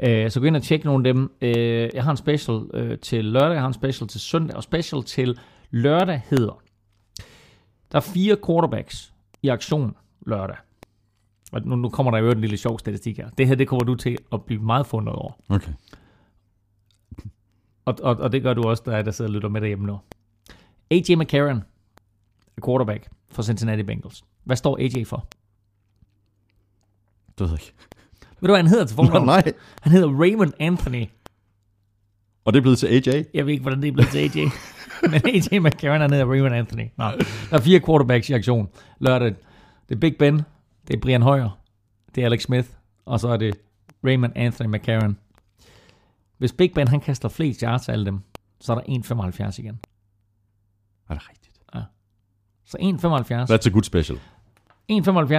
[0.00, 1.32] Øh, så gå ind og tjek nogle af dem.
[1.40, 4.62] Øh, jeg har en special øh, til lørdag, jeg har en special til søndag, og
[4.62, 5.38] special til
[5.70, 6.62] lørdag hedder,
[7.92, 9.12] der er fire quarterbacks
[9.42, 9.94] i aktion
[10.26, 10.56] lørdag.
[11.52, 13.28] Og nu, nu kommer der jo en lille sjov statistik her.
[13.38, 15.32] Det her, det kommer du til at blive meget fundet over.
[15.48, 15.72] Okay.
[17.90, 19.98] Og, og, og det gør du også, der, der sidder og lytter med derhjemme nu.
[20.90, 21.62] AJ McCarron
[22.56, 24.24] er quarterback for Cincinnati Bengals.
[24.44, 25.26] Hvad står AJ for?
[27.38, 27.72] Det ved jeg ikke.
[28.40, 29.26] Ved du, hvad han hedder til fornavn?
[29.26, 29.52] nej.
[29.82, 31.06] Han hedder Raymond Anthony.
[32.44, 33.24] Og det er blevet til AJ?
[33.34, 34.44] Jeg ved ikke, hvordan det er blevet til AJ.
[35.12, 36.86] Men AJ McCarron, han hedder Raymond Anthony.
[36.96, 37.04] Nå.
[37.04, 38.68] Der er fire quarterbacks i aktion.
[39.00, 39.34] Lørdag.
[39.88, 40.34] Det er Big Ben.
[40.88, 41.58] Det er Brian Hoyer.
[42.14, 42.68] Det er Alex Smith.
[43.04, 43.54] Og så er det
[44.04, 45.16] Raymond Anthony McCarron.
[46.40, 48.20] Hvis Big Ben han kaster flest yards af alle dem,
[48.60, 49.80] så er der 1,75 igen.
[51.08, 51.60] Er det rigtigt?
[51.74, 51.82] Ja.
[52.64, 53.54] Så 1,75.
[53.54, 54.18] That's a good special.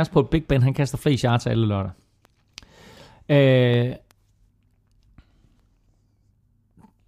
[0.07, 1.91] 1,75 på et Big Ben, han kaster flest yards af alle lørdag.
[3.29, 3.95] Øh,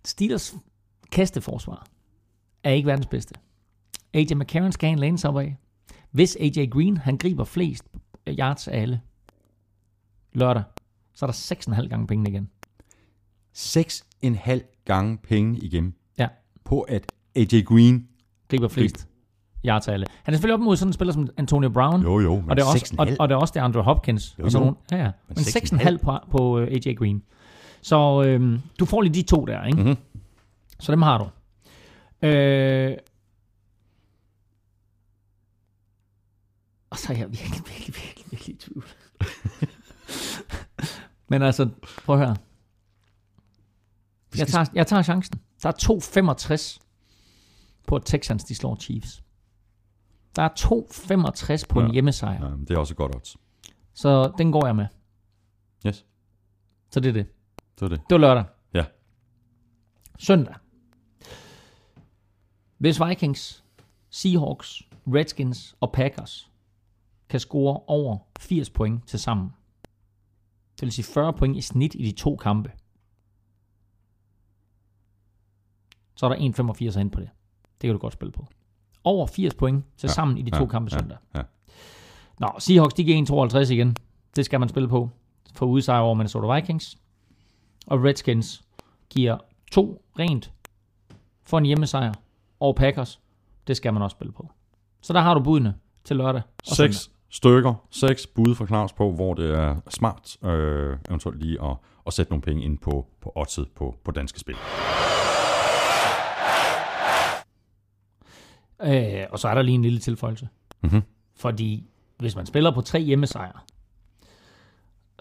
[0.06, 0.56] Steelers
[1.12, 1.88] kasteforsvar
[2.64, 3.36] er ikke verdens bedste.
[4.14, 5.58] AJ McCarron skal have en lanes op af.
[6.12, 7.84] Hvis AJ Green, han griber flest
[8.28, 9.02] yards af alle
[10.34, 10.64] lørdag,
[11.14, 12.50] så er der 6,5 gange penge igen.
[13.58, 16.28] 6,5 gange penge igen ja.
[16.64, 18.08] på at AJ Green
[18.50, 19.08] griber flest
[19.66, 20.06] yards alle.
[20.24, 22.02] Han er selvfølgelig op mod sådan en spiller som Antonio Brown.
[22.02, 24.36] Jo, jo, men og det er også, og, og det er også det Andre Hopkins.
[24.40, 25.12] Jo, og sådan Ja, ja.
[25.28, 27.24] Men, men 6,5 på, på øh, AJ Green.
[27.82, 29.78] Så øhm, du får lige de to der, ikke?
[29.78, 29.98] Mm-hmm.
[30.80, 31.30] Så dem har du.
[32.28, 32.98] Øh,
[36.94, 38.86] Og så er jeg virkelig, virkelig, virkelig, virkelig i tvivl.
[41.30, 41.70] Men altså,
[42.06, 42.36] prøv at høre.
[44.38, 45.40] Jeg tager, jeg tager chancen.
[45.64, 45.74] Der er
[46.54, 46.80] 2,65
[47.88, 49.24] på at Texans, de slår Chiefs.
[50.36, 50.50] Der er
[51.60, 51.86] 2,65 på ja.
[51.86, 52.46] En hjemmesejr.
[52.46, 53.38] Ja, det er også godt odds.
[53.94, 54.88] Så den går jeg med.
[55.88, 56.06] Yes,
[56.92, 57.26] Så det er det.
[57.80, 58.00] det var det.
[58.00, 58.46] Det var lørdag.
[58.74, 58.86] Ja.
[60.20, 60.56] Søndag.
[62.78, 63.64] Hvis Vikings,
[64.10, 66.52] Seahawks, Redskins og Packers
[67.30, 69.50] kan score over 80 point til sammen,
[70.76, 72.72] det vil sige 40 point i snit i de to kampe,
[76.16, 76.64] så er der
[76.94, 77.30] 1,85 ind på det.
[77.82, 78.48] Det kan du godt spille på.
[79.04, 81.18] Over 80 point til Ja, sammen i de to ja, kampe ja, søndag.
[81.36, 81.42] ja.
[82.40, 83.96] Nå, Seahawks, de giver 1,52 igen.
[84.36, 85.10] Det skal man spille på
[85.56, 86.98] for udsejr over Minnesota Vikings.
[87.88, 88.62] Og Redskins
[89.10, 89.38] giver
[89.72, 90.52] to rent
[91.44, 92.14] for en hjemmesejr
[92.60, 93.20] over Packers.
[93.68, 94.50] Det skal man også spille på.
[95.02, 96.42] Så der har du budene til lørdag.
[96.70, 96.94] og søndag.
[96.94, 101.76] Seks stykker, seks bud for Claus på, hvor det er smart øh, eventuelt lige at,
[102.08, 104.56] at sætte nogle penge ind på, på oddset på, på danske spil.
[108.84, 110.50] Øh, og så er der lige en lille tilføjelse.
[110.84, 111.02] Mhm.
[111.36, 111.84] Fordi
[112.18, 113.60] hvis man spiller på tre hjemmesejre,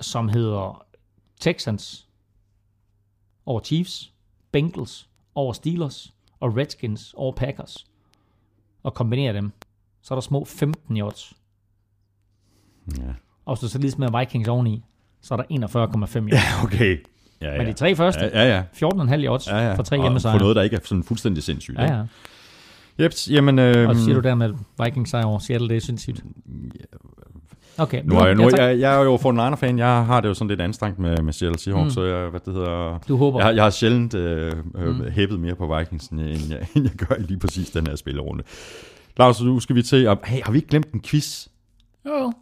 [0.01, 0.85] som hedder
[1.41, 2.09] Texans
[3.47, 4.13] over Chiefs,
[4.53, 7.87] Bengals over Steelers og Redskins over Packers,
[8.83, 9.53] og kombinerer dem,
[10.03, 11.33] så er der små 15 i odds.
[12.99, 13.03] Ja.
[13.45, 14.83] Og hvis du så lige smider Vikings oveni,
[15.21, 16.65] så er der 41,5 i odds.
[16.65, 17.05] Okay.
[17.41, 17.59] Ja, ja.
[17.59, 18.89] Men de tre første, Ja, ja, ja.
[19.13, 19.75] 14,5 i odds ja, ja.
[19.75, 20.35] for tre hjemmesejre.
[20.35, 21.79] For noget, der ikke er sådan fuldstændig sindssygt.
[21.79, 22.05] Ja, ja.
[23.01, 23.59] Jeps, jamen...
[23.59, 24.53] Øh, Og siger du der med
[24.85, 26.23] Vikings sejr over Seattle, det er sindssygt.
[27.79, 29.79] Okay, Nu er jeg, nu, tager- jeg, jeg er jo 49er-fan.
[29.79, 31.91] Jeg har det jo sådan lidt anstrengt med, med Seattle Seahawks, Mm.
[31.91, 32.99] så jeg, hvad det hedder...
[33.09, 33.39] du håber.
[33.39, 35.05] Jeg, har- jeg har sjældent øh, øh, Mm.
[35.11, 37.87] hæppet mere på Vikings, end jeg, end jeg, end jeg gør i lige præcis den
[37.87, 38.43] her spillerunde.
[39.17, 40.05] Lars, nu skal vi til...
[40.07, 41.47] at- Hey, har vi ikke glemt en quiz?
[42.07, 42.33] Jo.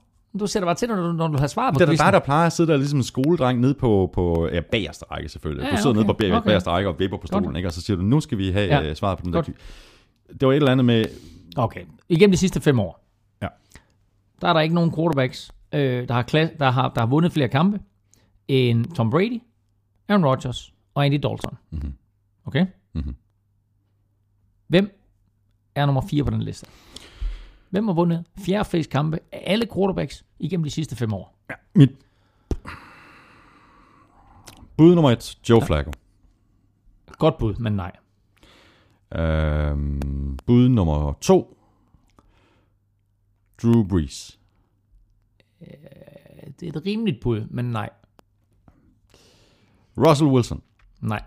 [0.41, 2.19] Du sætter bare til, når du, når du har svaret på Det er dig, der
[2.19, 5.65] plejer at sidde der ligesom en skoledreng nede på, på ja, bagerste række selvfølgelig.
[5.65, 6.47] Ja, du sidder okay, nede på bag, okay.
[6.47, 7.57] bagerste række og vipper på stolen, Godt.
[7.57, 7.69] ikke?
[7.69, 8.95] og så siger du, nu skal vi have Ja, ja.
[8.95, 9.47] svaret på den godt.
[9.47, 9.63] der quiz.
[10.41, 11.05] Det var et eller andet med...
[11.57, 11.85] Okay.
[12.09, 13.05] Igennem de sidste fem år,
[13.43, 13.49] Ja.
[14.41, 17.33] der er der ikke nogen quarterbacks, øh, der, har klas- der, har, der har vundet
[17.33, 17.81] flere kampe
[18.49, 19.43] end Tom Brady,
[20.09, 21.57] Aaron Rodgers og Andy Dalton.
[21.71, 21.95] Mhm.
[22.45, 22.67] Okay?
[22.93, 23.15] Mhm.
[24.67, 25.01] Hvem
[25.75, 26.67] er nummer 4 på den liste?
[27.71, 31.37] Hvem har vundet fjerde flest kampe af alle quarterbacks igennem de sidste fem år?
[31.75, 31.91] Mit
[34.77, 35.65] bud nummer et, Joe ja.
[35.67, 35.91] Flacco.
[37.19, 37.93] Godt bud, men nej.
[39.15, 41.57] Øhm, bud nummer to,
[43.63, 44.39] Drew Brees.
[46.61, 47.91] Det er et rimeligt bud, men nej.
[49.99, 50.63] Russell Wilson.
[51.01, 51.23] Nej.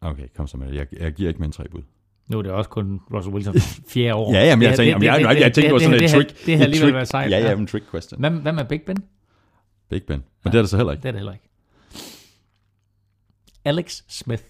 [0.00, 0.74] Okay, kom så med det.
[0.74, 1.82] Jeg, jeg giver ikke mere end tre bud.
[2.28, 3.54] Nu er det også kun Russell Wilson
[3.88, 4.32] fjerde år.
[4.36, 6.20] Ja, jamen, jeg Det- tænker, det- jeg, jeg, jeg, jeg det- det- sådan det- en
[6.20, 6.46] det- trick.
[6.46, 7.30] Det har alligevel trick- været sejt.
[7.30, 8.20] Ja, ja, en trick question.
[8.20, 8.96] Hvem, hvem er Big Ben?
[9.88, 10.24] Big Ben.
[10.44, 11.02] Men det er det så heller ikke.
[11.02, 11.48] Det er det heller ikke.
[13.64, 14.42] Alex Smith.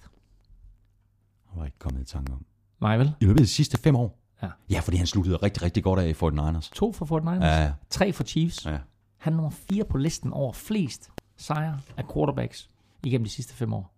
[1.53, 2.45] Jeg var ikke kommet i tanke om.
[2.85, 3.13] Nej vel?
[3.21, 4.19] I løbet af de sidste fem år?
[4.43, 4.49] Ja.
[4.71, 6.71] Ja, fordi han sluttede rigtig, rigtig godt af i 49ers.
[6.75, 7.45] To for 49ers.
[7.45, 7.73] Ja, ja.
[7.91, 8.67] Tre for Chiefs.
[8.67, 8.79] ja.
[9.19, 12.71] Han er nummer fire på listen over flest sejre af quarterbacks
[13.05, 13.95] igennem de sidste fem år.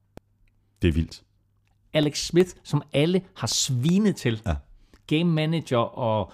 [0.82, 1.22] Det er vildt.
[1.92, 4.42] Alex Smith, som alle har svinet til.
[4.46, 4.54] Ja.
[5.06, 6.32] Game manager og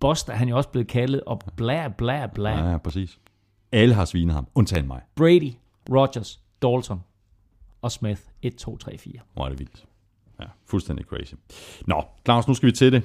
[0.00, 2.50] boss, der er han jo også blevet kaldet, og bla bla bla.
[2.50, 3.18] Ja, ja, præcis.
[3.72, 5.00] Alle har svinet ham, undtagen mig.
[5.14, 5.52] Brady,
[5.90, 7.00] Rodgers, Dalton
[7.82, 8.20] og Smith.
[8.42, 9.12] 1, 2, 3, 4.
[9.34, 9.86] Hvor er det vildt.
[10.42, 11.34] Ja, fuldstændig crazy.
[11.86, 13.02] Nå, Claus, nu skal vi til det.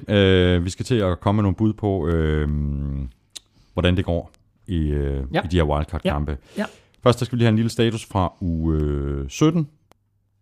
[0.58, 3.08] Uh, vi skal til at komme med nogle bud på, uh,
[3.72, 4.30] hvordan det går
[4.66, 5.20] i, uh, Ja.
[5.32, 5.42] ja.
[5.44, 6.38] i de her wildcard-kampe.
[6.56, 6.64] Ja.
[7.02, 9.68] Først der skal vi lige have en lille status fra uge øh, 17.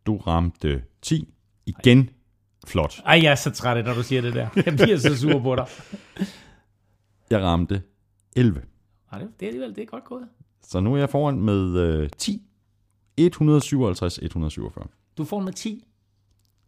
[0.06, 1.34] Du ramte 10.
[1.66, 2.10] Igen
[2.66, 3.00] flot.
[3.06, 4.48] Ej, jeg er så træt når du siger det der.
[4.66, 5.66] Jeg bliver så sur på dig.
[7.30, 7.82] Jeg ramte
[8.36, 8.62] 11.
[9.12, 10.28] Ej, det, det er alligevel det er godt gået.
[10.62, 12.42] Så nu er jeg foran med øh, 10.
[13.20, 13.24] 157-147.
[15.18, 15.84] Du får med 10.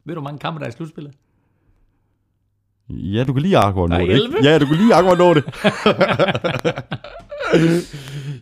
[0.09, 1.13] Ved du, hvor mange kampe der er i slutspillet?
[2.91, 4.09] Ja, du kan lige akkurat nå er det.
[4.09, 4.25] ikke?
[4.25, 4.37] 11.
[4.43, 5.45] Ja, du kan lige akkurat nå det.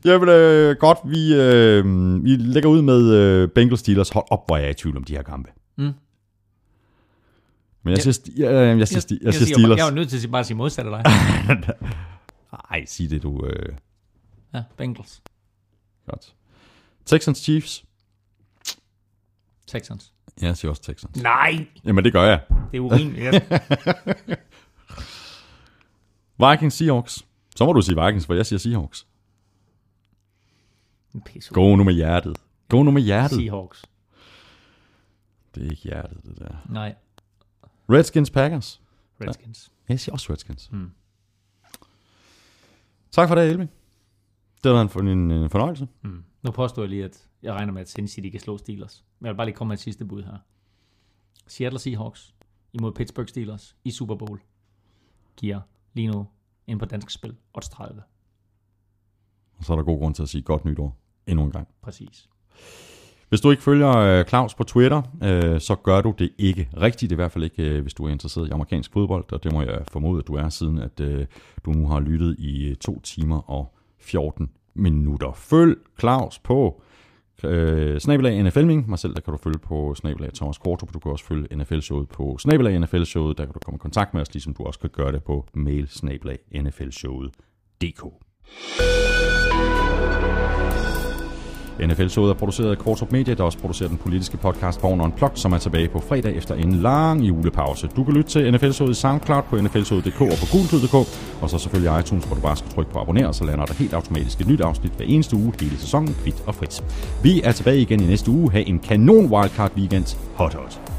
[0.04, 0.98] Jamen, øh, godt.
[1.04, 1.84] Vi, øh,
[2.24, 4.10] vi lægger ud med øh, Bengals Steelers.
[4.10, 5.50] Hold op, hvor er jeg i tvivl om de her kampe.
[5.76, 5.92] Mm.
[7.82, 9.78] Men jeg siger, sti- ja, jeg siger, sti- jeg siger Steelers.
[9.78, 11.12] Jeg er nødt til at sige- bare sige modsat af dig.
[12.70, 13.46] Ej, sig det, du...
[13.46, 13.68] Øh,
[14.54, 15.22] Ja, Bengals.
[16.10, 16.34] godt.
[17.06, 17.84] Texans Chiefs.
[19.66, 20.12] Texans.
[20.42, 21.22] Ja, jeg siger også Texans.
[21.22, 22.40] Nej, Jamen, det gør jeg.
[22.48, 23.44] det er urimeligt.
[26.50, 27.26] Vikings Seahawks.
[27.56, 29.06] Så må du sige Vikings, for jeg siger Seahawks.
[31.24, 32.38] Pisse Gå nu med hjertet.
[32.68, 33.38] Gå nu med hjertet.
[33.38, 33.84] Seahawks.
[35.54, 36.66] Det er ikke hjertet, det der.
[36.68, 36.94] Nej,
[37.90, 38.80] Redskins Packers.
[39.20, 39.72] Redskins.
[39.88, 40.72] Jeg siger også Redskins.
[40.72, 40.90] Mm.
[43.10, 43.70] Tak for det, Elving.
[44.64, 45.88] Det har været en, en fornøjelse.
[46.02, 46.24] Mm.
[46.46, 49.04] Nu påstår jeg lige, at jeg regner med, at Sin City kan slå Steelers.
[49.18, 50.36] Men jeg vil bare lige komme med et sidste bud her.
[51.46, 52.34] Seattle Seahawks
[52.72, 54.40] imod Pittsburgh Steelers i Super Bowl
[55.36, 55.60] giver
[55.94, 56.26] lige nu
[56.66, 58.02] ind på dansk spil odds 30.
[59.58, 60.96] Og så er der god grund til at sige godt nytår
[61.26, 61.68] endnu en gang.
[61.82, 62.28] Præcis.
[63.28, 67.12] Hvis du ikke følger øh, Claus på Twitter, øh, så gør du det ikke rigtigt,
[67.12, 69.62] i hvert fald ikke, øh, hvis du er interesseret i amerikansk fodbold, og det må
[69.62, 70.98] jeg formode, at du er, siden at
[71.64, 75.32] du nu har lyttet i 2 timer og 14 minutter.
[75.32, 76.82] Følg Claus på
[77.44, 78.88] øh, snabelag NFLming.
[78.88, 80.94] Mig selv, der kan du følge på snabelag Thomas Kortrup.
[80.94, 83.38] Du kan også følge NFL-showet på snabelag NFL-showet.
[83.38, 85.46] Der kan du komme i kontakt med os, ligesom du også kan gøre det på
[85.54, 88.02] mail snabelag NFL-showet.dk.
[91.80, 95.38] NFL-showet er produceret af Kvartrup Media, der også producerer den politiske podcast Born on Plot,
[95.38, 97.88] som er tilbage på fredag efter en lang julepause.
[97.96, 100.94] Du kan lytte til NFL-showet i SoundCloud på nflshowet.dk og på gulklyd.dk,
[101.42, 103.94] og så selvfølgelig iTunes, hvor du bare skal trykke på abonner, så lander der helt
[103.94, 106.84] automatisk et nyt afsnit hver eneste uge hele sæsonen, kvidt og frit.
[107.22, 108.52] Vi er tilbage igen i næste uge.
[108.52, 110.16] Ha' en kanon wildcard weekend.
[110.34, 110.95] Hot hot.